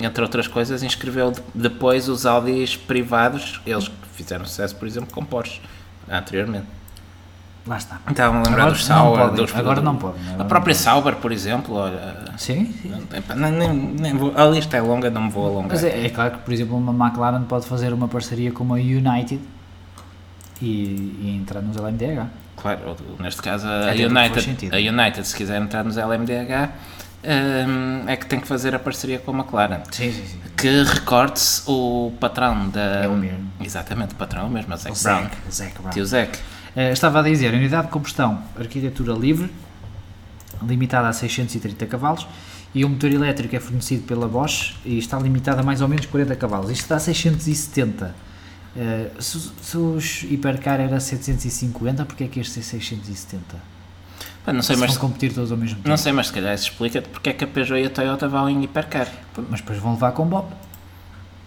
[0.00, 5.12] entre outras coisas, inscreveu de- depois os Audis privados, eles que fizeram sucesso, por exemplo,
[5.12, 5.60] com Porsche,
[6.08, 6.66] anteriormente.
[7.66, 8.00] Lá está.
[8.04, 9.20] A lembrar Agora dos não Sauber.
[9.28, 12.92] podem, dos, agora não podem, A agora própria não Sauber, por exemplo, olha, Sim, sim.
[13.36, 15.68] nem, nem, nem vou- a lista é longa, não me vou alongar.
[15.70, 18.76] Mas é, é claro que, por exemplo, uma McLaren pode fazer uma parceria com uma
[18.76, 19.40] United
[20.60, 20.66] e,
[21.20, 22.26] e entrar nos LMDH.
[22.56, 26.70] Claro, neste caso a Até United, a United, se quiser entrar nos LMDH,
[27.24, 29.82] hum, é que tem que fazer a parceria com a McLaren.
[29.90, 30.38] Sim, sim, sim.
[30.56, 33.04] Que recorde-se o patrão da.
[33.04, 33.50] É o mesmo.
[33.60, 35.22] Exatamente, o patrão é o mesmo, o Zac O Brown.
[35.22, 35.90] Zac, Zac Brown.
[35.90, 36.38] Tio Zac.
[36.74, 39.50] Eh, estava a dizer, unidade de combustão, arquitetura livre,
[40.62, 42.26] limitada a 630 cavalos,
[42.74, 46.06] e o motor elétrico é fornecido pela Bosch e está limitado a mais ou menos
[46.06, 46.70] 40 cavalos.
[46.70, 48.14] Isto dá 670.
[48.74, 53.71] Eh, se, se os Hipercar era 750, porque é que este é 670?
[54.44, 55.88] Pá, não sei, Se mas, vão competir todos ao mesmo tempo.
[55.88, 58.28] não sei, mas se calhar isso explica-te porque é que a Peugeot e a Toyota
[58.28, 59.06] vão em hipercar.
[59.48, 60.46] Mas depois vão levar com Bob.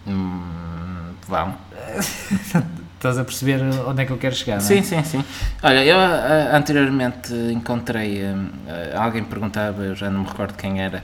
[0.07, 1.53] Hum, vão.
[2.95, 4.67] Estás a perceber onde é que eu quero chegar, não é?
[4.67, 5.23] Sim, sim, sim.
[5.61, 11.03] Olha, eu ah, anteriormente encontrei, ah, alguém perguntava, eu já não me recordo quem era,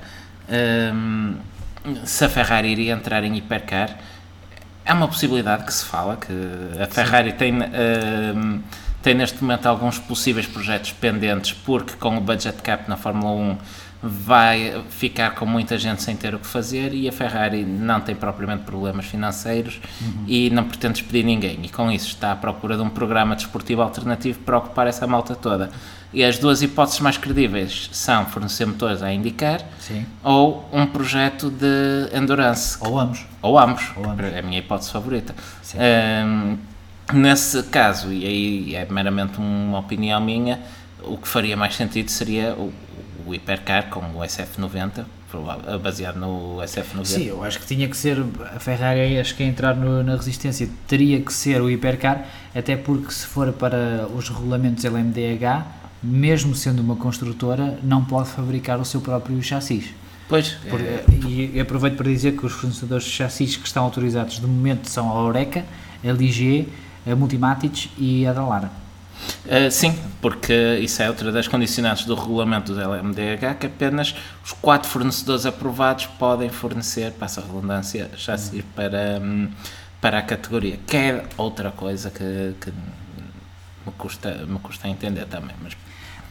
[0.95, 1.35] hum,
[2.05, 3.97] se a Ferrari iria entrar em hipercar.
[4.83, 6.33] É uma possibilidade que se fala, que
[6.81, 8.61] a Ferrari tem, hum,
[9.01, 13.57] tem neste momento alguns possíveis projetos pendentes, porque com o budget cap na Fórmula 1
[14.03, 18.15] vai ficar com muita gente sem ter o que fazer e a Ferrari não tem
[18.15, 19.79] propriamente problemas financeiros
[20.27, 23.83] e não pretende despedir ninguém e com isso está à procura de um programa desportivo
[23.83, 25.69] alternativo para ocupar essa malta toda.
[26.13, 30.05] E as duas hipóteses mais credíveis são fornecer motores a indicar Sim.
[30.23, 33.25] ou um projeto de endurance Ou ambos.
[33.41, 34.25] ou ambos, Ou ambos.
[34.25, 35.33] é a minha hipótese favorita.
[35.61, 35.77] Sim.
[35.79, 36.57] Ahm,
[37.13, 40.59] nesse caso, e aí é meramente uma opinião minha,
[41.03, 42.71] o que faria mais sentido seria o,
[43.25, 47.05] o Hipercar com o SF90, provável- baseado no SF90.
[47.05, 48.23] Sim, eu acho que tinha que ser
[48.55, 52.75] a Ferrari, acho que a entrar no- na resistência teria que ser o Hipercar, até
[52.75, 55.65] porque se for para os regulamentos LMDH,
[56.03, 59.85] mesmo sendo uma construtora, não pode fabricar o seu próprio chassis.
[60.27, 64.39] Pois, Por- é, E aproveito para dizer que os fornecedores de chassis que estão autorizados
[64.39, 65.65] de momento são a Oreca,
[66.03, 66.67] a LG,
[67.05, 68.71] Multimatic e a Dallara.
[69.45, 74.51] Uh, sim, porque isso é outra das condicionantes do regulamento do LMDH, que apenas os
[74.53, 79.49] quatro fornecedores aprovados podem fornecer, passa a redundância, chassis para, hum,
[79.99, 85.55] para a categoria, que é outra coisa que, que me, custa, me custa entender também.
[85.61, 85.75] Mas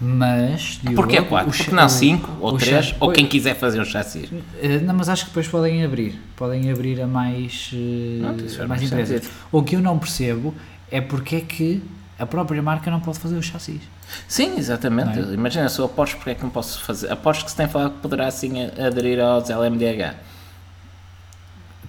[0.00, 0.78] Mas.
[0.82, 1.50] Diogo, porquê é quatro?
[1.50, 2.86] o cha- Porque não o- cinco ou o três?
[2.86, 4.30] cha- Ou quem quiser fazer o chassis?
[4.62, 6.18] Eh, Não, mas acho que depois podem abrir.
[6.36, 9.28] Podem abrir a mais, eh, Não, a mais empresas.
[9.52, 10.54] O que eu não percebo
[10.90, 11.82] é porque é que
[12.18, 13.80] a própria marca não pode fazer os chassis.
[14.26, 15.18] Sim, exatamente.
[15.18, 15.22] É?
[15.34, 17.12] Imagina, se eu aposto, porque é que não posso fazer?
[17.12, 20.14] Aposto que se tem falado que poderá assim aderir aos LMDH.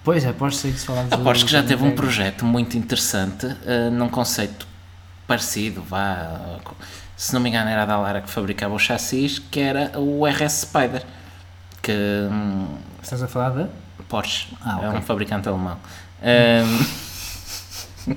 [0.03, 4.09] Pois, aposto que se falarmos Aposto que já teve um projeto muito interessante, eh, num
[4.09, 4.65] conceito
[5.27, 6.59] parecido, vá,
[7.22, 10.61] se não me engano era a Dallara que fabricava o chassis, que era o RS
[10.61, 11.03] Spider,
[11.81, 11.91] que
[12.31, 12.68] hum,
[13.02, 13.68] Estás a falar de?
[14.10, 14.99] Porsche, Ah, é ok.
[14.99, 15.77] um fabricante alemão.
[16.23, 18.15] Hum,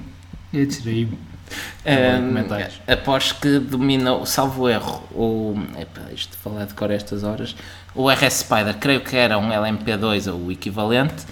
[0.53, 1.13] Eu distraí-me.
[1.17, 2.81] hum, comentários.
[2.87, 7.23] a Porsche que dominou, salvo erro, o, epá, isto de falar de cor a estas
[7.25, 7.55] horas,
[7.95, 11.25] o RS Spider, creio que era um LMP2 ou o equivalente,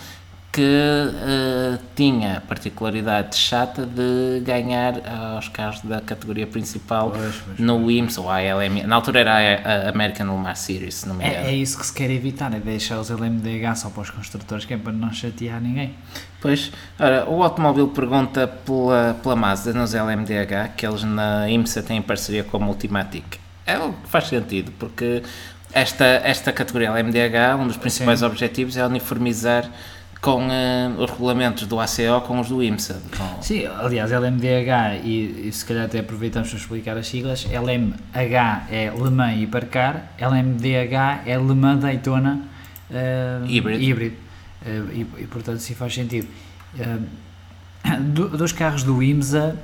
[0.53, 5.01] que eh, tinha a particularidade chata de ganhar
[5.35, 8.87] aos carros da categoria principal Pois, pois, no IMSA ou ALM.
[8.87, 11.47] Na altura era a, a American Le Mans Series, se não me engano.
[11.47, 14.67] É, é isso que se quer evitar, é deixar os LMDH só para os construtores,
[14.67, 15.95] que é para não chatear ninguém.
[16.39, 16.71] Pois,
[17.01, 22.45] ora, o automóvel pergunta pela, pela Mazda nos LMDH, que eles na IMSA têm parceria
[22.45, 23.39] com a Multimatic.
[23.65, 25.23] É o que faz sentido, porque
[25.73, 28.27] esta, esta categoria LMDH, um dos principais Sim.
[28.27, 29.71] objetivos é uniformizar
[30.23, 33.03] com eh, os regulamentos do ACO com os do IMSA.
[33.19, 38.67] Com- Sim, aliás, LMDH, e, e se calhar até aproveitamos para explicar as siglas, LMH
[38.71, 42.41] é Le Mans Hipercar, LMDH é Le Mans Daytona
[42.89, 43.83] eh, Híbrido.
[43.83, 44.17] híbrido.
[44.65, 46.29] Eh, e, e, portanto sim faz sentido.
[48.01, 49.57] Do- dos carros do IMSA,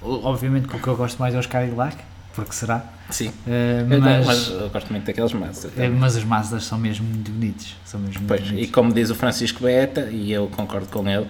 [0.00, 1.96] obviamente o que eu gosto mais é os Cadillac,
[2.34, 5.68] porque será, Sim, Eu- mas, mas eu gosto muito daqueles Mazda.
[5.76, 7.76] eh, mas os Mazdas são mesmo muito bonitos.
[7.84, 8.70] São mesmo Pois, e bonitos.
[8.70, 11.26] como diz o Francisco Beeta, e eu concordo com ele,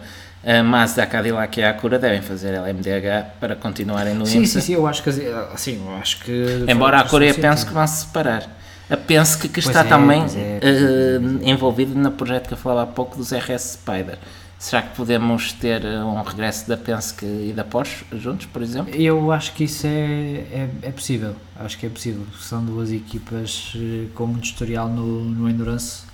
[0.47, 4.61] a Mazda, a Cadillac e a Acura devem fazer LMDH para continuarem no Sim, IMSA.
[4.61, 5.11] sim, sim, eu acho que,
[5.53, 7.67] assim, eu acho que Embora a todo pense sentido.
[7.67, 8.47] que vão se separar.
[8.89, 12.53] A Penske que Pois está é, também é, eh, é, pois envolvido no projeto que
[12.55, 14.19] eu falava há pouco dos RS Spider.
[14.65, 18.95] Será que podemos ter eh, um regresso da Penske e da Porsche juntos, por exemplo?
[18.95, 21.37] Eu acho que isso é, é, é possível.
[21.61, 22.23] Acho que é possível.
[22.41, 26.05] São duas equipas eh, com muito historial no, no Endurance.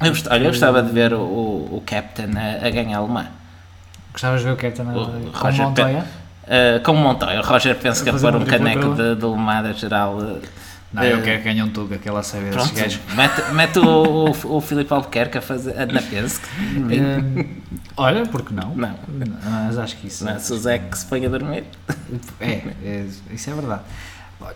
[0.00, 3.28] Eu, gost- olha, eu gostava de ver o, o, o Captain a, a ganhar alemã.
[4.12, 6.04] Gostavas de ver o Captain O com Roger Montoya?
[6.44, 9.72] Uh, com o Montoya, o Roger pensa que é pôr um caneco de, de lemada
[9.72, 10.18] geral.
[10.18, 10.42] uh,
[10.94, 13.00] Não, eu uh, quero que ganhe um tuga, aquela saber desses Pronto, gajos.
[13.16, 16.46] mete, mete o, o, o Filipe Albuquerque a fazer a- na Penske.
[16.60, 17.44] Hum,
[17.96, 18.74] olha, porque não?
[18.76, 18.94] Não.
[19.66, 21.64] Mas acho que isso Não, se o Zé que se põe a dormir.
[22.40, 23.82] é, é, isso é verdade.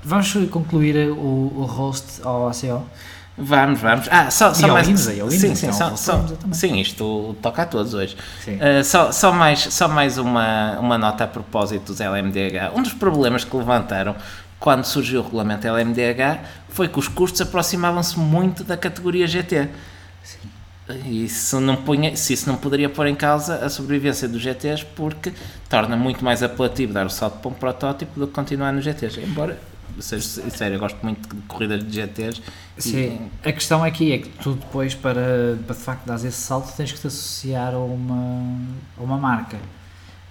[0.05, 2.87] Vamos concluir o, o host ao ACO?
[3.41, 4.09] Vamos, vamos.
[4.11, 4.89] Ah, só, só mais.
[4.89, 4.95] Ao
[5.31, 8.17] sim, IMSA, sim, então, só, só- sim, isto toca a todos hoje.
[8.45, 8.57] Sim.
[8.57, 12.73] Uh, só, só mais, só mais uma, uma nota a propósito dos LMDH.
[12.75, 14.17] Um dos problemas que levantaram
[14.59, 19.69] quando surgiu o regulamento LMDH foi que os custos aproximavam-se muito da categoria GT.
[21.05, 24.87] E isso não punha, se isso não poderia pôr em causa a sobrevivência dos GTs
[24.97, 25.35] porque
[25.69, 29.21] torna muito mais apelativo dar o salto para um protótipo do que continuar nos GTs.
[29.21, 29.59] Embora,
[30.01, 32.41] seja sério, eu gosto muito de corridas de GTs.
[32.79, 36.33] e- Sim, a questão aqui é que tu depois, para, para de facto dar esse
[36.33, 38.57] salto, tens que te associar a uma,
[38.97, 39.59] a uma marca.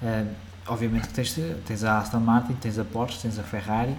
[0.02, 0.24] Eh,
[0.68, 1.36] obviamente que tens,
[1.68, 3.96] tens a Aston Martin, tens a Porsche, tens a Ferrari,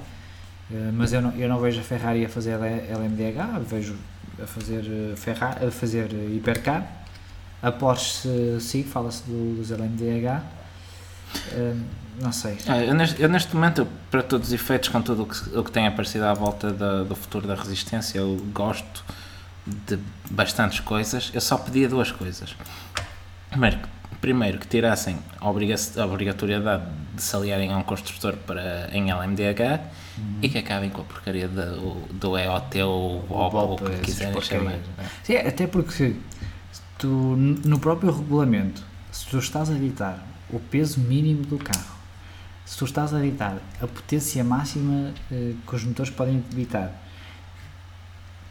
[0.92, 3.96] mas eu não, eu não vejo a Ferrari a fazer LMDH, vejo
[4.42, 6.86] a fazer, eh, Ferrari, a fazer eh, Hipercar.
[7.62, 10.42] A Porsche, eh, sim, fala-se do- dos LMDH.
[11.52, 11.74] Eh,
[12.20, 12.56] não sei.
[12.66, 15.64] Ah, eu, neste, eu neste momento, para todos os efeitos, com tudo o que, o
[15.64, 19.04] que tem aparecido à volta da- do futuro da resistência, eu gosto
[19.66, 19.98] de
[20.30, 21.30] bastantes coisas.
[21.34, 22.54] Eu só pedia duas coisas.
[23.50, 23.78] Primeiro,
[24.20, 26.84] primeiro que tirassem a, a obrigatoriedade
[27.14, 29.80] de se aliarem a um construtor para, em LMDH
[30.40, 34.00] e que acabem com a porcaria do, do EOT ou o BOP, ou o que
[34.02, 34.74] quiserem chamar.
[34.74, 34.80] é?
[35.24, 36.14] Sim, até porque
[36.96, 41.96] tu, no próprio regulamento, se tu estás a ditar o peso mínimo do carro,
[42.64, 46.92] se tu estás a ditar a potência máxima eh, que os motores podem debitar,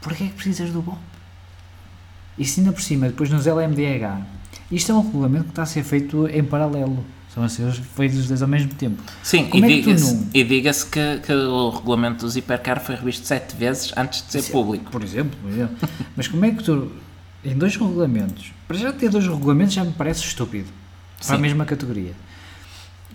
[0.01, 0.97] porquê é que precisas do BOP?
[2.37, 4.21] E se ainda por cima, depois nos LMDH,
[4.71, 7.03] isto é um regulamento que está a ser feito em paralelo,
[7.37, 9.01] são a ser feitos os dois ao mesmo tempo.
[9.21, 12.95] Sim, Como e é diga-se não- e diga-se que, que o regulamento dos hipercar foi
[12.95, 14.89] revisto sete vezes antes de ser Sim, público.
[14.91, 15.77] Por exemplo, por exemplo.
[16.15, 16.91] Mas como é que tu,
[17.45, 20.67] em dois regulamentos, para já ter dois regulamentos já me parece estúpido,
[21.23, 21.41] para a Sim.
[21.43, 22.13] mesma categoria.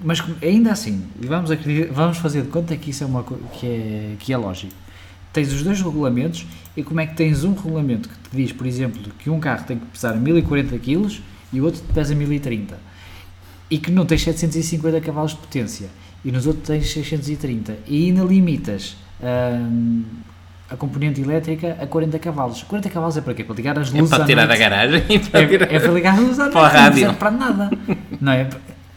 [0.04, 1.50] Mas ainda assim, vamos,
[1.90, 4.72] vamos fazer de conta que isso é, uma, que é, que é lógico.
[5.32, 6.46] Tens os dois regulamentos
[6.76, 9.64] e como é que tens um regulamento que te diz, por exemplo, que um carro
[9.64, 11.20] tem que pesar 1040 kg
[11.52, 12.91] e o outro pesa 1030
[13.72, 15.88] e que não tens 750 cavalos de potência
[16.24, 20.02] e nos outros tens 630 e ainda limitas hum,
[20.68, 22.62] a componente elétrica a 40 cavalos.
[22.62, 23.44] 40 cavalos é para quê?
[23.44, 24.60] Para ligar as É luzes para à tirar da noite.
[24.60, 25.00] garagem
[25.30, 27.00] para tirar- É, é para ligar as luzes à Para a noite, não rádio.
[27.00, 27.70] serve para nada.
[28.20, 28.48] Não é?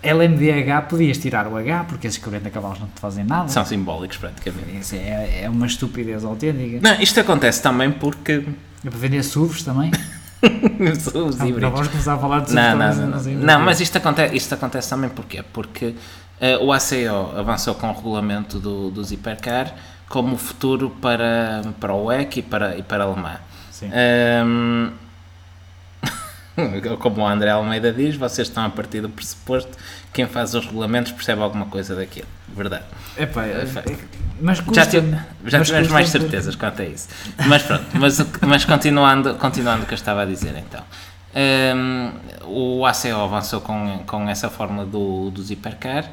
[0.04, 3.48] LMDH podias tirar o H porque esses 40 cavalos não te fazem nada.
[3.50, 4.96] São simbólicos praticamente.
[4.96, 6.80] É, é uma estupidez autêntica.
[6.82, 8.44] Não, isto acontece também porque
[8.86, 9.90] É para vender SUVs também.
[11.16, 13.98] os Não, não vamos começar a falar de Não, não, não, não, não, mas isto
[13.98, 15.44] acontece, isto acontece também porquê?
[15.54, 15.96] Porque
[16.40, 19.74] eh, o ACO avançou com o regulamento do, dos hipercar
[20.08, 23.40] como futuro para, para o WEC e para, e para a Le Mans.
[23.72, 23.90] Sim.
[23.92, 24.92] Ehm,
[27.00, 29.72] como o André Almeida diz, vocês estão a partir do pressuposto
[30.16, 32.28] quem faz os regulamentos percebe alguma coisa daquilo.
[32.56, 32.86] Verdade.
[33.18, 33.96] Epá, é- É
[34.42, 37.08] mas Já, custa tive- já mas tivemos mais certezas quanto a isso.
[37.48, 40.82] Mas pronto, mas, mas continuando, continuando o que eu estava a dizer então.
[41.76, 42.12] Hum,
[42.46, 46.06] o ACO avançou com, com essa fórmula do, dos hipercar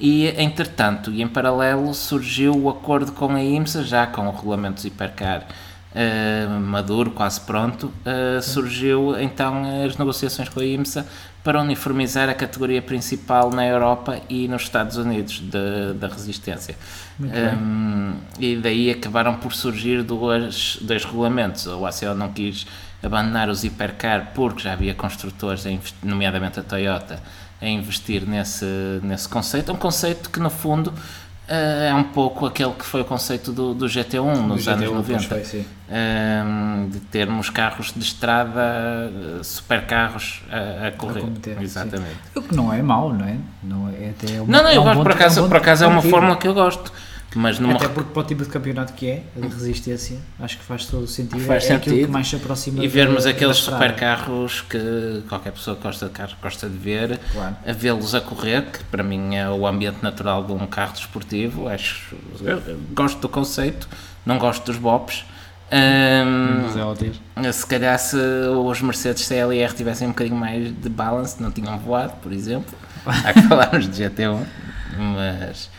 [0.00, 4.74] e, entretanto, e em paralelo, surgiu o acordo com a IMSA, já com o regulamento
[4.74, 5.46] dos hipercar
[5.94, 11.06] hum, maduro, quase pronto, uh, surgiu então as negociações com a IMSA
[11.42, 16.74] para uniformizar a categoria principal na Europa e nos Estados Unidos de- da resistência.
[17.18, 17.30] Bem.
[17.54, 21.66] Hum, e daí acabaram por surgir dois, dois regulamentos.
[21.66, 22.66] O ACO não quis
[23.02, 25.64] abandonar os hipercar porque já havia construtores,
[26.02, 27.22] nomeadamente a Toyota,
[27.60, 28.64] a investir nesse,
[29.02, 29.70] nesse conceito.
[29.70, 30.98] Um conceito que, no fundo, eh,
[31.46, 34.92] é um pouco aquele que foi o conceito do, do GT1 nos Do anos GT1,
[34.92, 35.28] pois 90.
[35.28, 35.66] foi, sim.
[35.90, 41.20] Hum, de termos carros de estrada, eh, supercarros a, a correr.
[41.20, 41.62] competir, sim.
[41.62, 42.16] Exatamente.
[42.34, 43.36] O que não é mau, não é?
[43.62, 45.84] Não é até uma, Não, não, é eu um gosto, por acaso, bom por acaso
[45.84, 46.90] é uma fórmula que eu gosto.
[47.34, 50.56] Mas numa Até porque para o tipo de campeonato que é, a de resistência, acho
[50.58, 51.40] que faz todo o sentido.
[51.44, 52.06] Faz é aquilo sentido.
[52.06, 56.12] que mais se aproxima E vermos da- aqueles supercarros que qualquer pessoa que gosta de
[56.12, 57.56] carros gosta de ver, Claro.
[57.66, 61.66] a vê-los a correr, que para mim é o ambiente natural de um carro desportivo.
[61.68, 62.14] Acho,
[62.94, 63.88] gosto do conceito,
[64.24, 65.24] não gosto dos bops.
[67.34, 71.50] Mas é se calhar se os Mercedes CLR tivessem um bocadinho mais de balance, não
[71.50, 72.74] tinham voado, por exemplo.
[73.04, 74.44] Há que falarmos de GT1,
[74.96, 75.70] mas,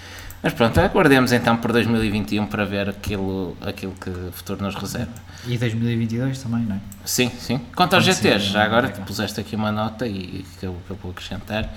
[0.46, 5.12] mas pronto, aguardemos então por 2021 para ver aquilo, aquilo que o futuro nos reserva.
[5.48, 6.80] E 2022 também, não é?
[7.04, 7.60] Sim, sim.
[7.76, 11.00] Quanto aos GTs, já agora te puseste aqui uma nota e que eu, que eu
[11.02, 11.68] vou acrescentar.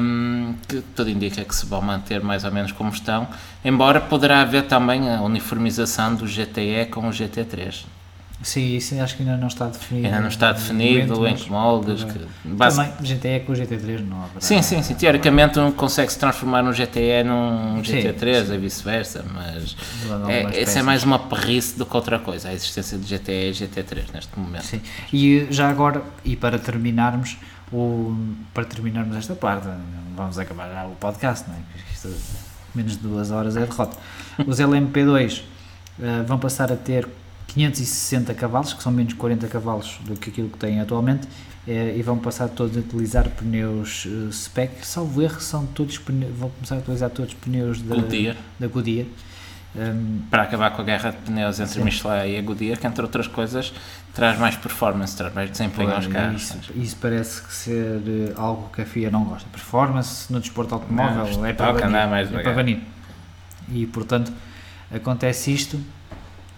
[0.00, 3.26] hum, que tudo indica que se vão manter mais ou menos como estão,
[3.64, 7.84] embora poderá haver também a uniformização do GTE com o GT3.
[8.42, 10.06] Sim, isso acho que ainda não está definido.
[10.06, 12.04] Ainda não está definido momento, em que moldes.
[12.04, 14.40] Que, base- Também GTE com o GT3 não haverá.
[14.40, 14.94] Sim, sim, sim.
[14.94, 19.76] Teoricamente um consegue-se transformar um GTE num Sim, GT3 e vice-versa, mas
[20.28, 23.52] é, essa é mais uma perrice do que outra coisa, a existência de GTE e
[23.52, 24.64] GT3 neste momento.
[24.64, 24.80] Sim.
[25.12, 27.36] E já agora, e para terminarmos,
[27.72, 28.16] o,
[28.52, 29.68] para terminarmos esta parte,
[30.16, 31.60] vamos acabar já o podcast, não é?
[31.94, 32.12] Isto,
[32.74, 33.96] menos de duas horas é derrota.
[34.46, 35.42] Os LMP2
[36.02, 37.06] eh, vão passar a ter
[37.54, 41.28] 560 cavalos, que são menos 40 cavalos do que aquilo que têm atualmente,
[41.66, 46.32] eh, e vão passar todos a utilizar pneus eh, spec, salvo erro, são todos pneus,
[46.36, 48.36] vão começar a utilizar todos pneus da Goodyear.
[48.58, 49.06] da Goodyear.
[49.74, 51.84] Um, Para acabar com a guerra de pneus entre Sim.
[51.84, 53.72] Michelin e a Goodyear, que entre outras coisas
[54.12, 56.42] traz mais performance, traz mais desempenho aos carros.
[56.42, 59.48] Isso, isso parece que ser eh, algo que a FIA não gosta.
[59.50, 62.80] Performance no desporto automóvel Não, é para banir, é para banir.
[63.70, 64.32] E portanto
[64.94, 65.80] acontece isto,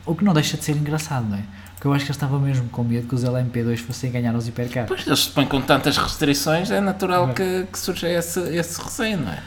[0.06, 1.42] o que não deixa de ser engraçado, não é?
[1.74, 4.48] Porque eu acho que eles estavam mesmo com medo que os LMP2 fossem ganhar os
[4.48, 4.88] hipercars.
[4.88, 9.18] Pois eles se põem com tantas restrições, é natural que, que surja esse, esse receio,
[9.18, 9.38] não é?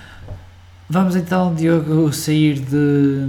[0.89, 3.25] Vamos então, Diogo, sair de,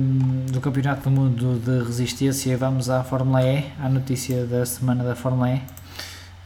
[0.53, 5.03] do Campeonato do Mundo de Resistência e vamos à Fórmula E, à notícia da semana
[5.03, 5.63] da Fórmula E.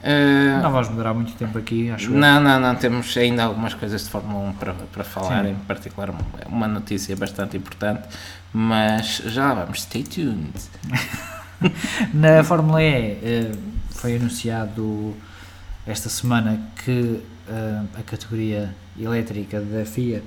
[0.02, 2.18] Eh, Não vamos demorar muito tempo aqui, acho eu.
[2.18, 5.50] Não, não, não, temos ainda algumas coisas de Fórmula 1 para, para falar, Sim.
[5.50, 6.14] em particular
[6.48, 8.02] uma notícia bastante importante,
[8.52, 10.52] mas já vamos, stay tuned.
[12.12, 13.52] Na Fórmula E eh,
[13.90, 15.16] foi anunciado
[15.86, 20.22] esta semana que eh, a categoria elétrica da FIA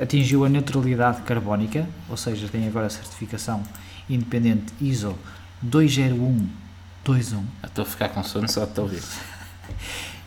[0.00, 3.62] atingiu a neutralidade carbónica, ou seja, tem agora a certificação
[4.08, 5.16] independente ISO
[5.62, 7.44] 20121.
[7.64, 9.02] Estou a ficar com sono só de ouvir.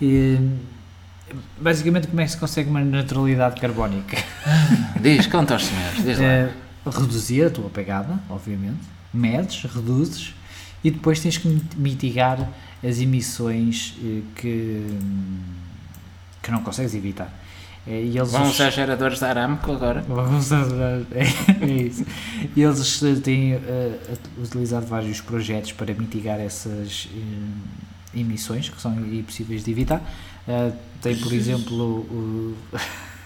[0.01, 0.37] E,
[1.57, 4.17] basicamente, como é que se consegue uma neutralidade carbónica?
[4.99, 6.25] Diz, conta aos senhores, diz lá.
[6.25, 6.51] É,
[6.89, 8.79] reduzir a tua pegada, obviamente,
[9.13, 10.33] medes, reduzes
[10.83, 11.47] e depois tens que
[11.77, 12.49] mitigar
[12.83, 14.85] as emissões eh, que,
[16.43, 17.33] que não consegues evitar.
[17.87, 20.03] Eh, E eles Vão usar geradores da Aramco agora?
[20.07, 20.67] Vamos usar-
[21.11, 22.05] é, é isso.
[22.55, 23.99] E eles eh, têm eh,
[24.37, 30.01] utilizado vários projetos para mitigar essas eh, emissões que são impossíveis de evitar.
[30.47, 30.71] Eh,
[31.01, 32.55] tem, por exemplo, o,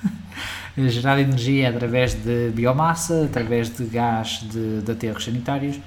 [0.89, 5.77] gerar energia através de biomassa, através de gás de, de aterros sanitários,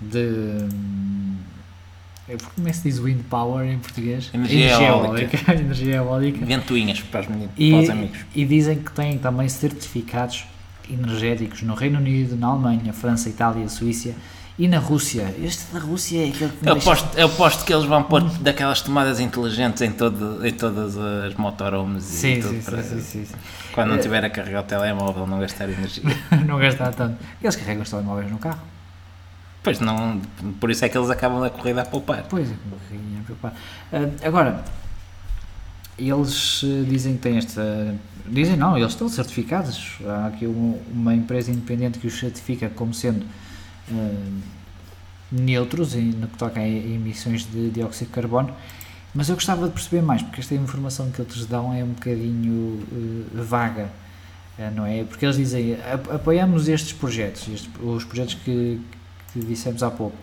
[0.00, 0.18] de.
[0.18, 1.36] hum,
[2.54, 4.30] Como é que se diz wind power em português?
[4.34, 5.52] Energia eólica.
[5.52, 6.44] energia eólica.
[6.44, 8.18] Ventoinhas para os, meninos, E, para os amigos.
[8.34, 10.44] e dizem que têm também certificados
[10.90, 14.14] energéticos no Reino Unido, na Alemanha, França, Itália, Suíça
[14.58, 15.34] e na Rússia.
[15.42, 18.02] Este da Rússia é aquele que me Eu deixa- aposto, eu aposto que eles vão
[18.04, 22.82] pôr daquelas tomadas inteligentes em, todo, em todas as motorhomes e Sim, tudo sim, para
[22.82, 23.34] sim, sim, sim.
[23.72, 23.98] quando não É.
[23.98, 26.04] tiver a carregar o telemóvel não gastar energia.
[26.46, 27.18] não gastar tanto.
[27.42, 28.60] Eles carregam os telemóveis no carro.
[29.62, 30.20] Pois não,
[30.60, 32.22] por isso é que eles acabam a corrida a poupar.
[32.28, 32.54] Pois é,
[32.88, 33.54] que ia preocupar.
[33.92, 34.62] Ah, agora,
[35.98, 37.94] eles eh, dizem que têm esta.
[38.26, 39.92] Dizem não, eles estão certificados.
[40.06, 43.24] Há aqui um- uma empresa independente que os certifica como sendo
[45.30, 48.54] neutros no que toca a emissões de dióxido de carbono.
[49.14, 52.82] Mas eu gostava de perceber mais, porque esta informação que eles dão é um bocadinho
[53.36, 53.88] eh, vaga,
[54.58, 55.04] eh, não é?
[55.04, 58.80] Porque eles dizem, "Ap- apoiamos estes projetos, estes- os projetos que,
[59.32, 60.16] que dissemos há pouco.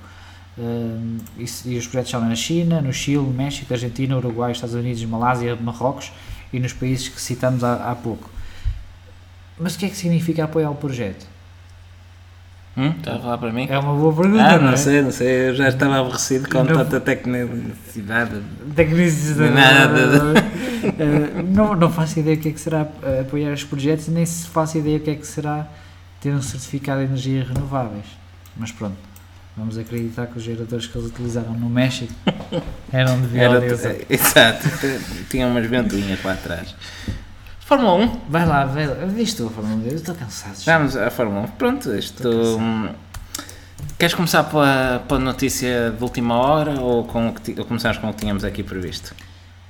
[0.57, 5.01] Um, isso- e os projetos são na China, no Chile, México, Argentina, Uruguai, Estados Unidos,
[5.05, 6.11] Malásia, Marrocos
[6.51, 8.29] e nos países que citamos há, há pouco.
[9.57, 11.25] Mas o que é que significa apoiar o projeto?
[12.77, 12.93] Hum?
[12.97, 13.67] Está a falar para mim?
[13.69, 14.77] É uma boa pergunta, Ah, não, não é?
[14.77, 18.41] sei, não sei, eu já estava aborrecido com Não- tanta tecnicidade.
[18.75, 19.53] Tecnicidade.
[19.53, 20.51] Nada.
[20.97, 24.25] Eh, não, não faço ideia o que é que será eh, apoiar os projetos, nem
[24.25, 25.67] se faço ideia o que é que será
[26.19, 28.05] ter um certificado de energias renováveis.
[28.57, 28.95] Mas pronto,
[29.55, 32.11] vamos acreditar que os geradores que eles utilizaram no México
[32.91, 33.95] eram de Era, biodiesel.
[34.09, 34.67] exato,
[35.29, 36.75] tinha umas ventoinhas lá atrás.
[37.71, 38.95] Fórmula 1, Vai lá, vai lá.
[39.05, 39.87] Viste tu a Fórmula 1?
[39.87, 40.61] Eu estou cansado.
[40.61, 40.77] já.
[40.77, 41.47] vamos à Fórmula 1.
[41.51, 42.27] Pronto, isto.
[42.27, 42.89] Estou hum,
[43.97, 48.09] Queres começar pela, pela notícia de última hora ou, com o que ou começarmos com
[48.09, 49.15] o que tínhamos aqui previsto?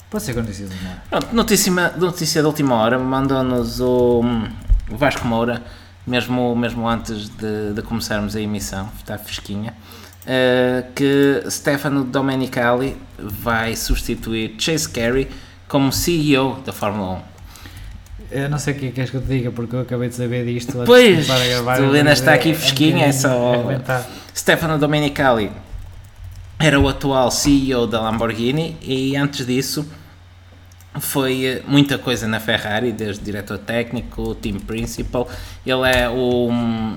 [0.09, 1.03] Pode ser acontecido de uma hora.
[1.11, 4.23] Pronto, notícia, notícia de última hora, mandou-nos o,
[4.89, 5.61] o Vasco Moura,
[6.07, 9.75] mesmo, mesmo antes de, de começarmos a emissão, está fresquinha,
[10.25, 15.29] eh, que Stefano Domenicali vai substituir Chase Carey
[15.67, 17.30] como CEO da Fórmula 1.
[18.31, 20.07] Eu não sei o que é que queres que eu te diga, porque eu acabei
[20.09, 21.77] de saber disto antes Pois, de começar a gravar.
[21.77, 24.07] tu ainda está aqui fresquinha, é só- aguentar.
[24.35, 25.51] Stefano Domenicali
[26.59, 29.85] era o atual CEO da Lamborghini e antes disso
[30.99, 35.27] foi eh, muita coisa na Ferrari, desde diretor técnico, team principal.
[35.65, 36.49] Ele é o,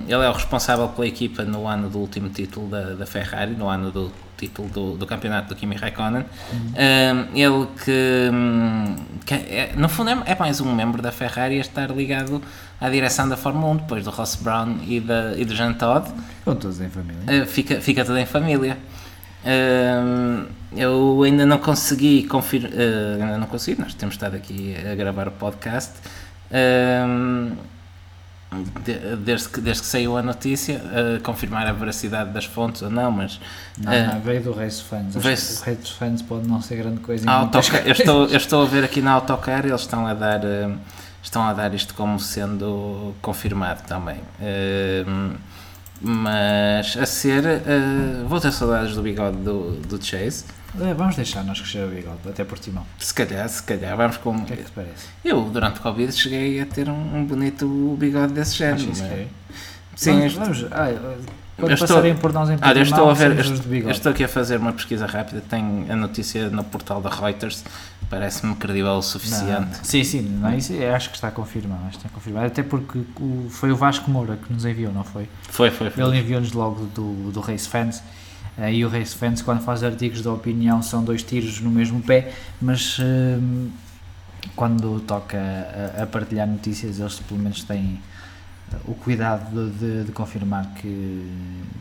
[0.09, 3.69] ele é o responsável pela equipa no ano do último título da, da Ferrari, no
[3.69, 6.25] ano do título do, do campeonato do Kimi Raikkonen.
[6.53, 11.59] Um, ele que, hum, que é, no fundo é, é mais um membro da Ferrari
[11.59, 12.43] a estar ligado
[12.81, 16.13] à direção da Fórmula 1, depois do Ross Brown e, da, e do Jean Todt.
[16.39, 17.43] Estão todos em família.
[17.43, 18.79] Uh, fica, fica tudo em família.
[19.45, 20.47] Um,
[20.77, 25.29] eu ainda não consegui confirmar, uh, ainda não consegui, nós temos estado aqui a gravar
[25.29, 25.93] o podcast.
[26.51, 27.53] Um,
[28.85, 32.91] de- desde, que, desde que saiu a notícia, uh, confirmar a veracidade das fontes ou
[32.91, 33.41] não, mas
[33.79, 35.15] Não, uh, não, veio do Race Fans.
[35.17, 37.31] Veio-se- o Race Fans pode não ser grande coisa.
[37.31, 40.77] autocar, eu, estou, eu estou a ver aqui na autocar, eles estão a dar, uh,
[41.23, 44.19] estão a dar isto como sendo confirmado também.
[44.41, 45.35] Uh,
[46.01, 47.43] mas a ser,
[48.29, 50.45] vou ter saudades do bigode do, do Chase.
[50.81, 52.85] É, Vamos deixar nós crescer o bigode, até por timão.
[52.99, 54.35] Se calhar, se calhar, vamos com.
[54.37, 55.07] O que é que te parece?
[55.25, 58.87] Eu, durante o Covid, cheguei a ter um, um bonito bigode desse género.
[58.89, 59.27] Mas- é.
[59.95, 61.25] Sim, vamos, este- vamos, ah, Eu
[61.57, 63.85] quando estou- passarem por nós em Olha, eu estou a ver, eu estou, bigode.
[63.85, 67.65] eu estou aqui a fazer uma pesquisa rápida, tenho a notícia no portal da Reuters,
[68.11, 69.79] parece-me credível o Não, suficiente.
[69.85, 72.47] Sim, sim, não, isso eu acho que está confirmado, está confirmado.
[72.47, 75.29] Até porque o- foi o Vasco Moura que nos enviou, não foi?
[75.49, 76.03] Foi, foi, foi.
[76.03, 78.03] Ele enviou-nos logo do, do Race Fans.
[78.59, 82.33] E o Race Fans, quando faz artigos de opinião, são dois tiros no mesmo pé,
[82.63, 83.69] mas hum,
[84.55, 85.39] quando toca
[85.99, 88.01] a, a partilhar notícias, eles pelo menos têm
[88.87, 91.31] o cuidado de, de- de confirmar que,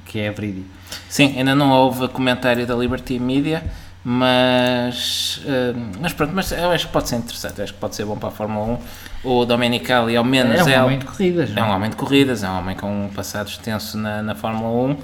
[0.05, 0.67] que é verídico.
[1.09, 3.63] Sim, ainda não houve comentário da Liberty Media,
[4.03, 8.05] mas, eh, mas pronto, mas eu acho que pode ser interessante, acho que pode ser
[8.05, 8.79] bom para a Fórmula
[9.23, 9.29] 1.
[9.29, 11.95] O Domenicali, ao menos, é um é, homem de corridas, é não um homem de
[11.95, 14.97] corridas, é um homem com um passado extenso na, na Fórmula 1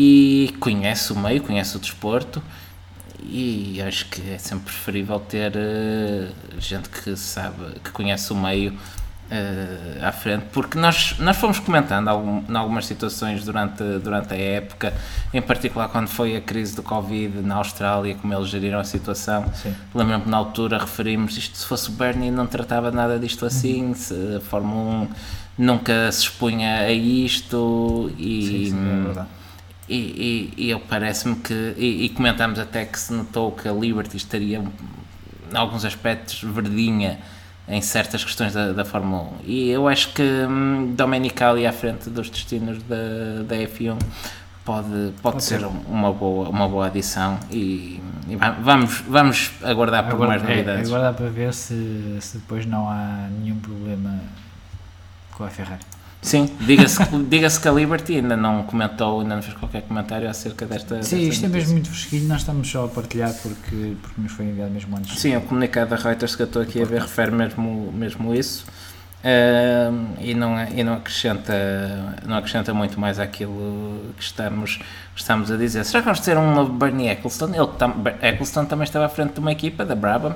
[0.00, 2.40] e conhece o meio, conhece o desporto.
[3.20, 6.28] E acho que é sempre preferível ter eh,
[6.60, 8.78] gente que sabe, que conhece o meio
[9.28, 14.36] eh, à frente, porque nós, nós fomos comentando algum, em algumas situações durante, durante a
[14.36, 14.94] época,
[15.34, 19.46] em particular quando foi a crise do Covid na Austrália, como eles geriram a situação.
[19.92, 23.92] Lembro-me que na altura referimos isto, se fosse o Bernie não tratava nada disto assim,
[23.94, 25.08] se a Fórmula 1
[25.58, 29.37] nunca se expunha a isto e, Sim, sim, é.
[29.88, 34.16] E, e, eu parece-me que, e, e comentámos até que se notou que a Liberty
[34.16, 37.18] estaria em alguns aspectos verdinha
[37.66, 42.08] em certas questões da, da Fórmula 1 e eu acho que hum, Domenicali à frente
[42.10, 43.98] dos destinos da, da F1
[44.64, 45.66] pode, pode, Pode ser ser.
[45.88, 50.48] uma boa, uma boa adição e, e va- vamos, vamos aguardar por Agora, mais é,
[50.48, 50.88] novidades.
[50.88, 54.18] agora dá para ver se, se depois não há nenhum problema
[55.32, 55.80] com a Ferrari.
[56.20, 60.66] Sim, diga-se diga que a Liberty ainda não comentou, ainda não fez qualquer comentário acerca
[60.66, 61.02] desta.
[61.02, 61.48] Sim, desta isto é notícia.
[61.48, 65.18] mesmo muito fresquinho, nós estamos só a partilhar porque, porque nos foi enviado mesmo antes.
[65.18, 68.64] Sim, o comunicado da Reuters que eu estou aqui a ver refere mesmo, mesmo isso
[70.20, 71.52] E, não, e não, acrescenta,
[72.24, 74.78] não acrescenta muito mais àquilo que estamos,
[75.14, 75.84] estamos a dizer.
[75.84, 77.56] Será que vamos ter um novo Bernie Ecclestone?
[77.56, 80.34] Ele, tam, Ecclestone também estava à frente de uma equipa da Brabham,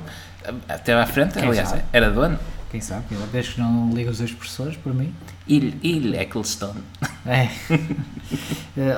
[0.68, 1.82] Ah, esteve à frente, Quem aliás, sabe?
[1.92, 2.38] era do ano.
[2.70, 5.14] Quem sabe, desde que não liga os dois professores, por mim.
[5.46, 6.82] Il, Il Ecclestone.
[7.26, 7.48] É.
[8.74, 8.96] Eh,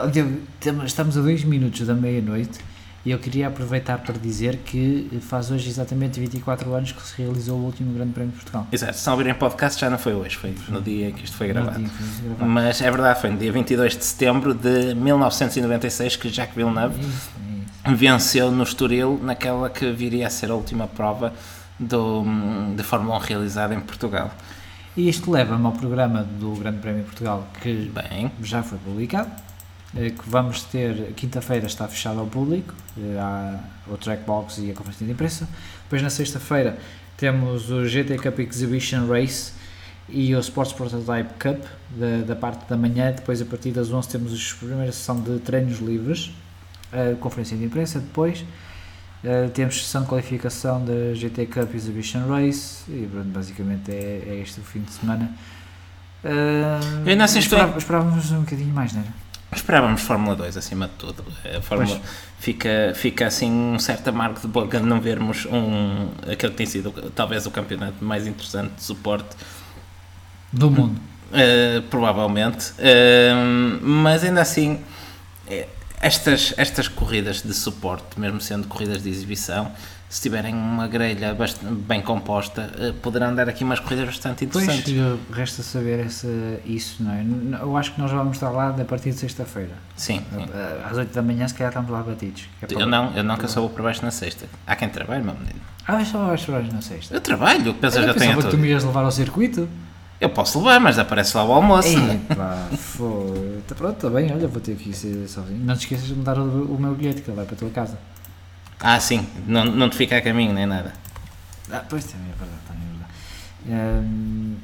[0.86, 2.60] estamos a dois minutos da meia-noite
[3.04, 7.58] e eu queria aproveitar para dizer que faz hoje exatamente 24 anos que se realizou
[7.58, 8.66] o último Grande Prémio de Portugal.
[8.72, 11.36] Exato, se não ouvirem podcast já não foi hoje, foi no dia em que isto
[11.36, 11.84] foi gravado.
[11.86, 12.50] foi gravado.
[12.50, 17.00] Mas é verdade, foi no dia 22 de setembro de 1996 que Jacques Villeneuve É
[17.00, 17.30] isso,
[17.84, 17.96] é isso.
[17.96, 21.34] venceu no Estoril naquela que viria a ser a última prova
[21.78, 22.24] do,
[22.74, 24.30] de Fórmula 1 realizada em Portugal.
[24.96, 29.30] E isto leva-me ao programa do Grande Prémio de Portugal que Bem, já foi publicado,
[29.94, 35.06] que vamos ter, quinta-feira está fechado ao público, eh, há o trackbox e a conferência
[35.06, 35.48] de imprensa,
[35.84, 36.76] depois na sexta-feira
[37.16, 39.52] temos o GT Cup Exhibition Race
[40.08, 41.64] e o Sports Prototype Cup
[41.96, 45.38] da, da parte da manhã, depois a partir das 11 temos a primeira sessão de
[45.38, 46.32] treinos livres,
[46.92, 48.44] a conferência de imprensa depois,
[49.22, 54.40] eh, temos sessão de qualificação da GT Cup Exhibition Race e pronto, basicamente é, é
[54.42, 55.30] este o fim de semana.
[56.24, 56.78] Eh,
[57.22, 59.23] assim estou- esperava- esperávamos um bocadinho mais, não era?
[59.52, 61.24] Esperávamos Fórmula 2 acima de tudo.
[61.56, 62.10] A Fórmula Pois.
[62.38, 66.66] fica, fica assim um certo amargo de boca de não vermos um, aquele que tem
[66.66, 69.36] sido talvez o campeonato mais interessante de suporte
[70.52, 71.00] Do mundo.
[71.30, 74.80] Uh, provavelmente, Uh, mas ainda assim,
[75.48, 75.66] eh,
[76.00, 79.72] estas, estas corridas de suporte, mesmo sendo corridas de exibição,
[80.14, 81.36] se tiverem uma grelha
[81.88, 84.94] bem composta, eh, poderão dar aqui umas corridas bastante Pois, interessantes.
[84.96, 86.28] eh, resta saber essa,
[86.64, 87.24] isso, não é?
[87.60, 89.72] Eu acho que nós vamos estar lá a partir de sexta-feira.
[89.96, 90.46] Sim, sim.
[90.88, 92.44] Às 8 da manhã, se calhar estamos lá batidos.
[92.62, 94.46] é Eu não, eu não que eu só vou para baixo na sexta.
[94.64, 95.58] Há quem trabalhe, meu menino.
[95.84, 97.12] Ah, mas só vais para na sexta.
[97.12, 98.60] Eu trabalho, pensas Eu eu tenho pensava que tu tudo.
[98.60, 99.68] me ias levar ao circuito.
[100.20, 101.88] Eu posso levar, mas aparece lá o almoço.
[101.88, 103.58] Ei, pá, foi.
[103.76, 105.58] Pronto, está bem, olha, vou ter que ir sozinho.
[105.64, 106.42] Não te esqueças de me dar o,
[106.76, 107.98] o meu bilhete, que ele vai para a tua casa.
[108.86, 110.92] Ah, sim, não, não te fica a caminho nem nada.
[111.72, 114.04] Ah, pois também é verdade, também é verdade.
[114.06, 114.56] Hum,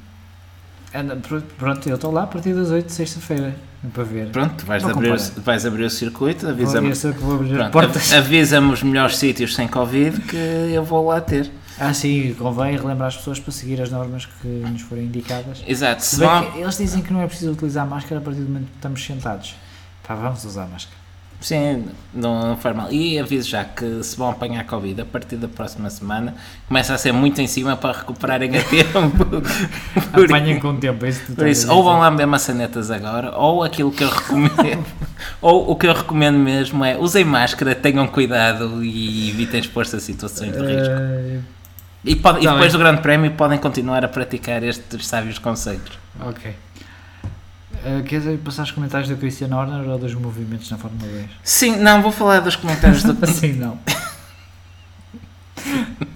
[0.95, 1.17] anda,
[1.57, 3.57] pronto, eu estou lá a partir das 8 de sexta-feira,
[3.95, 4.27] para ver.
[4.29, 8.13] Pronto, vais, abrir, vais abrir o circuito, avisa-me sei que vou abrir as pronto, portas.
[8.13, 11.51] av- avisa-me os melhores sítios sem Covid que eu vou lá ter.
[11.79, 15.63] Ah, sim, convém relembrar as pessoas para seguir as normas que nos forem indicadas.
[15.67, 18.49] Exato, se Se vão, eles dizem que não é preciso utilizar máscara a partir do
[18.49, 19.57] momento que estamos sentados.
[20.07, 21.00] Pá, vamos usar máscara.
[21.41, 22.93] Sim, não, não faz mal.
[22.93, 26.35] E aviso já que se vão apanhar Covid a partir da próxima semana,
[26.69, 29.25] começa a ser muito em cima para recuperarem a tempo.
[30.13, 33.63] Por, Apanhem com o tempo, é por isso, ou vão lá beber maçanetas agora, ou
[33.65, 34.85] aquilo que eu recomendo,
[35.41, 40.01] ou o que eu recomendo mesmo é usem máscara, tenham cuidado e evitem expor-se a
[40.01, 40.91] situações de risco.
[40.95, 41.39] Eh,
[42.05, 45.99] E, pode- e tá depois do Grande Prémio podem continuar a praticar estes sábios conselhos.
[46.21, 46.55] ok.
[47.85, 51.27] Eh, queres passar os comentários do Christian Horner ou dos movimentos na Fórmula 2?
[51.43, 53.17] Sim, não, vou falar dos comentários do.
[53.25, 53.79] Assim não.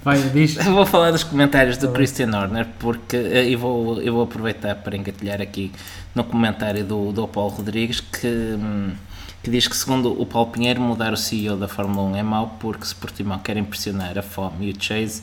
[0.03, 0.55] Vai, diz.
[0.65, 1.95] Vou falar dos comentários do Tá.
[1.95, 5.71] Christian Horner porque eh, eu vou, eu vou aproveitar para engatilhar aqui
[6.15, 8.93] no comentário do, do Paulo Rodrigues que, hum,
[9.43, 12.57] que diz que segundo o Paulo Pinheiro mudar o CEO da Fórmula 1 é mau
[12.61, 15.23] porque se Portimão quer impressionar a fome e o Chase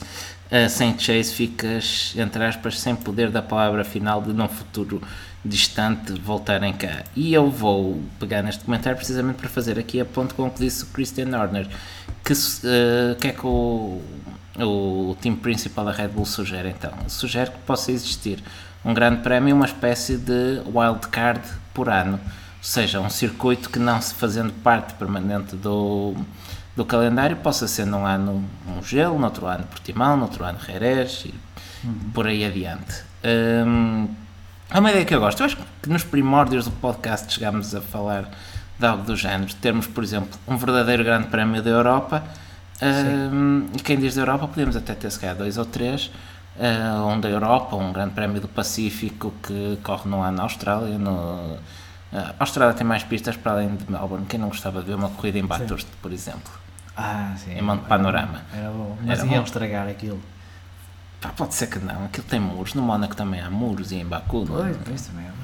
[0.50, 5.02] eh, sem Chase ficas entre aspas sem poder da palavra final de num futuro
[5.44, 10.36] distante voltarem cá e eu vou pegar neste comentário precisamente para fazer aqui a ponto
[10.36, 11.68] com o que disse o Christian Horner
[12.24, 14.02] que, eh, que é que o,
[14.60, 16.94] o time principal da Red Bull sugere então?
[17.08, 18.44] Sugere que possa existir
[18.86, 21.42] um grande prémio uma espécie de wildcard
[21.74, 26.16] por ano, ou seja, um circuito que não se fazendo parte permanente do,
[26.76, 30.60] do calendário possa ser num ano um gelo, no outro ano Portimão, no outro ano
[30.60, 31.34] Jerez e
[32.14, 33.04] por aí adiante.
[33.24, 34.08] Hum,
[34.74, 35.40] é uma ideia que eu gosto.
[35.42, 38.30] Eu acho que nos primórdios do podcast chegámos a falar
[38.80, 39.54] de algo do género.
[39.56, 42.24] Termos, por exemplo, um verdadeiro grande prémio da Europa.
[42.82, 46.12] hum, e quem diz da Europa, podemos até ter se calhar dois ou três.
[46.60, 50.98] ah, um da Europa, um grande prémio do Pacífico que corre no ano na Austrália.
[50.98, 51.58] No,
[52.14, 54.26] ah, a Austrália tem mais pistas para além de Melbourne.
[54.28, 56.52] Quem não gostava de ver uma corrida em Bathurst, por exemplo?
[56.98, 57.54] Ah, sim.
[57.54, 58.42] Em Monte Panorama.
[58.54, 58.98] Era bom.
[59.02, 59.44] Mas Era iam bom.
[59.44, 60.20] estragar aquilo.
[61.22, 62.06] Pá, pode ser que não.
[62.06, 62.74] Aquilo tem muros.
[62.74, 64.46] No Mónaco também há muros e em Baku.
[64.50, 64.74] não é?
[64.84, 65.42] Pois, também é verdade.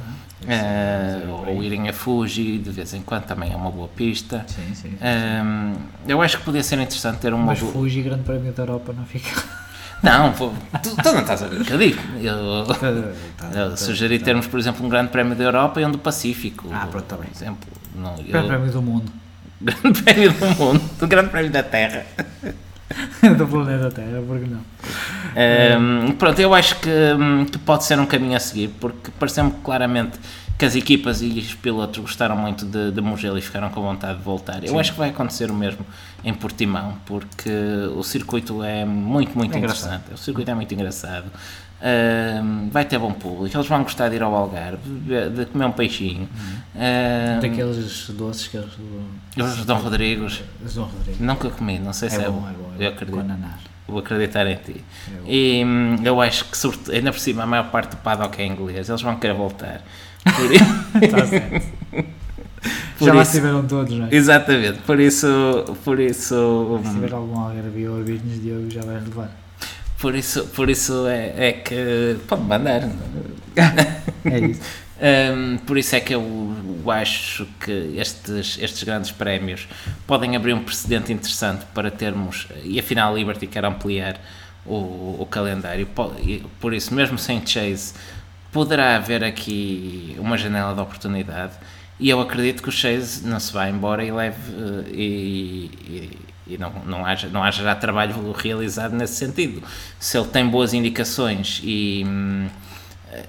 [0.47, 4.43] Eh, Sim, ou irem a Fuji de vez em quando também é uma boa pista.
[4.47, 4.89] Sim, sim.
[4.91, 4.97] sim.
[5.01, 5.73] Ehm,
[6.07, 7.45] eu acho que podia ser interessante ter uma.
[7.45, 9.29] Mas Fuji Grande Prémio da Europa não fica.
[10.03, 10.51] Não, pô,
[10.83, 11.81] tu, tu não estás a que eu.
[12.21, 12.65] Eu,
[13.35, 14.25] Tá, eu tá, sugeri tá.
[14.25, 16.69] termos, por exemplo, um grande prémio da Europa e um do Pacífico.
[16.71, 17.27] Ah, pronto, tá bem.
[17.29, 19.11] Por exemplo, não, eu- Grande Prémio do Mundo.
[19.59, 22.05] grande prémio do mundo, do grande prémio da Terra.
[23.38, 24.61] do planeta Terra, porque não?
[25.80, 29.51] Um, pronto, eu acho que, hum, que pode ser um caminho a seguir, porque pareceu-me
[29.64, 30.18] claramente
[30.57, 34.18] que as equipas e os pilotos gostaram muito de, de Mugello e ficaram com vontade
[34.18, 34.64] de voltar.
[34.64, 35.85] Eu acho que vai acontecer o mesmo
[36.23, 37.51] em Portimão, porque
[37.95, 40.14] o circuito é muito, muito É interessante.
[40.14, 41.26] O circuito é muito engraçado.
[41.79, 45.65] Um, vai ter bom público, eles vão gostar de ir ao Algarve, de, de comer
[45.65, 46.27] um peixinho.
[46.75, 48.71] Um, Daqueles doces que eles.
[49.37, 51.23] os Dom Rodrigos, Os Dom Rodrigo.
[51.23, 52.71] nunca comi, não sei se É é bom, é bom.
[52.79, 52.95] Eu é bom.
[52.95, 53.13] acredito.
[53.15, 53.59] Com ananás.
[53.87, 54.83] Vou acreditar em ti.
[55.27, 55.31] É.
[55.31, 58.45] E hum, eu acho que, sobretudo, ainda por cima, a maior parte do paddock é
[58.47, 59.81] inglês, eles vão querer voltar.
[60.23, 61.67] Por Está certo.
[62.97, 64.09] Por Já lá isso- estiveram todos, não é?
[64.15, 65.27] Exatamente, por isso,
[65.85, 69.29] por isso, Se hum, tiver algum algarvio a ouvir-nos, Diogo, já vais levar.
[69.99, 72.81] Por isso, por isso é, é que pode mandar.
[74.29, 74.61] É isso.
[74.99, 76.53] Hum, por isso é que eu
[76.91, 79.67] acho que estes, estes grandes prémios
[80.05, 84.19] podem abrir um precedente interessante para termos, e afinal a Liberty quer ampliar
[84.65, 86.13] o, o calendário, Po-
[86.59, 87.93] por isso, mesmo sem Chase,
[88.51, 91.53] poderá haver aqui uma janela de oportunidade.
[91.99, 96.17] E eu acredito que o Chase não se vai embora e leve eh, e, e,
[96.49, 99.61] e não, não, haja, não haja já trabalho realizado nesse sentido.
[99.99, 102.03] Se ele tem boas indicações e.
[102.05, 102.47] hum,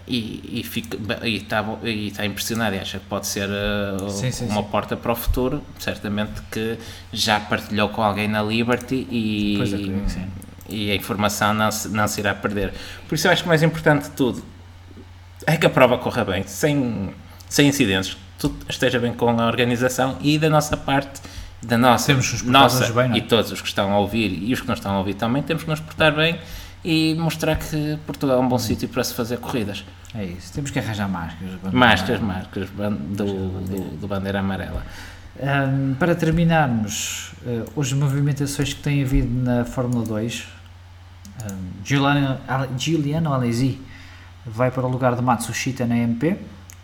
[0.07, 4.31] e, e, fica, e, está, e está impressionado e acha que pode ser uh, Sim,
[4.31, 4.69] sim, uma sim.
[4.69, 6.79] porta para o futuro, certamente que
[7.13, 10.27] já partilhou com alguém na Liberty e, que sim.
[10.69, 12.75] e a informação não se, não se irá perder.
[13.09, 14.43] Por isso eu acho que o mais importante de tudo
[15.47, 17.15] é que a prova corra bem, sem,
[17.49, 21.21] sem incidentes, tudo esteja bem com a organização e da nossa parte
[21.63, 23.19] da nossa, Temos que nos nossa bem, não é?
[23.19, 25.43] e todos os que estão a ouvir e os que não estão a ouvir também,
[25.43, 26.39] temos que nos portar bem
[26.85, 29.85] e mostrar que Portugal é um bom sítio para se fazer corridas.
[30.15, 31.73] É isso, temos que arranjar máscaras.
[31.73, 34.83] Máscaras, máscaras do, do, do bandeira amarela.
[35.41, 40.47] Ahm, para terminarmos, eh, as movimentações que tem havido na Fórmula 2,
[41.43, 41.55] ahm,
[41.85, 42.39] Giuliano,
[42.77, 43.81] Giuliano Alesi
[44.47, 46.39] vai para o lugar de Matsushita na MP,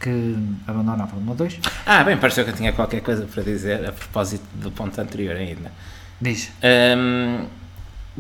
[0.05, 0.37] que
[0.67, 1.61] abandona a Fórmula 2.
[1.87, 5.35] Ah, bem, pareceu que eu tinha qualquer coisa para dizer a propósito do ponto anterior
[5.35, 5.73] ainda.
[6.21, 6.53] Diz.
[6.63, 7.47] Hum,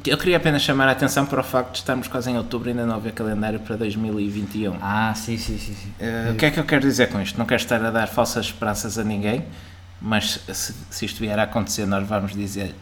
[0.06, 2.70] eu queria apenas chamar a atenção para o facto de estarmos quase em outubro e
[2.70, 4.78] ainda não haver calendário para 2021.
[4.80, 5.74] Ah, sim, sim, sim.
[5.74, 5.92] sim.
[6.00, 7.38] Uh, o que é que eu quero dizer com isto?
[7.38, 9.44] Não quero estar a dar falsas esperanças a ninguém,
[10.06, 12.74] mas se, se isto vier a acontecer, nós vamos dizer,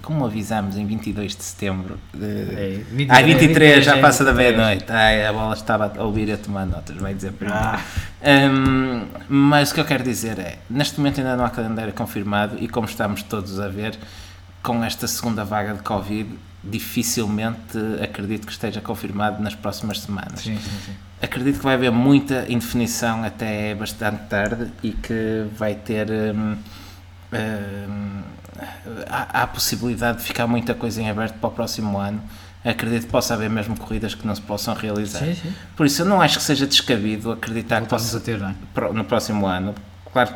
[0.00, 2.24] como avisámos em 22 de setembro, de...
[2.24, 2.80] É,
[3.10, 4.56] ah, 23, já 23, passa da 23.
[4.56, 4.90] meia-noite.
[4.90, 7.62] A bola estava a ouvir a tomar notas, vai dizer primeiro.
[7.62, 7.78] Ah.
[8.50, 12.56] Hum, mas o que eu quero dizer é, neste momento ainda não há calendário confirmado
[12.58, 13.98] e como estamos todos a ver,
[14.62, 16.30] com esta segunda vaga de Covid,
[16.70, 20.40] dificilmente acredito que esteja confirmado nas próximas semanas.
[20.40, 20.92] Sim, sim, sim.
[21.20, 26.10] Acredito que vai haver muita indefinição até bastante tarde e que vai ter.
[26.10, 26.56] hum,
[27.32, 28.22] hum,
[29.08, 32.22] há, há a possibilidade de ficar muita coisa em aberto para o próximo ano.
[32.64, 35.22] Acredito que possa haver mesmo corridas que não se possam realizar.
[35.76, 38.48] Por isso, eu não acho que seja descabido acreditar que Voltamos possa a ter, não
[38.48, 38.92] é?
[38.92, 39.74] no próximo ano.
[40.10, 40.34] Claro,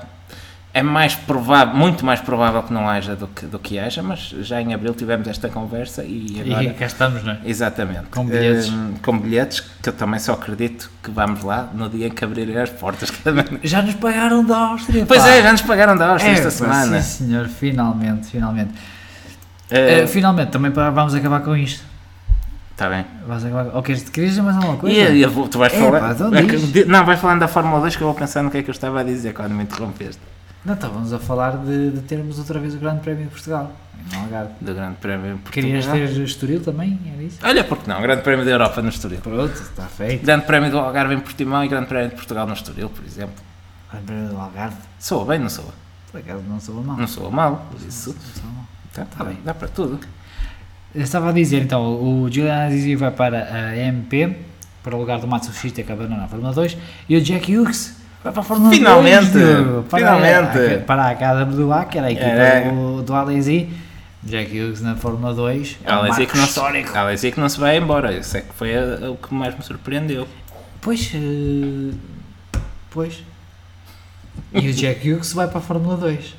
[0.74, 4.20] é mais provável, muito mais provável que não haja do que, do que haja, mas
[4.40, 6.64] já em abril tivemos esta conversa e agora.
[6.64, 7.38] E cá estamos, não é?
[7.44, 8.04] Exatamente.
[8.10, 8.68] Com bilhetes.
[8.68, 12.22] Hum, com bilhetes, que eu também só acredito que vamos lá no dia em que
[12.24, 13.10] abrirem as portas.
[13.64, 15.04] Já nos pagaram da Áustria.
[15.06, 15.28] pois pá.
[15.30, 17.00] é, já nos pagaram da Áustria É, esta semana.
[17.00, 18.70] Sim, senhor, finalmente, finalmente.
[19.70, 21.82] Eh, Eh, finalmente, também vamos acabar com isto.
[22.76, 23.04] Tá bem.
[23.26, 23.74] Vamos acabar.
[23.74, 24.96] Ou queres, querias dizer mais alguma coisa?
[24.96, 25.98] E, eu vou- tu vais É, falar.
[26.00, 28.58] pá, então é não, vai falando da Fórmula 2 que eu vou pensar no que
[28.58, 30.20] é que eu estava a dizer quando me interrompeste.
[30.64, 33.72] Não, estávamos a falar de, de termos outra vez o Grande Prémio de Portugal.
[34.12, 34.52] Em Algarve.
[34.60, 35.70] Do Grande Prémio de Portugal.
[35.70, 36.98] Querias ter Estoril também?
[37.12, 37.38] Era isso?
[37.42, 38.00] Olha, porque não?
[38.02, 39.20] Grande Prémio da Europa no Estoril.
[39.20, 40.24] Pronto, está feito.
[40.24, 43.34] Grande Prémio do Algarve em Portimão e Grande Prémio de Portugal no Estoril, por exemplo.
[43.90, 44.76] Grande Prémio do Algarve.
[44.98, 45.72] Soa bem, não soa?
[46.10, 46.96] Por acaso não sou mal.
[46.96, 48.10] Não soa mal, por isso.
[48.14, 48.64] Não sou mal.
[48.92, 49.38] Tá, Tá bem.
[49.44, 50.00] Dá para tudo.
[50.94, 54.36] Eu estava a dizer então, o Julian Azizi vai para a MP,
[54.82, 56.76] para o lugar do Matsushita que abandona a Fórmula 2,
[57.08, 57.94] e o Jack Hughes
[58.28, 59.30] vai para a Fórmula Finalmente!
[59.30, 59.32] 2.
[59.64, 60.74] Diogo, para Finalmente!
[60.74, 62.70] A, para a Academy do A, que era a equipa É.
[62.70, 63.68] do, do Alesi.
[64.22, 66.90] Jack Hughes na Fórmula 2 é um marco que, não histórico.
[67.32, 68.12] que não se vai embora.
[68.12, 70.26] Isso é que foi a- o que mais me surpreendeu.
[70.80, 71.94] Pois, eh,
[72.90, 73.22] pois.
[74.52, 76.34] E o Jack Hughes vai para a Fórmula 2.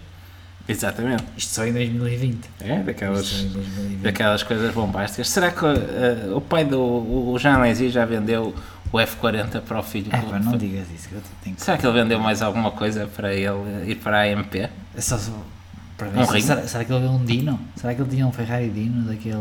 [0.68, 1.24] Exatamente.
[1.36, 2.48] Isto só em 2020.
[2.62, 4.02] É, daquelas, Isto só em 2020.
[4.02, 5.30] daquelas coisas bombásticas.
[5.30, 8.54] Será que eh, o pai do o Jean Alesi já vendeu
[8.92, 10.08] o F40 para o filho?
[10.14, 13.92] É, pá, não digas isso, que Será que ele vendeu mais alguma coisa para ele
[13.92, 14.56] ir para a AMP?
[14.56, 14.70] É
[15.02, 15.18] só,
[15.98, 17.60] para ver Um se- será, será que ele é um Dino?
[17.76, 19.38] Será que ele tinha um Ferrari Dino daqueles.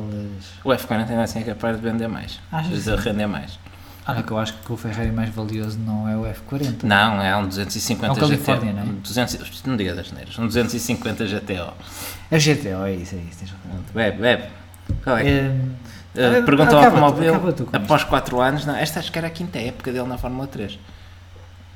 [0.65, 2.41] O F40 ainda assim é capaz de vender mais.
[2.51, 3.59] Achas de render mais.
[4.11, 6.83] Ah, que eu acho que o Ferrari mais valioso não é o F40.
[6.85, 8.65] Não, é um 250 É um GTO.
[8.65, 8.87] Não é?
[9.03, 11.75] 200, não diga das neiras, um 250 GTO.
[12.31, 13.39] É o GTO, é isso, é isso.
[13.39, 13.85] Tens razão.
[13.95, 14.45] Bebe, bebe.
[15.05, 15.29] Qual é?
[15.29, 15.55] É,
[16.14, 19.93] Uh, pergunta ao automóvel, após 4 anos, não, esta acho que era a quinta época
[19.93, 20.78] dele na Fórmula 3.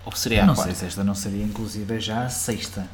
[0.04, 0.72] Ou seria a não quarta?
[0.72, 2.86] sei se esta não seria inclusive já a sexta.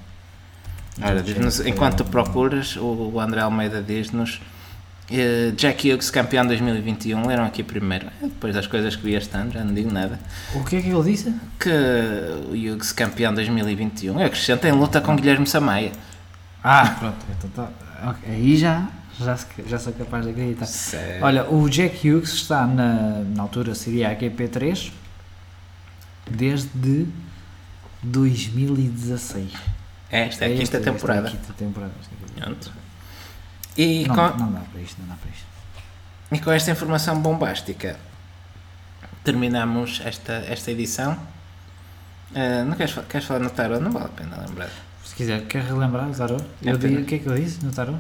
[1.00, 1.24] Ora,
[1.66, 4.40] enquanto tu procuras, o, o André Almeida diz-nos
[5.10, 8.06] eh, Jack Hughes, campeão 2021, leram aqui primeiro.
[8.20, 10.18] É, Depois das coisas que vi este ano, já não digo nada.
[10.54, 11.34] O que é que ele disse?
[11.58, 15.92] Que o Hughes, campeão 2021, eu acrescento em luta com Guilherme Samaia.
[16.62, 18.10] Ah, pronto, então tá.
[18.10, 18.86] ok, Aí já,
[19.18, 20.66] já, já sou capaz de acreditar.
[20.66, 21.24] Sério?
[21.24, 24.92] Olha, o Jack Hughes está na, na altura seria a GP3
[26.30, 27.06] desde
[28.02, 29.52] 2016.
[30.10, 31.26] Esta é a quinta Esta- temporada.
[31.28, 31.92] É a quinta temporada.
[32.00, 32.72] esta é a quinta Pronto.
[33.76, 35.46] E, Não, com, não dá para isto, não dá para isto.
[36.32, 37.96] e com esta informação bombástica,
[39.22, 41.16] terminamos esta, esta edição.
[42.34, 43.80] Eh, não queres, queres falar no tarot?
[43.82, 44.68] Não vale a pena lembrar.
[45.04, 46.44] Se quiser, quer relembrar o tarot?
[46.64, 47.98] É Eu digo, o que é que eu disse no tarot?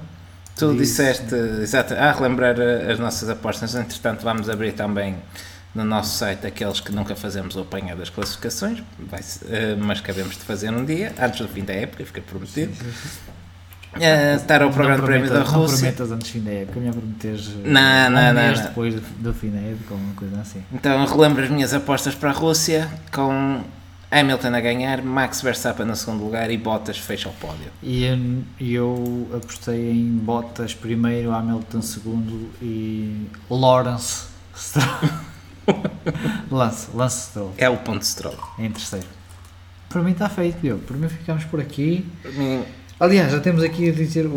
[0.58, 5.14] Tu Disse- disseste, exato, a relembrar eh, as nossas apostas, entretanto vamos abrir também
[5.74, 9.20] no nosso site aqueles que nunca fazemos o apanhar das classificações, vai
[9.78, 12.72] mas acabemos de fazer um dia, antes do fim da época, fica prometido.
[14.00, 15.78] Eh, estar ao programa Não Prémio da prometas- Não Rússia.
[15.78, 18.66] prometas antes do fim da época, melhor prometeres eh, Não, não, um não, mês não.
[18.66, 20.62] depois do, do fim da época ou uma coisa assim.
[20.72, 23.62] Então relembro as minhas apostas para a Rússia com
[24.10, 27.70] Hamilton a ganhar, Max Verstappen no segundo lugar e Bottas fecha o pódio.
[27.82, 28.06] E
[28.58, 34.26] eu, apostei em Bottas primeiro, Hamilton segundo e Lawrence
[34.56, 34.86] Stroll.
[36.50, 38.34] Lance, Lance Stroll É o ponto de Stroll.
[38.58, 39.06] em terceiro.
[39.90, 40.78] Para mim está feito, eu.
[40.78, 42.06] Para mim ficamos por aqui.
[42.34, 42.62] Mim,
[43.00, 44.30] Aliás, já temos aqui a dizer o,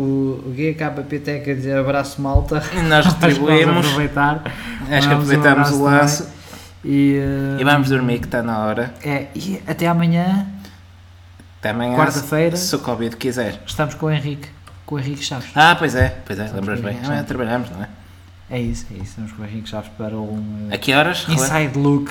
[0.46, 2.62] o GKPTEC a dizer abraço malta.
[2.74, 3.86] E nós retribuímos.
[3.86, 4.42] aproveitar.
[4.44, 6.22] Acho que Vamos um aproveitamos o laço.
[6.24, 6.41] também.
[6.84, 8.92] E, eh, E vamos dormir que está na hora.
[9.04, 10.46] É, e até amanhã
[11.60, 11.96] Até amanhã.
[11.96, 12.56] Quarta-feira.
[12.56, 13.60] Se o Covid quiser.
[13.66, 14.48] estamos com o Henrique,
[14.84, 15.50] com o Henrique Chaves.
[15.54, 16.98] Ah, pois é, pois é, lembras bem.
[17.04, 17.88] Amanhã trabalhamos, não é?
[18.50, 19.04] É isso, é isso.
[19.04, 21.24] Estamos com o Henrique Chaves para um A que horas?
[21.28, 22.10] inside look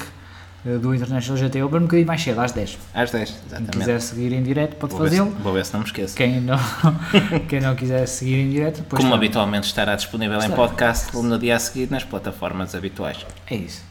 [0.65, 2.77] eh, do International GT Open um bocadinho mais cedo, às 10.
[2.93, 3.77] Às 10, Quem exatamente.
[3.77, 5.30] quiser seguir em direto pode fazê-lo.
[5.43, 6.15] vou ver se não me esqueço.
[6.15, 6.57] Quem não,
[7.49, 11.57] quem não quiser seguir em direto, Como tá- habitualmente estará disponível em podcast no dia
[11.57, 13.18] a seguir nas plataformas habituais.
[13.48, 13.84] É isso.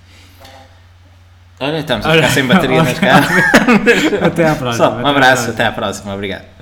[1.60, 3.28] Olha, estamos a ficar sem bateria nas carros.
[4.22, 4.72] Até à próxima.
[4.72, 5.52] Só, um até à abraço, próxima.
[5.54, 6.59] até à próxima, obrigado.